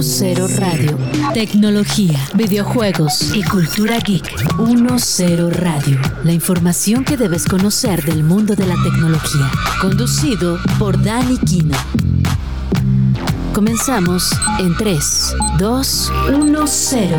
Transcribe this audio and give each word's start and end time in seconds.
10 0.00 0.60
Radio. 0.60 0.96
Tecnología, 1.34 2.20
videojuegos 2.34 3.34
y 3.34 3.42
cultura 3.42 3.98
geek. 3.98 4.32
10 4.56 5.56
Radio. 5.56 5.98
La 6.22 6.30
información 6.30 7.04
que 7.04 7.16
debes 7.16 7.46
conocer 7.46 8.04
del 8.04 8.22
mundo 8.22 8.54
de 8.54 8.64
la 8.64 8.76
tecnología. 8.84 9.50
Conducido 9.80 10.56
por 10.78 11.02
Dani 11.02 11.36
Kino. 11.38 11.76
Comenzamos 13.52 14.30
en 14.60 14.76
3, 14.76 15.36
2, 15.58 16.12
1, 16.32 16.66
0. 16.68 17.16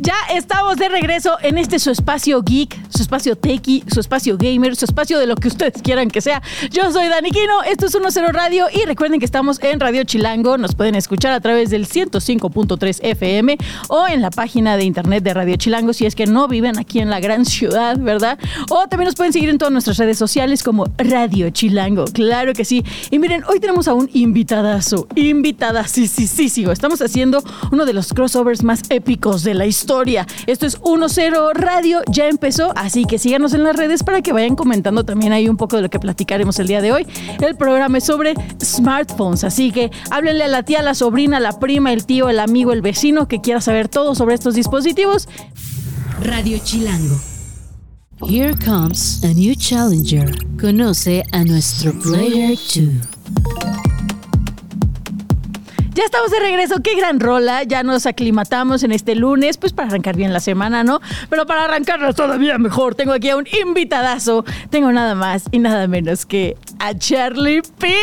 Ya 0.00 0.16
estamos 0.34 0.78
de 0.78 0.88
regreso 0.88 1.38
en 1.42 1.58
este 1.58 1.78
su 1.78 1.92
espacio 1.92 2.42
geek, 2.42 2.76
su 2.94 3.02
espacio 3.02 3.36
techie, 3.36 3.82
su 3.92 4.00
espacio 4.00 4.36
gamer, 4.36 4.76
su 4.76 4.84
espacio 4.84 5.18
de 5.18 5.26
lo 5.26 5.36
que 5.36 5.48
ustedes 5.48 5.82
quieran 5.82 6.08
que 6.10 6.20
sea. 6.20 6.42
Yo 6.70 6.90
soy 6.92 7.08
Dani 7.08 7.30
Quino, 7.30 7.62
esto 7.62 7.86
es 7.86 7.92
10 7.92 8.32
Radio 8.32 8.66
y 8.72 8.84
recuerden 8.86 9.18
que 9.18 9.26
estamos 9.26 9.62
en 9.62 9.80
Radio 9.80 10.04
Chilango, 10.04 10.58
nos 10.58 10.74
pueden 10.74 10.94
escuchar 10.94 11.32
a 11.32 11.40
través 11.40 11.70
del 11.70 11.86
105.3 11.86 12.98
FM 13.02 13.58
o 13.88 14.06
en 14.06 14.22
la 14.22 14.30
página 14.30 14.76
de 14.76 14.84
internet 14.84 15.24
de 15.24 15.34
Radio 15.34 15.56
Chilango 15.56 15.92
si 15.92 16.06
es 16.06 16.14
que 16.14 16.26
no 16.26 16.48
viven 16.48 16.78
aquí 16.78 17.00
en 17.00 17.10
la 17.10 17.20
gran 17.20 17.44
ciudad, 17.44 17.98
¿verdad? 17.98 18.38
O 18.70 18.86
también 18.88 19.06
nos 19.06 19.14
pueden 19.14 19.32
seguir 19.32 19.50
en 19.50 19.58
todas 19.58 19.72
nuestras 19.72 19.98
redes 19.98 20.18
sociales 20.18 20.62
como 20.62 20.86
Radio 20.96 21.50
Chilango, 21.50 22.04
claro 22.06 22.52
que 22.54 22.64
sí. 22.64 22.84
Y 23.10 23.18
miren, 23.18 23.44
hoy 23.48 23.60
tenemos 23.60 23.88
a 23.88 23.94
un 23.94 24.08
invitadazo, 24.12 25.08
invitada, 25.14 25.86
sí, 25.86 26.06
sí, 26.06 26.26
sí, 26.26 26.48
sigo. 26.48 26.72
Estamos 26.72 27.00
haciendo 27.02 27.42
uno 27.72 27.84
de 27.84 27.92
los 27.92 28.12
crossovers 28.12 28.62
más 28.62 28.82
épicos 28.90 29.42
de 29.42 29.54
la 29.54 29.66
historia 29.66 30.26
esto 30.46 30.66
es 30.66 30.80
1-0 30.80 31.52
Radio, 31.54 32.02
ya 32.10 32.28
empezó, 32.28 32.72
así 32.84 33.04
que 33.04 33.18
síganos 33.18 33.54
en 33.54 33.62
las 33.64 33.76
redes 33.76 34.02
para 34.02 34.20
que 34.20 34.32
vayan 34.32 34.56
comentando 34.56 35.04
también 35.04 35.32
ahí 35.32 35.48
un 35.48 35.56
poco 35.56 35.76
de 35.76 35.82
lo 35.82 35.90
que 35.90 35.98
platicaremos 35.98 36.58
el 36.58 36.66
día 36.66 36.82
de 36.82 36.92
hoy. 36.92 37.06
El 37.40 37.56
programa 37.56 37.98
es 37.98 38.04
sobre 38.04 38.34
smartphones, 38.62 39.44
así 39.44 39.70
que 39.72 39.90
háblenle 40.10 40.44
a 40.44 40.48
la 40.48 40.62
tía, 40.62 40.82
la 40.82 40.94
sobrina, 40.94 41.40
la 41.40 41.58
prima, 41.58 41.92
el 41.92 42.04
tío, 42.04 42.28
el 42.28 42.38
amigo, 42.38 42.72
el 42.72 42.82
vecino 42.82 43.26
que 43.26 43.40
quiera 43.40 43.60
saber 43.60 43.88
todo 43.88 44.14
sobre 44.14 44.34
estos 44.34 44.54
dispositivos. 44.54 45.28
Radio 46.22 46.58
Chilango. 46.62 47.16
Here 48.28 48.54
comes 48.54 49.22
a 49.24 49.34
new 49.34 49.54
challenger. 49.54 50.30
Conoce 50.60 51.24
a 51.32 51.44
nuestro 51.44 51.92
Player 51.98 52.56
2. 52.56 53.83
Ya 55.94 56.02
estamos 56.04 56.32
de 56.32 56.40
regreso, 56.40 56.80
qué 56.82 56.96
gran 56.96 57.20
rola. 57.20 57.62
Ya 57.62 57.84
nos 57.84 58.06
aclimatamos 58.06 58.82
en 58.82 58.90
este 58.90 59.14
lunes, 59.14 59.58
pues 59.58 59.72
para 59.72 59.88
arrancar 59.88 60.16
bien 60.16 60.32
la 60.32 60.40
semana, 60.40 60.82
¿no? 60.82 61.00
Pero 61.30 61.46
para 61.46 61.64
arrancarla 61.64 62.12
todavía 62.12 62.58
mejor, 62.58 62.96
tengo 62.96 63.12
aquí 63.12 63.30
a 63.30 63.36
un 63.36 63.46
invitadazo. 63.64 64.44
Tengo 64.70 64.90
nada 64.90 65.14
más 65.14 65.44
y 65.52 65.60
nada 65.60 65.86
menos 65.86 66.26
que 66.26 66.56
a 66.80 66.98
Charlie 66.98 67.62
P. 67.78 67.94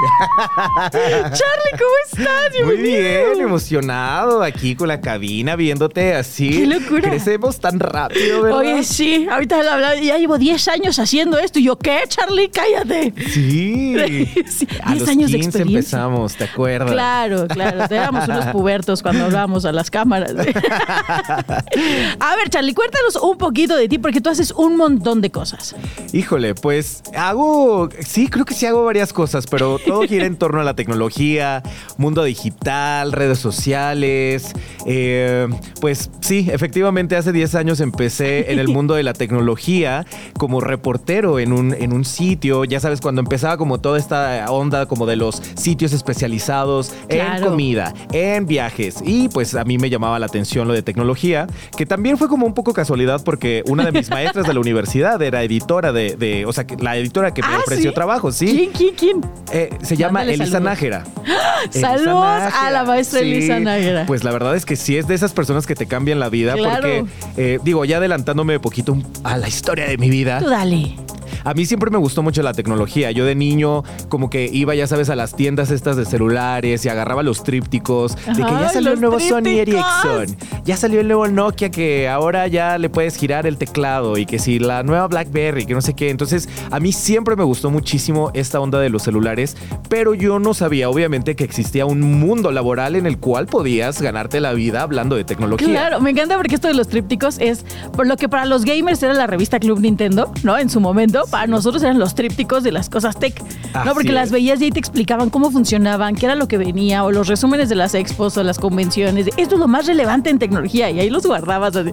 Charlie, 0.92 1.72
¿cómo 1.72 1.94
estás? 2.10 2.64
Muy 2.64 2.76
bien, 2.76 3.40
emocionado 3.40 4.42
aquí 4.42 4.74
con 4.74 4.88
la 4.88 5.00
cabina, 5.00 5.56
viéndote 5.56 6.14
así. 6.14 6.50
¡Qué 6.50 6.66
locura! 6.66 7.10
Crecemos 7.10 7.60
tan 7.60 7.80
rápido, 7.80 8.42
¿verdad? 8.42 8.58
Oye, 8.58 8.84
sí, 8.84 9.26
ahorita 9.30 10.00
ya 10.00 10.16
llevo 10.16 10.38
10 10.38 10.68
años 10.68 10.98
haciendo 10.98 11.38
esto. 11.38 11.58
Y 11.58 11.64
yo, 11.64 11.78
¿qué, 11.78 12.00
Charlie? 12.08 12.50
Cállate. 12.50 13.12
Sí. 13.32 13.94
10 13.94 15.08
años 15.08 15.30
de 15.30 15.38
experiencia. 15.38 15.62
empezamos, 15.62 16.36
¿te 16.36 16.44
acuerdas? 16.44 16.92
Claro, 16.92 17.46
claro. 17.48 17.84
Éramos 17.90 18.28
unos 18.28 18.46
pubertos 18.52 19.02
cuando 19.02 19.24
hablábamos 19.24 19.64
a 19.64 19.72
las 19.72 19.90
cámaras. 19.90 20.32
a 20.32 22.36
ver, 22.36 22.50
Charlie, 22.50 22.74
cuéntanos 22.74 23.16
un 23.16 23.38
poquito 23.38 23.76
de 23.76 23.88
ti, 23.88 23.98
porque 23.98 24.20
tú 24.20 24.30
haces 24.30 24.52
un 24.52 24.76
montón 24.76 25.20
de 25.20 25.30
cosas. 25.30 25.74
Híjole, 26.12 26.54
pues 26.54 27.02
hago, 27.16 27.88
sí, 28.06 28.28
creo 28.28 28.44
que 28.44 28.54
sí 28.54 28.66
hago 28.66 28.84
varias 28.84 29.12
cosas, 29.12 29.46
pero 29.46 29.78
todo 29.90 30.02
gira 30.02 30.26
en 30.26 30.36
torno 30.36 30.60
a 30.60 30.64
la 30.64 30.74
tecnología, 30.74 31.62
mundo 31.96 32.24
digital, 32.24 33.12
redes 33.12 33.38
sociales. 33.38 34.52
Eh, 34.86 35.48
pues 35.80 36.10
sí, 36.20 36.48
efectivamente 36.50 37.16
hace 37.16 37.32
10 37.32 37.54
años 37.54 37.80
empecé 37.80 38.52
en 38.52 38.58
el 38.58 38.68
mundo 38.68 38.94
de 38.94 39.02
la 39.02 39.12
tecnología 39.12 40.06
como 40.38 40.60
reportero 40.60 41.38
en 41.38 41.52
un, 41.52 41.74
en 41.74 41.92
un 41.92 42.04
sitio. 42.04 42.64
Ya 42.64 42.80
sabes, 42.80 43.00
cuando 43.00 43.20
empezaba 43.20 43.56
como 43.56 43.80
toda 43.80 43.98
esta 43.98 44.46
onda 44.50 44.86
como 44.86 45.06
de 45.06 45.16
los 45.16 45.42
sitios 45.56 45.92
especializados 45.92 46.94
en 47.08 47.42
comida, 47.42 47.94
en 48.12 48.46
viajes. 48.46 48.96
Y 49.04 49.28
pues 49.28 49.54
a 49.54 49.64
mí 49.64 49.78
me 49.78 49.90
llamaba 49.90 50.18
la 50.18 50.26
atención 50.26 50.68
lo 50.68 50.74
de 50.74 50.82
tecnología, 50.82 51.46
que 51.76 51.86
también 51.86 52.18
fue 52.18 52.28
como 52.28 52.46
un 52.46 52.54
poco 52.54 52.72
casualidad 52.72 53.22
porque 53.24 53.62
una 53.66 53.84
de 53.84 53.92
mis 53.92 54.10
maestras 54.10 54.46
de 54.46 54.54
la 54.54 54.60
universidad 54.60 55.20
era 55.22 55.42
editora 55.42 55.92
de, 55.92 56.44
o 56.46 56.52
sea, 56.52 56.66
la 56.78 56.96
editora 56.96 57.32
que 57.32 57.42
me 57.42 57.48
ah, 57.48 57.58
ofreció 57.58 57.92
trabajo, 57.92 58.32
¿sí? 58.32 58.70
¿Quién, 58.74 58.94
quién, 58.94 58.94
quién? 58.94 59.30
Eh, 59.52 59.70
se 59.82 59.96
llama 59.96 60.22
Elisa 60.24 60.60
Nájera. 60.60 61.04
Saludos 61.70 62.52
a 62.54 62.70
la 62.70 62.84
maestra 62.84 63.20
Elisa 63.20 63.60
Nájera. 63.60 64.06
Pues 64.06 64.24
la 64.24 64.32
verdad 64.32 64.56
es 64.56 64.64
que 64.64 64.76
sí 64.76 64.96
es 64.96 65.06
de 65.06 65.14
esas 65.14 65.32
personas 65.32 65.66
que 65.66 65.74
te 65.74 65.86
cambian 65.86 66.18
la 66.18 66.28
vida 66.28 66.54
porque, 66.56 67.04
eh, 67.36 67.58
digo, 67.62 67.84
ya 67.84 67.98
adelantándome 67.98 68.56
un 68.56 68.62
poquito 68.62 68.96
a 69.24 69.36
la 69.36 69.48
historia 69.48 69.86
de 69.86 69.98
mi 69.98 70.10
vida. 70.10 70.38
Tú 70.38 70.48
dale. 70.48 70.96
A 71.44 71.54
mí 71.54 71.66
siempre 71.66 71.90
me 71.90 71.98
gustó 71.98 72.22
mucho 72.22 72.42
la 72.42 72.52
tecnología. 72.52 73.10
Yo 73.10 73.24
de 73.24 73.34
niño 73.34 73.82
como 74.08 74.30
que 74.30 74.48
iba, 74.52 74.74
ya 74.74 74.86
sabes, 74.86 75.10
a 75.10 75.16
las 75.16 75.34
tiendas 75.34 75.70
estas 75.70 75.96
de 75.96 76.04
celulares 76.04 76.84
y 76.84 76.88
agarraba 76.88 77.22
los 77.22 77.42
trípticos 77.42 78.16
de 78.26 78.34
que 78.34 78.50
ya 78.50 78.68
salió 78.68 78.92
el 78.92 79.00
nuevo 79.00 79.20
Sony 79.20 79.48
Ericsson, 79.48 80.36
ya 80.64 80.76
salió 80.76 81.00
el 81.00 81.08
nuevo 81.08 81.26
Nokia 81.28 81.70
que 81.70 82.08
ahora 82.08 82.46
ya 82.46 82.78
le 82.78 82.88
puedes 82.88 83.16
girar 83.16 83.46
el 83.46 83.56
teclado 83.56 84.16
y 84.18 84.26
que 84.26 84.38
si 84.38 84.58
la 84.58 84.82
nueva 84.82 85.06
BlackBerry, 85.08 85.66
que 85.66 85.74
no 85.74 85.80
sé 85.80 85.94
qué. 85.94 86.10
Entonces, 86.10 86.48
a 86.70 86.80
mí 86.80 86.92
siempre 86.92 87.36
me 87.36 87.44
gustó 87.44 87.70
muchísimo 87.70 88.30
esta 88.34 88.60
onda 88.60 88.80
de 88.80 88.90
los 88.90 89.02
celulares, 89.02 89.56
pero 89.88 90.14
yo 90.14 90.38
no 90.38 90.54
sabía 90.54 90.88
obviamente 90.88 91.36
que 91.36 91.44
existía 91.44 91.86
un 91.86 92.00
mundo 92.00 92.50
laboral 92.52 92.96
en 92.96 93.06
el 93.06 93.18
cual 93.18 93.46
podías 93.46 94.00
ganarte 94.00 94.40
la 94.40 94.52
vida 94.52 94.82
hablando 94.82 95.16
de 95.16 95.24
tecnología. 95.24 95.68
Claro, 95.68 96.00
me 96.00 96.10
encanta 96.10 96.36
porque 96.36 96.54
esto 96.54 96.68
de 96.68 96.74
los 96.74 96.88
trípticos 96.88 97.38
es 97.38 97.64
por 97.92 98.06
lo 98.06 98.16
que 98.16 98.28
para 98.28 98.46
los 98.46 98.64
gamers 98.64 99.02
era 99.02 99.14
la 99.14 99.26
revista 99.26 99.58
Club 99.60 99.80
Nintendo, 99.80 100.32
¿no? 100.42 100.58
En 100.58 100.70
su 100.70 100.80
momento, 100.80 101.24
para 101.30 101.46
nosotros 101.46 101.82
eran 101.82 101.98
los 101.98 102.14
trípticos 102.14 102.62
de 102.62 102.72
las 102.72 102.90
cosas 102.90 103.18
tech, 103.18 103.42
¿no? 103.84 103.94
Porque 103.94 104.12
las 104.12 104.30
veías 104.30 104.60
y 104.60 104.64
ahí 104.64 104.70
te 104.70 104.80
explicaban 104.80 105.30
cómo 105.30 105.50
funcionaban, 105.50 106.14
qué 106.14 106.26
era 106.26 106.34
lo 106.34 106.48
que 106.48 106.58
venía, 106.58 107.04
o 107.04 107.12
los 107.12 107.28
resúmenes 107.28 107.68
de 107.68 107.76
las 107.76 107.94
expos 107.94 108.36
o 108.36 108.42
las 108.42 108.58
convenciones. 108.58 109.28
Esto 109.36 109.54
es 109.54 109.60
lo 109.60 109.68
más 109.68 109.86
relevante 109.86 110.30
en 110.30 110.38
tecnología 110.38 110.90
y 110.90 111.00
ahí 111.00 111.10
los 111.10 111.26
guardabas 111.26 111.76
así. 111.76 111.92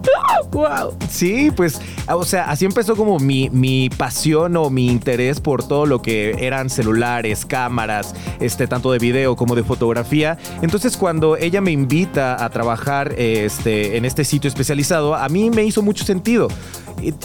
¡Wow! 0.51 0.97
Sí, 1.09 1.51
pues, 1.55 1.79
o 2.07 2.25
sea, 2.25 2.45
así 2.45 2.65
empezó 2.65 2.95
como 2.95 3.19
mi, 3.19 3.49
mi 3.49 3.89
pasión 3.89 4.57
o 4.57 4.69
mi 4.69 4.87
interés 4.87 5.39
por 5.39 5.67
todo 5.67 5.85
lo 5.85 6.01
que 6.01 6.35
eran 6.39 6.69
celulares, 6.69 7.45
cámaras, 7.45 8.15
este, 8.39 8.67
tanto 8.67 8.91
de 8.91 8.99
video 8.99 9.35
como 9.35 9.55
de 9.55 9.63
fotografía. 9.63 10.37
Entonces, 10.61 10.97
cuando 10.97 11.37
ella 11.37 11.61
me 11.61 11.71
invita 11.71 12.43
a 12.43 12.49
trabajar 12.49 13.13
este, 13.17 13.97
en 13.97 14.05
este 14.05 14.23
sitio 14.23 14.47
especializado, 14.47 15.15
a 15.15 15.27
mí 15.29 15.49
me 15.49 15.63
hizo 15.63 15.81
mucho 15.81 16.03
sentido. 16.03 16.47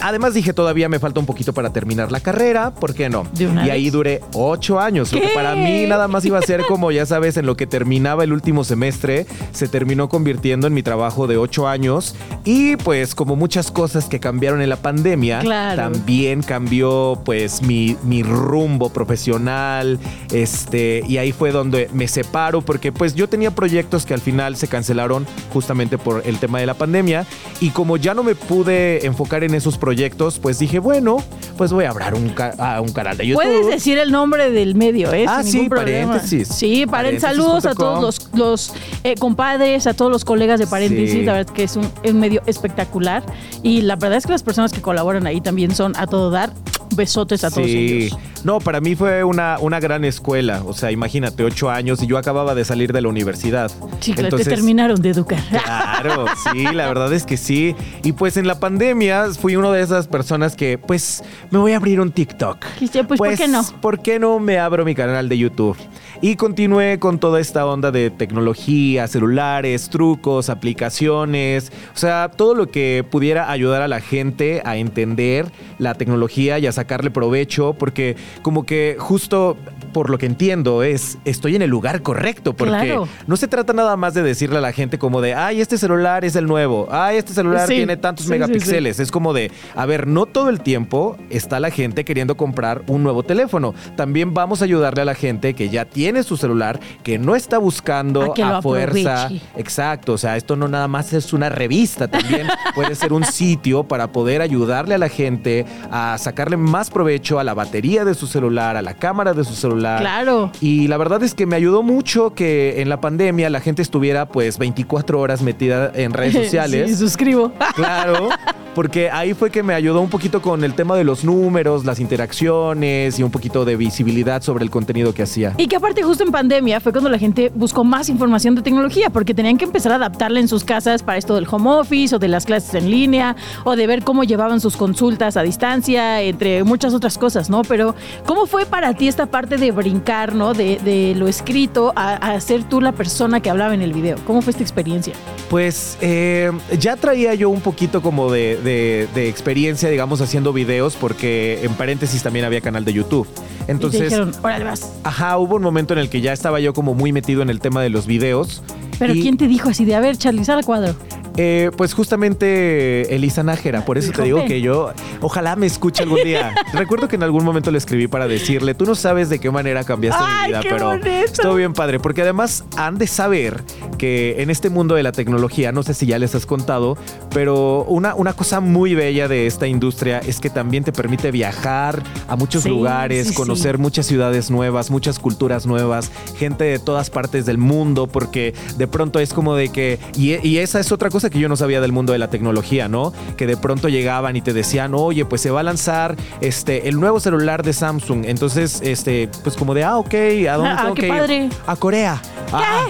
Además 0.00 0.34
dije, 0.34 0.53
todavía 0.53 0.88
me 0.88 0.99
falta 0.99 1.21
un 1.21 1.27
poquito 1.27 1.53
para 1.53 1.72
terminar 1.72 2.12
la 2.12 2.21
carrera, 2.21 2.75
¿por 2.75 2.94
qué 2.94 3.09
no? 3.09 3.27
y 3.38 3.71
ahí 3.71 3.91
duré 3.91 4.21
ocho 4.34 4.78
años, 4.78 5.12
lo 5.12 5.21
que 5.21 5.28
para 5.28 5.55
mí 5.55 5.87
nada 5.87 6.09
más 6.09 6.25
iba 6.25 6.38
a 6.38 6.43
ser 6.43 6.62
como, 6.66 6.91
ya 6.91 7.06
sabes, 7.06 7.37
en 7.37 7.47
lo 7.47 7.56
que 7.56 7.66
terminaba 7.66 8.25
el 8.25 8.32
último 8.32 8.65
semestre, 8.65 9.27
se 9.53 9.69
terminó 9.69 10.09
convirtiendo 10.09 10.66
en 10.66 10.75
mi 10.75 10.82
trabajo 10.82 11.27
de 11.27 11.37
ocho 11.37 11.69
años 11.69 12.15
y 12.44 12.77
pues 12.77 13.15
como 13.15 13.37
muchas 13.37 13.71
cosas 13.71 14.06
que 14.06 14.21
cambiaron 14.21 14.61
en 14.62 14.69
la 14.69 14.77
pandemia, 14.77 15.43
también 15.77 16.43
cambió 16.43 17.21
pues 17.25 17.62
mi, 17.62 17.97
mi 18.03 18.22
rumbo 18.22 18.91
profesional, 18.91 19.99
este, 20.32 21.03
y 21.06 21.19
ahí 21.19 21.32
fue 21.32 21.53
donde 21.53 21.88
me 21.93 22.09
separo 22.09 22.62
porque 22.62 22.93
pues 22.93 23.15
yo 23.15 23.28
tenía 23.28 23.50
proyectos 23.53 24.06
que 24.06 24.15
al 24.15 24.21
final 24.21 24.56
se 24.56 24.69
cancelaron 24.69 25.27
justamente 25.53 25.99
por 25.99 26.22
el 26.27 26.38
tema 26.38 26.61
de 26.61 26.66
la 26.66 26.75
pandemia 26.75 27.27
y 27.61 27.71
como 27.71 27.97
ya 27.97 28.15
no 28.15 28.22
me 28.22 28.34
pude 28.34 29.06
enfocar 29.06 29.44
en 29.44 29.55
eso, 29.55 29.62
sus 29.62 29.78
proyectos, 29.78 30.39
pues 30.39 30.59
dije, 30.59 30.78
bueno, 30.78 31.19
pues 31.56 31.73
voy 31.73 31.84
a 31.84 31.91
abrir 31.91 32.15
un, 32.15 32.34
un 32.83 32.93
canal 32.93 33.17
de 33.17 33.27
YouTube. 33.27 33.43
Puedes 33.43 33.67
decir 33.67 33.99
el 33.99 34.12
nombre 34.12 34.50
del 34.50 34.75
medio, 34.75 35.12
¿eh? 35.12 35.25
Ah, 35.28 35.43
sí, 35.43 35.69
paréntesis. 35.69 36.49
Sí, 36.49 36.87
paréntesis. 36.87 37.29
Saludos 37.29 37.64
a 37.67 37.75
todos 37.75 38.29
los, 38.35 38.73
eh, 39.05 39.14
compadres, 39.17 39.87
a 39.87 39.94
todos 39.94 40.11
los 40.11 40.25
colegas 40.25 40.61
de 40.61 40.67
paréntesis. 40.67 41.25
La 41.25 41.32
verdad 41.35 41.53
que 41.53 41.64
es 41.64 41.76
un, 41.76 41.88
un 42.05 42.20
medio 42.20 42.43
espectacular. 42.47 43.23
Y 43.62 43.82
la 43.82 43.97
verdad 43.97 44.19
es 44.19 44.26
que 44.26 44.32
las 44.32 44.43
personas 44.43 44.73
que 44.73 44.82
colaboran 44.82 45.26
ahí 45.26 45.41
también 45.41 45.75
son 45.75 45.94
a 45.97 46.06
todo 46.06 46.31
dar 46.31 46.53
besotes 46.94 47.44
a 47.44 47.50
todos 47.50 47.67
sí. 47.67 48.11
No, 48.44 48.59
para 48.59 48.81
mí 48.81 48.97
fue 48.97 49.23
una, 49.25 49.59
una 49.61 49.79
gran 49.79 50.05
escuela. 50.05 50.62
O 50.67 50.73
sea, 50.73 50.91
imagínate, 50.91 51.44
ocho 51.44 51.71
años 51.71 52.03
y 52.03 52.06
yo 52.06 52.19
acababa 52.19 52.55
de 52.55 52.65
salir 52.65 52.93
de 52.93 53.00
la 53.00 53.09
universidad. 53.09 53.71
Sí, 54.00 54.15
claro, 54.15 54.37
te 54.37 54.44
terminaron 54.44 55.00
de 55.00 55.11
educar. 55.11 55.41
Claro, 55.49 56.27
sí, 56.53 56.65
la 56.73 56.89
verdad 56.89 57.12
es 57.12 57.25
que 57.25 57.37
sí. 57.37 57.77
Y 58.03 58.12
pues 58.12 58.37
en 58.37 58.47
la 58.47 58.59
pandemia 58.59 59.27
fui 59.39 59.56
una 59.56 59.71
de 59.71 59.83
esas 59.83 60.09
personas 60.09 60.56
que, 60.56 60.79
pues, 60.79 61.23
me 61.50 61.59
voy 61.59 61.73
a 61.73 61.77
abrir 61.77 62.00
un 62.00 62.11
TikTok. 62.11 62.59
pues, 63.06 63.19
¿por 63.19 63.37
qué 63.37 63.49
no? 63.49 63.62
¿Por 63.81 64.03
qué 64.03 64.19
no 64.19 64.39
me 64.39 64.59
abro 64.59 64.85
mi 64.85 64.95
canal 64.95 65.29
de 65.29 65.38
YouTube? 65.38 65.77
y 66.23 66.37
continué 66.37 67.00
con 67.00 67.19
toda 67.19 67.41
esta 67.41 67.67
onda 67.67 67.91
de 67.91 68.09
tecnología, 68.09 69.09
celulares, 69.09 69.91
trucos, 69.91 70.50
aplicaciones, 70.50 71.73
o 71.93 71.99
sea, 71.99 72.31
todo 72.31 72.55
lo 72.55 72.71
que 72.71 73.05
pudiera 73.11 73.50
ayudar 73.50 73.83
a 73.83 73.88
la 73.88 74.00
gente 74.00 74.62
a 74.65 74.77
entender 74.77 75.50
la 75.79 75.95
tecnología 75.95 76.61
y 76.61 76.69
a 76.69 76.73
sacarle 76.73 77.11
provecho, 77.11 77.75
porque 77.77 78.15
como 78.40 78.64
que 78.64 78.96
justo 78.99 79.56
por 79.93 80.11
lo 80.11 80.19
que 80.19 80.27
entiendo 80.27 80.83
es, 80.83 81.19
estoy 81.25 81.56
en 81.56 81.62
el 81.62 81.71
lugar 81.71 82.03
correcto, 82.03 82.55
porque 82.55 82.99
no 83.27 83.37
se 83.37 83.49
trata 83.49 83.73
nada 83.73 83.97
más 83.97 84.15
de 84.15 84.23
decirle 84.23 84.59
a 84.59 84.61
la 84.61 84.73
gente 84.73 84.99
como 84.99 85.21
de, 85.21 85.35
ay, 85.35 85.61
este 85.61 85.79
celular 85.79 86.25
es 86.25 86.35
el 86.37 86.47
nuevo, 86.47 86.89
ay, 86.91 87.19
este 87.19 87.33
celular 87.33 87.69
tiene 87.69 87.97
tantos 87.97 88.27
megapíxeles, 88.27 89.00
es 89.00 89.11
como 89.11 89.33
de, 89.33 89.50
a 89.75 89.87
ver, 89.87 90.06
no 90.06 90.27
todo 90.27 90.49
el 90.49 90.61
tiempo 90.61 91.17
está 91.31 91.61
la 91.61 91.71
gente 91.71 92.05
queriendo 92.05 92.37
comprar 92.37 92.83
un 92.87 93.03
nuevo 93.03 93.23
teléfono, 93.23 93.75
también 93.97 94.35
vamos 94.35 94.62
a 94.62 94.65
ayudarle 94.65 95.03
a 95.03 95.05
la 95.05 95.15
gente 95.15 95.55
que 95.55 95.69
ya 95.69 95.85
tiene 95.85 96.23
su 96.23 96.37
celular, 96.37 96.81
que 97.03 97.19
no 97.19 97.37
está 97.37 97.59
buscando 97.59 98.35
a, 98.43 98.62
fuerza. 98.62 99.29
Exacto, 99.56 100.15
o 100.15 100.19
sea, 100.19 100.37
esto 100.37 100.56
no 100.56 100.69
nada 100.69 100.88
más 100.88 101.12
es 101.12 101.33
una 101.33 101.49
revista, 101.49 102.09
también 102.09 102.47
puede 102.75 102.95
ser 102.95 103.12
un 103.12 103.25
sitio 103.25 103.85
para 103.85 104.12
poder 104.12 104.41
ayudarle 104.41 104.95
a 104.95 104.99
la 104.99 105.09
gente 105.09 105.67
a 105.91 106.17
sacarle 106.19 106.56
más 106.56 106.91
provecho 106.91 107.38
a 107.38 107.45
la 107.45 107.55
batería 107.55 108.05
de 108.05 108.15
su 108.15 108.27
celular, 108.27 108.77
a 108.77 108.83
la 108.83 108.95
cámara 108.95 109.35
de 109.35 109.45
su 109.45 109.55
celular 109.55 109.81
Claro. 109.99 110.50
Y 110.61 110.88
la 110.88 110.96
verdad 110.96 111.23
es 111.23 111.34
que 111.34 111.46
me 111.46 111.56
ayudó 111.56 111.82
mucho 111.82 112.34
que 112.34 112.81
en 112.81 112.88
la 112.88 113.00
pandemia 113.00 113.50
la 113.50 113.61
gente 113.61 113.82
estuviera 113.82 114.26
pues 114.26 114.58
24 114.58 115.20
horas 115.20 115.43
metida 115.43 115.90
en 115.94 116.12
redes 116.12 116.32
sociales. 116.44 116.90
sí, 116.90 116.96
suscribo. 116.96 117.52
Claro. 117.75 118.29
Porque 118.75 119.11
ahí 119.11 119.35
fue 119.35 119.51
que 119.51 119.63
me 119.63 119.75
ayudó 119.75 120.01
un 120.01 120.09
poquito 120.09 120.41
con 120.41 120.65
el 120.65 120.75
tema 120.75 120.97
de 120.97 121.05
los 121.05 121.25
números, 121.25 121.85
las 121.85 122.01
interacciones 122.01 123.19
y 123.19 123.23
un 123.23 123.31
poquito 123.31 123.65
de 123.65 123.77
visibilidad 123.77 124.43
sobre 124.43 124.65
el 124.65 124.71
contenido 124.71 125.13
que 125.13 125.23
hacía. 125.23 125.55
Y 125.59 125.67
que 125.67 125.77
aparte 125.77 126.03
justo 126.03 126.25
en 126.25 126.31
pandemia 126.31 126.81
fue 126.81 126.93
cuando 126.93 127.11
la 127.11 127.19
gente 127.19 127.53
buscó 127.55 127.85
más 127.85 128.09
información 128.09 128.55
de 128.55 128.63
tecnología, 128.63 129.11
porque 129.11 129.35
tenían 129.35 129.59
que 129.59 129.65
empezar 129.65 129.93
a 129.93 129.97
adaptarla 129.97 130.41
en 130.41 130.49
sus 130.49 130.65
casas 130.65 131.03
para 131.03 131.19
esto 131.19 131.35
del 131.35 131.47
home 131.51 131.71
office 131.71 132.17
o 132.17 132.19
de 132.19 132.29
las 132.29 132.47
clases 132.47 132.75
en 132.75 132.91
línea 132.91 133.37
o 133.65 133.77
de 133.77 133.87
ver 133.87 134.05
cómo 134.05 134.25
llevaban 134.25 134.61
sus 134.61 134.77
consultas 134.77 135.37
a 135.37 135.43
distancia, 135.43 136.23
entre 136.23 136.65
muchas 136.65 136.95
otras 136.95 137.19
cosas, 137.19 137.51
¿no? 137.51 137.63
Pero 137.63 137.95
¿cómo 138.27 138.47
fue 138.47 138.67
para 138.67 138.95
ti 138.95 139.09
esta 139.09 139.27
parte 139.27 139.57
de 139.57 139.71
brincar, 139.71 140.35
¿no? 140.35 140.55
De, 140.55 141.15
lo 141.17 141.29
escrito 141.29 141.93
a, 141.97 142.41
ser 142.41 142.65
tú 142.65 142.81
la 142.81 142.93
persona 142.93 143.41
que 143.41 143.51
hablaba 143.51 143.75
en 143.75 143.83
el 143.83 143.93
video. 143.93 144.17
¿Cómo 144.27 144.41
fue 144.41 144.53
esta 144.53 144.63
experiencia? 144.63 145.15
Pues 145.51 145.99
eh, 146.01 146.51
ya 146.79 146.97
traía 146.97 147.35
yo 147.35 147.51
un 147.51 147.61
poquito 147.61 148.01
como 148.01 148.31
de, 148.31 148.57
experiencia, 148.64 149.88
digamos, 149.88 150.20
haciendo 150.20 150.53
videos, 150.53 150.97
porque 150.97 151.61
en 151.62 151.75
paréntesis 151.75 152.23
también 152.23 152.44
había 152.44 152.61
canal 152.61 152.85
de 152.85 152.93
YouTube. 152.93 153.29
Entonces, 153.69 154.00
y 154.00 154.05
dijeron, 154.05 154.32
órale, 154.43 154.64
vas. 154.64 154.93
Ajá, 155.05 155.38
hubo 155.38 155.56
un 155.56 155.62
momento 155.62 155.93
en 155.94 156.00
el 156.00 156.09
que 156.09 156.20
ya 156.20 156.32
estaba 156.32 156.61
yo 156.61 156.75
como 156.75 156.94
muy 156.94 157.12
metido 157.12 157.43
en 157.43 157.50
el 157.50 157.61
tema 157.61 157.82
de 157.82 157.91
los 157.91 158.06
videos. 158.06 158.62
Pero 158.99 159.14
¿quién 159.14 159.37
te 159.37 159.49
dijo 159.49 159.69
así 159.69 159.85
de, 159.85 159.94
a 159.94 160.00
ver, 160.00 160.17
Charlie, 160.17 160.44
sal 160.44 160.59
al 160.59 160.64
cuadro? 160.64 160.94
Eh, 161.37 161.70
pues 161.76 161.94
justamente 161.94 163.14
Elisa 163.14 163.43
Nájera, 163.43 163.84
por 163.84 163.96
eso 163.96 164.12
te 164.12 164.23
digo 164.23 164.44
que 164.44 164.61
yo, 164.61 164.93
ojalá 165.20 165.56
me 165.56 165.67
escuche 165.67 166.02
algún 166.02 166.23
día. 166.23 166.55
Recuerdo 166.75 167.08
que 167.08 167.17
en 167.17 167.23
algún 167.23 167.44
momento 167.44 167.70
le 167.70 167.79
escribí 167.79 168.06
para 168.06 168.29
decirle, 168.29 168.75
tú 168.75 168.84
no 168.84 168.94
sabes 168.94 169.31
de 169.31 169.38
qué 169.38 169.50
manera 169.50 169.84
cambiaste 169.84 170.23
mi 170.23 170.49
vida, 170.49 170.61
pero 170.62 170.93
estuvo 170.94 171.55
bien 171.55 171.73
padre, 171.73 171.99
porque 172.00 172.23
además 172.23 172.64
han 172.76 172.99
de 172.99 173.06
saber 173.06 173.62
que 173.96 174.43
en 174.43 174.50
este 174.50 174.69
mundo 174.69 174.94
de 174.94 175.02
la 175.02 175.12
tecnología, 175.12 175.73
no 175.73 175.82
sé 175.82 175.94
si 175.94 176.06
ya 176.06 176.19
les 176.19 176.34
has 176.34 176.44
contado, 176.44 176.99
pero 177.32 177.85
una, 177.85 178.14
una 178.14 178.35
cosa 178.35 178.61
muy 178.61 178.94
bella 178.94 179.28
de 179.28 179.46
esta 179.46 179.67
industria 179.67 180.19
es 180.19 180.40
que 180.40 180.50
también 180.50 180.85
te 180.85 180.93
permite 180.93 181.31
viajar 181.31 182.02
a 182.28 182.37
muchos 182.37 182.67
lugares, 182.67 183.32
conocer 183.32 183.78
muchas 183.78 184.06
ciudades 184.06 184.50
nuevas, 184.50 184.90
muchas 184.90 185.19
culturas 185.19 185.67
nuevas, 185.67 186.11
gente 186.37 186.64
de 186.64 186.78
todas 186.78 187.08
partes 187.08 187.46
del 187.46 187.58
mundo, 187.58 188.06
porque 188.06 188.55
de 188.76 188.87
pronto 188.87 189.19
es 189.19 189.32
como 189.32 189.55
de 189.55 189.70
que, 189.70 189.99
y 190.14 190.58
esa 190.58 190.81
es 190.81 190.93
otra 190.93 191.08
cosa 191.08 191.22
que 191.31 191.39
yo 191.39 191.49
no 191.49 191.57
sabía 191.57 191.81
del 191.81 191.93
mundo 191.93 192.13
de 192.13 192.19
la 192.19 192.29
tecnología, 192.29 192.89
¿no? 192.89 193.13
Que 193.37 193.47
de 193.47 193.57
pronto 193.57 193.89
llegaban 193.89 194.37
y 194.37 194.43
te 194.43 194.53
decían, 194.53 194.95
oye, 194.95 195.25
pues 195.25 195.41
se 195.41 195.51
va 195.51 195.61
a 195.61 195.63
lanzar 195.63 196.17
este, 196.41 196.89
el 196.89 196.99
nuevo 196.99 197.21
celular 197.21 197.63
de 197.63 197.73
Samsung. 197.73 198.25
Entonces, 198.27 198.81
este, 198.83 199.29
pues 199.43 199.57
como 199.57 199.75
de, 199.75 199.85
ah, 199.85 199.99
ok, 199.99 200.15
¿a 200.51 200.57
dónde 200.57 200.71
ah, 200.71 200.93
qué 200.95 201.09
padre. 201.09 201.49
A 201.67 201.77
Corea. 201.77 202.21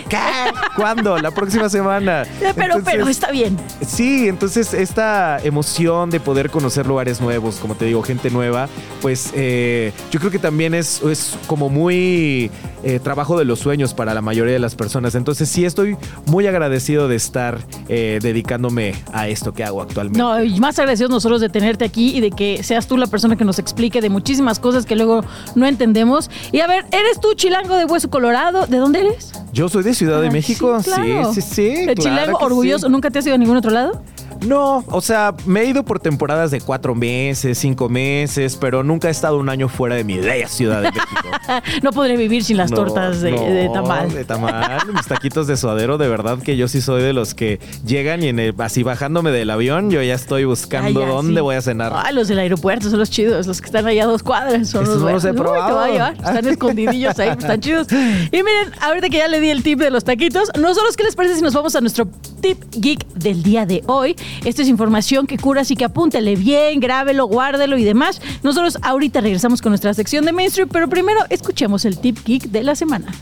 ¿Qué? 0.08 0.16
Ah, 0.16 0.52
¿Cuándo? 0.76 1.18
La 1.18 1.30
próxima 1.30 1.68
semana. 1.68 2.24
Pero, 2.56 2.82
pero 2.84 3.08
está 3.08 3.30
bien. 3.30 3.56
Sí, 3.86 4.28
entonces 4.28 4.74
esta 4.74 5.38
emoción 5.42 6.10
de 6.10 6.20
poder 6.20 6.50
conocer 6.50 6.86
lugares 6.86 7.20
nuevos, 7.20 7.56
como 7.56 7.74
te 7.74 7.84
digo, 7.84 8.02
gente 8.02 8.30
nueva, 8.30 8.68
pues 9.00 9.32
eh, 9.34 9.92
yo 10.10 10.20
creo 10.20 10.30
que 10.30 10.38
también 10.38 10.74
es, 10.74 11.00
es 11.02 11.36
como 11.46 11.68
muy 11.68 12.50
eh, 12.82 12.98
trabajo 12.98 13.38
de 13.38 13.44
los 13.44 13.60
sueños 13.60 13.94
para 13.94 14.14
la 14.14 14.20
mayoría 14.22 14.52
de 14.52 14.58
las 14.58 14.74
personas. 14.74 15.14
Entonces 15.14 15.48
sí 15.48 15.64
estoy 15.64 15.96
muy 16.26 16.46
agradecido 16.46 17.08
de 17.08 17.16
estar 17.16 17.58
eh, 17.88 18.18
dedicándome 18.22 18.94
a 19.12 19.28
esto 19.28 19.52
que 19.54 19.64
hago 19.64 19.82
actualmente. 19.82 20.18
No, 20.18 20.42
y 20.42 20.58
más 20.60 20.78
agradecidos 20.78 21.10
nosotros 21.10 21.40
de 21.40 21.48
tenerte 21.48 21.84
aquí 21.84 22.16
y 22.16 22.20
de 22.20 22.30
que 22.30 22.62
seas 22.62 22.86
tú 22.86 22.96
la 22.96 23.06
persona 23.06 23.36
que 23.36 23.44
nos 23.44 23.58
explique 23.58 24.00
de 24.00 24.10
muchísimas 24.10 24.58
cosas 24.58 24.86
que 24.86 24.96
luego 24.96 25.24
no 25.54 25.66
entendemos. 25.66 26.30
Y 26.50 26.60
a 26.60 26.66
ver, 26.66 26.84
¿eres 26.90 27.20
tú 27.20 27.34
chilango 27.34 27.76
de 27.76 27.84
Hueso 27.84 28.10
Colorado? 28.10 28.66
¿De 28.66 28.78
dónde 28.78 29.00
eres? 29.00 29.32
Yo 29.52 29.68
soy 29.68 29.82
de 29.82 29.94
Ciudad 29.94 30.20
de 30.22 30.30
México, 30.30 30.82
sí, 30.82 30.90
sí, 31.34 31.42
sí. 31.42 31.74
¿El 31.88 31.96
chilango 31.96 32.38
orgulloso? 32.38 32.88
¿Nunca 32.88 33.10
te 33.10 33.18
has 33.18 33.26
ido 33.26 33.34
a 33.34 33.38
ningún 33.38 33.56
otro 33.56 33.70
lado? 33.70 34.02
No, 34.46 34.84
o 34.88 35.00
sea, 35.00 35.34
me 35.46 35.62
he 35.62 35.66
ido 35.66 35.84
por 35.84 36.00
temporadas 36.00 36.50
de 36.50 36.60
cuatro 36.60 36.94
meses, 36.94 37.58
cinco 37.58 37.88
meses, 37.88 38.56
pero 38.56 38.82
nunca 38.82 39.08
he 39.08 39.10
estado 39.10 39.38
un 39.38 39.48
año 39.48 39.68
fuera 39.68 39.96
de 39.96 40.04
mi 40.04 40.18
bella 40.18 40.48
Ciudad 40.48 40.82
de 40.82 40.90
México. 40.90 41.28
no 41.82 41.92
podré 41.92 42.16
vivir 42.16 42.44
sin 42.44 42.56
las 42.56 42.70
tortas 42.70 43.20
de, 43.20 43.32
de, 43.32 43.70
tamal. 43.72 44.12
De 44.12 44.24
tamal, 44.24 44.92
mis 44.92 45.06
taquitos 45.06 45.46
de 45.46 45.56
suadero, 45.56 45.98
de 45.98 46.08
verdad 46.08 46.38
que 46.38 46.56
yo 46.56 46.68
sí 46.68 46.80
soy 46.80 47.02
de 47.02 47.12
los 47.12 47.34
que 47.34 47.60
llegan 47.84 48.22
y 48.22 48.28
en 48.28 48.60
así 48.60 48.82
bajándome 48.82 49.30
del 49.30 49.50
avión, 49.50 49.90
yo 49.90 50.02
ya 50.02 50.14
estoy 50.14 50.44
buscando 50.44 51.06
dónde 51.06 51.40
voy 51.40 51.56
a 51.56 51.62
cenar. 51.62 51.92
Ah, 51.94 52.12
los 52.12 52.28
del 52.28 52.38
aeropuerto 52.38 52.90
son 52.90 52.98
los 52.98 53.10
chidos, 53.10 53.46
los 53.46 53.60
que 53.60 53.66
están 53.66 53.86
allá 53.86 54.04
a 54.04 54.06
dos 54.06 54.22
cuadras. 54.22 54.68
Son 54.68 54.84
los 54.84 54.98
no 54.98 55.10
los 55.10 55.24
he 55.24 55.32
probado. 55.32 55.66
te 55.66 55.72
voy 55.72 55.84
a 55.84 55.92
llevar. 55.92 56.14
Están 56.14 56.46
escondidillos 56.52 57.18
ahí, 57.18 57.28
están 57.30 57.60
chidos. 57.60 57.86
Y 57.90 58.42
miren, 58.42 58.72
ahorita 58.80 59.08
que 59.08 59.18
ya 59.18 59.28
le 59.28 59.40
di 59.40 59.50
el 59.50 59.62
tip 59.62 59.78
de 59.78 59.90
los 59.90 60.04
taquitos, 60.04 60.50
nosotros, 60.58 60.96
¿qué 60.96 61.04
les 61.04 61.14
parece 61.14 61.36
si 61.36 61.42
nos 61.42 61.54
vamos 61.54 61.74
a 61.76 61.80
nuestro 61.80 62.06
tip 62.40 62.58
geek 62.72 63.06
del 63.14 63.42
día 63.42 63.66
de 63.66 63.82
hoy? 63.86 64.16
Esto 64.44 64.62
es 64.62 64.68
información 64.68 65.26
que 65.26 65.38
cura, 65.38 65.62
así 65.62 65.76
que 65.76 65.84
apúntele 65.84 66.36
bien, 66.36 66.80
grábelo, 66.80 67.26
guárdelo 67.26 67.78
y 67.78 67.84
demás. 67.84 68.20
Nosotros 68.42 68.78
ahorita 68.82 69.20
regresamos 69.20 69.62
con 69.62 69.70
nuestra 69.70 69.94
sección 69.94 70.24
de 70.24 70.32
mainstream, 70.32 70.68
pero 70.68 70.88
primero 70.88 71.20
escuchemos 71.30 71.84
el 71.84 71.98
tip 71.98 72.18
geek 72.24 72.44
de 72.44 72.62
la 72.62 72.74
semana. 72.74 73.12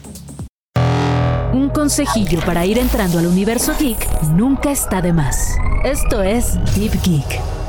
Un 1.53 1.69
consejillo 1.69 2.41
para 2.47 2.65
ir 2.65 2.79
entrando 2.79 3.19
al 3.19 3.27
universo 3.27 3.73
geek 3.79 4.23
nunca 4.35 4.71
está 4.71 5.03
de 5.03 5.13
más. 5.13 5.57
Esto 5.85 6.23
es 6.23 6.59
Tip 6.75 6.93
Geek. 7.03 7.60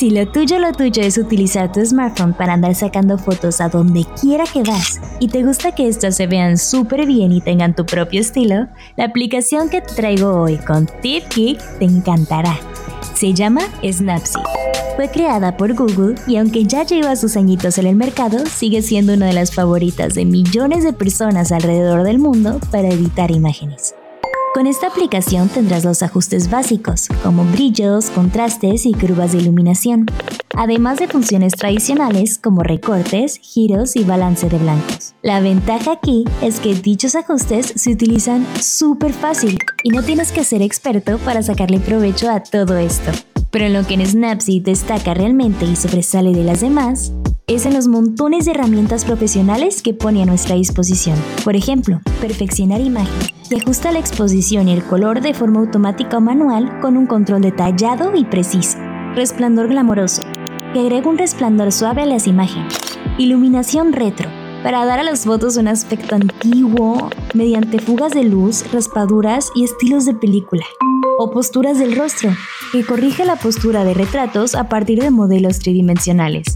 Si 0.00 0.08
lo 0.08 0.26
tuyo 0.26 0.58
lo 0.58 0.72
tuyo 0.72 1.02
es 1.02 1.18
utilizar 1.18 1.70
tu 1.72 1.84
smartphone 1.84 2.32
para 2.32 2.54
andar 2.54 2.74
sacando 2.74 3.18
fotos 3.18 3.60
a 3.60 3.68
donde 3.68 4.06
quiera 4.18 4.44
que 4.50 4.62
vas 4.62 4.98
y 5.20 5.28
te 5.28 5.42
gusta 5.42 5.74
que 5.74 5.88
estas 5.88 6.16
se 6.16 6.26
vean 6.26 6.56
súper 6.56 7.04
bien 7.04 7.32
y 7.32 7.42
tengan 7.42 7.76
tu 7.76 7.84
propio 7.84 8.22
estilo, 8.22 8.66
la 8.96 9.04
aplicación 9.04 9.68
que 9.68 9.82
te 9.82 9.94
traigo 9.94 10.40
hoy 10.40 10.56
con 10.56 10.86
TipGeek 11.02 11.78
te 11.78 11.84
encantará. 11.84 12.58
Se 13.12 13.34
llama 13.34 13.60
Snapseed. 13.84 14.42
Fue 14.96 15.10
creada 15.10 15.58
por 15.58 15.74
Google 15.74 16.14
y 16.26 16.36
aunque 16.36 16.64
ya 16.64 16.82
lleva 16.86 17.14
sus 17.14 17.36
añitos 17.36 17.76
en 17.76 17.86
el 17.86 17.96
mercado, 17.96 18.46
sigue 18.46 18.80
siendo 18.80 19.12
una 19.12 19.26
de 19.26 19.34
las 19.34 19.54
favoritas 19.54 20.14
de 20.14 20.24
millones 20.24 20.82
de 20.82 20.94
personas 20.94 21.52
alrededor 21.52 22.04
del 22.04 22.18
mundo 22.18 22.58
para 22.70 22.88
editar 22.88 23.30
imágenes. 23.30 23.94
Con 24.52 24.66
esta 24.66 24.88
aplicación 24.88 25.48
tendrás 25.48 25.84
los 25.84 26.02
ajustes 26.02 26.50
básicos, 26.50 27.06
como 27.22 27.44
brillos, 27.44 28.10
contrastes 28.10 28.84
y 28.84 28.92
curvas 28.92 29.30
de 29.30 29.38
iluminación, 29.38 30.06
además 30.56 30.98
de 30.98 31.06
funciones 31.06 31.52
tradicionales 31.52 32.36
como 32.36 32.64
recortes, 32.64 33.38
giros 33.40 33.94
y 33.94 34.02
balance 34.02 34.48
de 34.48 34.58
blancos. 34.58 35.14
La 35.22 35.40
ventaja 35.40 35.92
aquí 35.92 36.24
es 36.42 36.58
que 36.58 36.74
dichos 36.74 37.14
ajustes 37.14 37.72
se 37.76 37.92
utilizan 37.92 38.44
súper 38.60 39.12
fácil 39.12 39.56
y 39.84 39.90
no 39.90 40.02
tienes 40.02 40.32
que 40.32 40.42
ser 40.42 40.62
experto 40.62 41.18
para 41.18 41.44
sacarle 41.44 41.78
provecho 41.78 42.28
a 42.28 42.42
todo 42.42 42.76
esto. 42.76 43.12
Pero 43.50 43.66
en 43.66 43.72
lo 43.72 43.86
que 43.86 43.94
en 43.94 44.06
Snapseed 44.06 44.62
destaca 44.62 45.14
realmente 45.14 45.64
y 45.64 45.76
sobresale 45.76 46.32
de 46.32 46.44
las 46.44 46.60
demás, 46.60 47.12
es 47.46 47.66
en 47.66 47.74
los 47.74 47.88
montones 47.88 48.44
de 48.44 48.52
herramientas 48.52 49.04
profesionales 49.04 49.82
que 49.82 49.92
pone 49.92 50.22
a 50.22 50.26
nuestra 50.26 50.54
disposición. 50.54 51.16
Por 51.42 51.56
ejemplo, 51.56 52.00
perfeccionar 52.20 52.80
imagen, 52.80 53.12
que 53.48 53.56
ajusta 53.56 53.90
la 53.90 53.98
exposición 53.98 54.68
y 54.68 54.72
el 54.72 54.84
color 54.84 55.20
de 55.20 55.34
forma 55.34 55.58
automática 55.58 56.18
o 56.18 56.20
manual 56.20 56.78
con 56.80 56.96
un 56.96 57.06
control 57.06 57.42
detallado 57.42 58.14
y 58.14 58.24
preciso. 58.24 58.78
Resplandor 59.16 59.66
glamoroso, 59.68 60.22
que 60.72 60.78
agrega 60.78 61.10
un 61.10 61.18
resplandor 61.18 61.72
suave 61.72 62.02
a 62.02 62.06
las 62.06 62.28
imágenes. 62.28 62.72
Iluminación 63.18 63.92
retro, 63.92 64.30
para 64.62 64.84
dar 64.84 65.00
a 65.00 65.02
las 65.02 65.24
fotos 65.24 65.56
un 65.56 65.66
aspecto 65.66 66.14
antiguo 66.14 67.10
mediante 67.34 67.80
fugas 67.80 68.12
de 68.12 68.22
luz, 68.22 68.64
raspaduras 68.72 69.50
y 69.56 69.64
estilos 69.64 70.04
de 70.04 70.14
película. 70.14 70.64
O 71.18 71.30
posturas 71.30 71.78
del 71.78 71.96
rostro, 71.96 72.30
que 72.72 72.84
corrige 72.84 73.24
la 73.24 73.36
postura 73.36 73.84
de 73.84 73.94
retratos 73.94 74.54
a 74.54 74.68
partir 74.68 75.00
de 75.00 75.10
modelos 75.10 75.58
tridimensionales. 75.58 76.46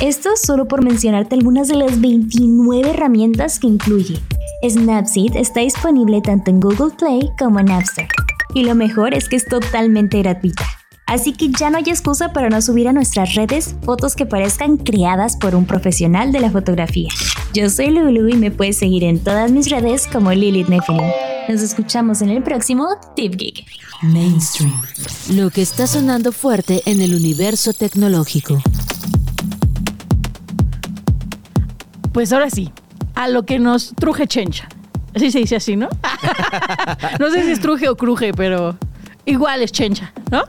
Esto 0.00 0.30
solo 0.36 0.66
por 0.66 0.84
mencionarte 0.84 1.34
algunas 1.34 1.68
de 1.68 1.76
las 1.76 2.00
29 2.00 2.90
herramientas 2.90 3.58
que 3.58 3.66
incluye. 3.66 4.18
Snapseed 4.66 5.36
está 5.36 5.60
disponible 5.60 6.20
tanto 6.20 6.50
en 6.50 6.60
Google 6.60 6.94
Play 6.98 7.30
como 7.38 7.60
en 7.60 7.70
App 7.70 7.82
Store. 7.82 8.08
Y 8.54 8.64
lo 8.64 8.74
mejor 8.74 9.14
es 9.14 9.28
que 9.28 9.36
es 9.36 9.46
totalmente 9.46 10.18
gratuita. 10.18 10.64
Así 11.06 11.32
que 11.32 11.48
ya 11.50 11.70
no 11.70 11.78
hay 11.78 11.84
excusa 11.88 12.32
para 12.32 12.50
no 12.50 12.62
subir 12.62 12.88
a 12.88 12.92
nuestras 12.92 13.34
redes 13.34 13.74
fotos 13.82 14.14
que 14.14 14.26
parezcan 14.26 14.76
creadas 14.76 15.36
por 15.36 15.54
un 15.54 15.66
profesional 15.66 16.30
de 16.30 16.40
la 16.40 16.50
fotografía. 16.50 17.08
Yo 17.52 17.68
soy 17.68 17.90
Lulu 17.90 18.28
y 18.28 18.34
me 18.34 18.52
puedes 18.52 18.76
seguir 18.76 19.02
en 19.04 19.18
todas 19.18 19.50
mis 19.50 19.68
redes 19.70 20.06
como 20.06 20.32
Lilith 20.32 20.68
Nephilim. 20.68 21.10
Nos 21.50 21.62
escuchamos 21.62 22.22
en 22.22 22.28
el 22.28 22.44
próximo 22.44 22.86
Tip 23.16 23.34
Geek. 23.34 23.66
Mainstream. 24.02 24.72
Lo 25.32 25.50
que 25.50 25.62
está 25.62 25.88
sonando 25.88 26.30
fuerte 26.30 26.80
en 26.86 27.00
el 27.00 27.12
universo 27.12 27.72
tecnológico. 27.72 28.62
Pues 32.12 32.32
ahora 32.32 32.50
sí, 32.50 32.70
a 33.16 33.26
lo 33.26 33.46
que 33.46 33.58
nos 33.58 33.92
truje 33.96 34.28
chencha. 34.28 34.68
Así 35.12 35.32
se 35.32 35.40
dice 35.40 35.56
así, 35.56 35.74
¿no? 35.74 35.88
no 37.18 37.30
sé 37.32 37.42
si 37.42 37.50
es 37.50 37.58
truje 37.58 37.88
o 37.88 37.96
cruje, 37.96 38.32
pero 38.32 38.78
igual 39.30 39.62
es 39.62 39.72
chencha, 39.72 40.12
¿no? 40.30 40.44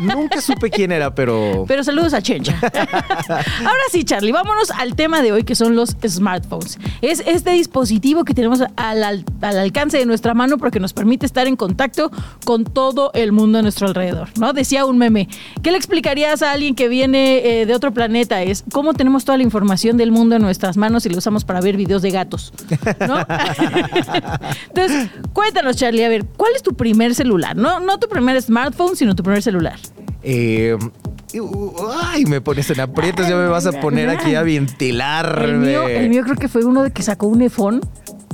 Nunca 0.00 0.40
supe 0.40 0.70
quién 0.70 0.92
era, 0.92 1.14
pero. 1.14 1.64
Pero 1.68 1.82
saludos 1.84 2.14
a 2.14 2.22
Chencha. 2.22 2.56
Ahora 2.62 3.82
sí, 3.90 4.04
Charlie, 4.04 4.32
vámonos 4.32 4.70
al 4.70 4.94
tema 4.94 5.22
de 5.22 5.32
hoy 5.32 5.44
que 5.44 5.54
son 5.54 5.74
los 5.76 5.96
smartphones. 6.06 6.78
Es 7.02 7.22
este 7.26 7.50
dispositivo 7.52 8.24
que 8.24 8.34
tenemos 8.34 8.60
al, 8.76 9.02
al- 9.04 9.24
al 9.42 9.58
alcance 9.58 9.98
de 9.98 10.06
nuestra 10.06 10.34
mano 10.34 10.58
porque 10.58 10.80
nos 10.80 10.92
permite 10.92 11.26
estar 11.26 11.46
en 11.46 11.56
contacto 11.56 12.10
con 12.44 12.64
todo 12.64 13.10
el 13.14 13.32
mundo 13.32 13.58
a 13.58 13.62
nuestro 13.62 13.86
alrededor, 13.88 14.28
¿no? 14.38 14.52
Decía 14.52 14.84
un 14.84 14.98
meme. 14.98 15.28
¿Qué 15.62 15.70
le 15.70 15.76
explicarías 15.78 16.42
a 16.42 16.52
alguien 16.52 16.74
que 16.74 16.88
viene 16.88 17.60
eh, 17.60 17.66
de 17.66 17.74
otro 17.74 17.92
planeta? 17.92 18.42
Es 18.42 18.64
cómo 18.72 18.94
tenemos 18.94 19.24
toda 19.24 19.38
la 19.38 19.44
información 19.44 19.96
del 19.96 20.10
mundo 20.12 20.36
en 20.36 20.42
nuestras 20.42 20.76
manos 20.76 21.06
y 21.06 21.08
lo 21.10 21.18
usamos 21.18 21.44
para 21.44 21.60
ver 21.60 21.76
videos 21.76 22.02
de 22.02 22.10
gatos, 22.10 22.52
¿no? 23.06 23.16
Entonces, 24.68 25.08
cuéntanos, 25.32 25.76
Charlie, 25.76 26.04
a 26.04 26.08
ver, 26.08 26.24
¿cuál 26.36 26.52
es 26.54 26.62
tu 26.62 26.74
primer 26.74 27.14
celular? 27.14 27.55
No, 27.56 27.80
no 27.80 27.98
tu 27.98 28.08
primer 28.08 28.40
smartphone, 28.42 28.94
sino 28.96 29.16
tu 29.16 29.22
primer 29.22 29.42
celular. 29.42 29.78
Eh, 30.22 30.76
ay, 32.04 32.24
me 32.26 32.40
pones 32.40 32.70
en 32.70 32.80
aprietos, 32.80 33.28
ya 33.28 33.36
me 33.36 33.48
vas 33.48 33.66
a 33.66 33.72
poner 33.80 34.10
aquí 34.10 34.34
a 34.34 34.42
ventilar. 34.42 35.42
El 35.42 35.56
mío, 35.58 35.88
el 35.88 36.08
mío 36.08 36.22
creo 36.22 36.36
que 36.36 36.48
fue 36.48 36.64
uno 36.64 36.82
de 36.82 36.92
que 36.92 37.02
sacó 37.02 37.26
un 37.26 37.40
iPhone. 37.40 37.80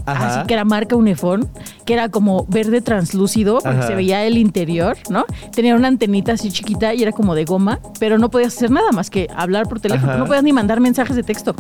Ajá. 0.06 0.40
Así 0.40 0.47
que 0.47 0.54
era 0.54 0.64
marca 0.64 0.97
Unifón, 0.97 1.49
que 1.85 1.94
era 1.94 2.09
como 2.09 2.44
verde 2.49 2.80
translúcido, 2.80 3.59
porque 3.62 3.78
Ajá. 3.78 3.87
se 3.88 3.94
veía 3.94 4.25
el 4.25 4.37
interior, 4.38 4.97
¿no? 5.11 5.25
Tenía 5.54 5.75
una 5.75 5.88
antenita 5.88 6.32
así 6.32 6.50
chiquita 6.50 6.94
y 6.94 7.02
era 7.02 7.12
como 7.12 7.35
de 7.35 7.44
goma, 7.44 7.80
pero 7.99 8.18
no 8.18 8.30
podías 8.30 8.56
hacer 8.56 8.71
nada 8.71 8.92
más 8.92 9.11
que 9.11 9.28
hablar 9.35 9.68
por 9.68 9.80
teléfono. 9.80 10.12
Ajá. 10.12 10.18
No 10.18 10.26
podías 10.26 10.44
ni 10.44 10.52
mandar 10.52 10.80
mensajes 10.80 11.16
de 11.16 11.23
texto. 11.23 11.54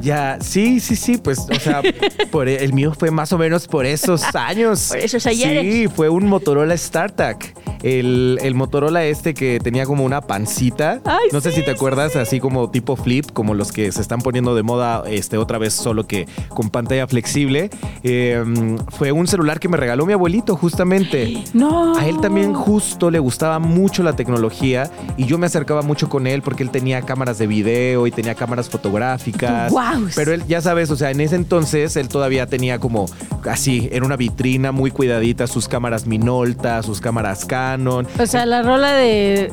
Ya, 0.00 0.38
sí, 0.40 0.78
sí, 0.80 0.94
sí, 0.94 1.18
pues, 1.18 1.38
o 1.40 1.60
sea, 1.60 1.82
por 2.30 2.48
el 2.48 2.72
mío 2.72 2.94
fue 2.96 3.10
más 3.10 3.32
o 3.32 3.38
menos 3.38 3.66
por 3.66 3.84
esos 3.84 4.22
años. 4.34 4.88
Por 4.90 4.98
esos 4.98 5.26
ayeres. 5.26 5.62
Sí, 5.62 5.88
fue 5.88 6.08
un 6.08 6.26
Motorola 6.26 6.76
StarTAC. 6.76 7.54
El, 7.82 8.38
el 8.42 8.54
Motorola 8.54 9.04
este 9.04 9.34
que 9.34 9.60
tenía 9.60 9.86
como 9.86 10.04
una 10.04 10.20
pancita. 10.20 11.00
Ay, 11.04 11.28
no 11.32 11.40
sé 11.40 11.50
sí, 11.50 11.56
si 11.56 11.62
te 11.62 11.70
sí, 11.70 11.76
acuerdas, 11.76 12.16
así 12.16 12.40
como 12.40 12.70
tipo 12.70 12.96
flip, 12.96 13.26
como 13.32 13.54
los 13.54 13.72
que 13.72 13.90
se 13.92 14.00
están 14.00 14.20
poniendo 14.20 14.54
de 14.54 14.62
moda 14.62 15.04
este, 15.06 15.38
otra 15.38 15.58
vez, 15.58 15.74
solo 15.74 16.06
que 16.06 16.26
con 16.48 16.70
pantalla 16.70 17.06
flexible. 17.06 17.70
Eh, 18.02 18.42
fue 18.88 19.12
un 19.12 19.26
celular 19.26 19.60
que 19.60 19.68
me 19.68 19.76
regaló 19.76 20.06
mi 20.06 20.12
abuelito, 20.12 20.56
justamente. 20.56 21.44
No. 21.58 21.96
A 21.96 22.06
él 22.06 22.20
también 22.20 22.54
justo 22.54 23.10
le 23.10 23.18
gustaba 23.18 23.58
mucho 23.58 24.02
la 24.02 24.14
tecnología 24.14 24.90
y 25.16 25.24
yo 25.24 25.38
me 25.38 25.46
acercaba 25.46 25.82
mucho 25.82 26.08
con 26.08 26.26
él 26.26 26.42
porque 26.42 26.62
él 26.62 26.70
tenía 26.70 27.02
cámaras 27.02 27.38
de 27.38 27.46
video 27.46 28.06
y 28.06 28.10
tenía 28.12 28.34
cámaras 28.34 28.68
fotográficas. 28.68 29.72
Guau. 29.72 30.08
Pero 30.14 30.32
él, 30.32 30.44
ya 30.46 30.60
sabes, 30.60 30.90
o 30.90 30.96
sea, 30.96 31.10
en 31.10 31.20
ese 31.20 31.36
entonces 31.36 31.96
él 31.96 32.08
todavía 32.08 32.46
tenía 32.46 32.78
como 32.78 33.06
así, 33.48 33.88
en 33.92 34.04
una 34.04 34.16
vitrina 34.16 34.72
muy 34.72 34.90
cuidadita, 34.90 35.46
sus 35.46 35.68
cámaras 35.68 36.06
Minolta, 36.06 36.82
sus 36.82 37.00
cámaras 37.00 37.44
Canon. 37.76 38.06
O 38.18 38.26
sea, 38.26 38.46
la 38.46 38.62
rola 38.62 38.92
de 38.92 39.52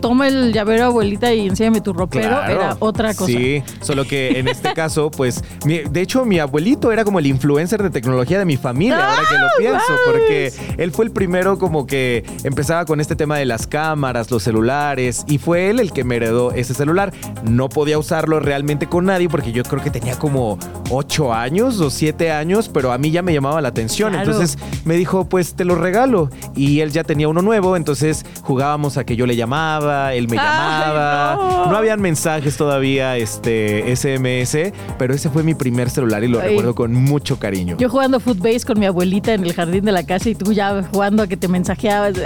toma 0.00 0.28
el 0.28 0.52
llavero 0.52 0.84
abuelita 0.84 1.32
y 1.32 1.46
enséñame 1.46 1.80
tu 1.80 1.94
ropero 1.94 2.28
Claro. 2.28 2.52
era 2.52 2.76
otra 2.78 3.14
cosa. 3.14 3.24
Sí, 3.26 3.62
solo 3.80 4.04
que 4.06 4.38
en 4.38 4.48
este 4.48 4.72
caso, 4.74 5.10
pues, 5.10 5.42
mi- 5.64 5.78
de 5.78 6.00
hecho, 6.02 6.26
mi 6.26 6.38
abuelito 6.38 6.92
era 6.92 7.04
como 7.04 7.20
el 7.20 7.26
influencer 7.26 7.82
de 7.82 7.88
tecnología 7.88 8.38
de 8.38 8.44
mi 8.44 8.58
familia, 8.58 8.98
ahora 8.98 9.22
que 9.26 9.34
lo 9.38 9.46
pienso, 9.58 9.86
¡Guau! 9.88 10.12
porque 10.12 10.52
él 10.76 10.90
fue 10.92 11.06
el 11.06 11.10
primero 11.10 11.58
como 11.58 11.86
que 11.86 12.22
empezaba 12.44 12.84
con 12.84 13.00
este 13.00 13.16
tema 13.16 13.38
de 13.38 13.46
las 13.46 13.66
cámaras, 13.66 14.30
los 14.30 14.42
celulares, 14.42 15.24
y 15.26 15.38
fue 15.38 15.70
él 15.70 15.80
el 15.80 15.90
que 15.90 16.04
me 16.04 16.16
heredó 16.16 16.52
ese 16.52 16.74
celular. 16.74 17.10
No 17.44 17.70
podía 17.70 17.98
usarlo 17.98 18.40
realmente 18.40 18.86
con 18.86 19.06
nadie 19.06 19.30
porque 19.30 19.52
yo 19.52 19.62
creo 19.62 19.82
que 19.82 19.90
tenía 19.90 20.18
como 20.18 20.58
8 20.90 21.32
años 21.32 21.80
o 21.80 21.88
7 21.88 22.30
años, 22.30 22.68
pero 22.68 22.92
a 22.92 22.98
mí 22.98 23.10
ya 23.10 23.22
me 23.22 23.32
llamaba 23.32 23.62
la 23.62 23.68
atención. 23.68 24.10
Claro. 24.12 24.30
Entonces 24.32 24.58
me 24.84 24.96
dijo, 24.96 25.24
pues 25.30 25.54
te 25.54 25.64
lo 25.64 25.76
regalo. 25.76 26.28
Y 26.54 26.80
él 26.80 26.90
ya 26.92 27.04
tenía 27.04 27.26
uno 27.28 27.40
nuevo, 27.40 27.53
entonces 27.76 28.24
jugábamos 28.42 28.96
a 28.96 29.04
que 29.04 29.16
yo 29.16 29.26
le 29.26 29.36
llamaba, 29.36 30.14
él 30.14 30.28
me 30.28 30.38
Ay, 30.38 30.44
llamaba. 30.44 31.36
no. 31.36 31.72
no 31.72 31.76
habían 31.76 32.00
mensajes 32.00 32.56
todavía, 32.56 33.16
este, 33.16 33.94
SMS, 33.94 34.72
pero 34.98 35.14
ese 35.14 35.30
fue 35.30 35.42
mi 35.42 35.54
primer 35.54 35.90
celular 35.90 36.24
y 36.24 36.28
lo 36.28 36.40
Ay. 36.40 36.48
recuerdo 36.48 36.74
con 36.74 36.92
mucho 36.94 37.38
cariño. 37.38 37.76
Yo 37.78 37.88
jugando 37.88 38.20
footbase 38.20 38.64
con 38.66 38.78
mi 38.78 38.86
abuelita 38.86 39.32
en 39.34 39.44
el 39.44 39.52
jardín 39.52 39.84
de 39.84 39.92
la 39.92 40.04
casa 40.04 40.28
y 40.30 40.34
tú 40.34 40.52
ya 40.52 40.82
jugando 40.92 41.22
a 41.22 41.26
que 41.26 41.36
te 41.36 41.48
mensajeabas. 41.48 42.14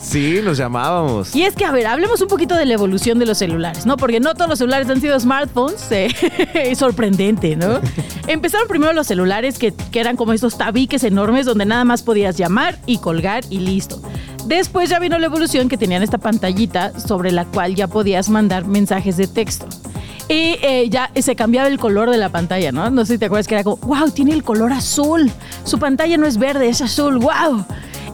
Sí, 0.00 0.40
nos 0.42 0.58
llamábamos. 0.58 1.34
Y 1.34 1.42
es 1.44 1.54
que, 1.54 1.64
a 1.64 1.70
ver, 1.70 1.86
hablemos 1.86 2.20
un 2.20 2.28
poquito 2.28 2.56
de 2.56 2.66
la 2.66 2.74
evolución 2.74 3.18
de 3.18 3.26
los 3.26 3.38
celulares, 3.38 3.86
¿no? 3.86 3.96
Porque 3.96 4.20
no 4.20 4.34
todos 4.34 4.48
los 4.48 4.58
celulares 4.58 4.88
han 4.90 5.00
sido 5.00 5.18
smartphones. 5.18 5.86
eh, 5.92 6.08
es 6.54 6.78
sorprendente, 6.78 7.56
¿no? 7.56 7.80
Empezaron 8.26 8.66
primero 8.68 8.92
los 8.92 9.06
celulares 9.06 9.58
que, 9.58 9.72
que 9.72 10.00
eran 10.00 10.16
como 10.16 10.32
estos 10.32 10.58
tabiques 10.58 11.04
enormes 11.04 11.46
donde 11.46 11.64
nada 11.64 11.84
más 11.84 12.02
podías 12.02 12.36
llamar 12.36 12.78
y 12.86 12.98
colgar 12.98 13.44
y 13.50 13.58
listo. 13.58 14.00
Después 14.46 14.90
ya 14.90 14.98
vino 14.98 15.18
la 15.18 15.26
evolución 15.26 15.68
que 15.68 15.78
tenían 15.78 16.02
esta 16.02 16.18
pantallita 16.18 16.98
sobre 16.98 17.32
la 17.32 17.46
cual 17.46 17.74
ya 17.74 17.86
podías 17.86 18.28
mandar 18.28 18.66
mensajes 18.66 19.16
de 19.16 19.26
texto. 19.26 19.66
Y 20.28 20.56
eh, 20.62 20.88
ya 20.90 21.10
se 21.14 21.36
cambiaba 21.36 21.68
el 21.68 21.78
color 21.78 22.10
de 22.10 22.16
la 22.16 22.30
pantalla, 22.30 22.72
¿no? 22.72 22.90
No 22.90 23.04
sé 23.04 23.14
si 23.14 23.18
te 23.18 23.26
acuerdas 23.26 23.46
que 23.46 23.54
era 23.54 23.64
como, 23.64 23.76
wow, 23.76 24.10
tiene 24.10 24.32
el 24.32 24.42
color 24.42 24.72
azul. 24.72 25.30
Su 25.64 25.78
pantalla 25.78 26.16
no 26.16 26.26
es 26.26 26.38
verde, 26.38 26.68
es 26.68 26.80
azul, 26.80 27.18
wow. 27.18 27.64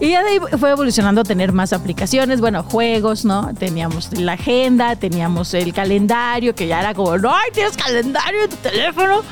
Y 0.00 0.10
ya 0.10 0.22
de 0.22 0.30
ahí 0.30 0.38
fue 0.58 0.70
evolucionando 0.70 1.20
a 1.20 1.24
tener 1.24 1.52
más 1.52 1.72
aplicaciones, 1.72 2.40
bueno, 2.40 2.62
juegos, 2.62 3.24
¿no? 3.24 3.52
Teníamos 3.54 4.10
la 4.18 4.32
agenda, 4.32 4.96
teníamos 4.96 5.52
el 5.54 5.72
calendario, 5.72 6.54
que 6.54 6.66
ya 6.66 6.80
era 6.80 6.94
como, 6.94 7.18
no, 7.18 7.34
tienes 7.52 7.76
calendario 7.76 8.44
en 8.44 8.50
tu 8.50 8.56
teléfono. 8.56 9.22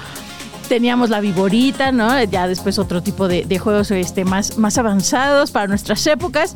Teníamos 0.68 1.10
la 1.10 1.20
viborita, 1.20 1.92
¿no? 1.92 2.22
Ya 2.24 2.46
después 2.46 2.78
otro 2.78 3.02
tipo 3.02 3.26
de, 3.26 3.58
juegos 3.58 3.90
este, 3.90 4.24
más, 4.24 4.58
más 4.58 4.78
avanzados 4.78 5.50
para 5.50 5.66
nuestras 5.66 6.06
épocas. 6.06 6.54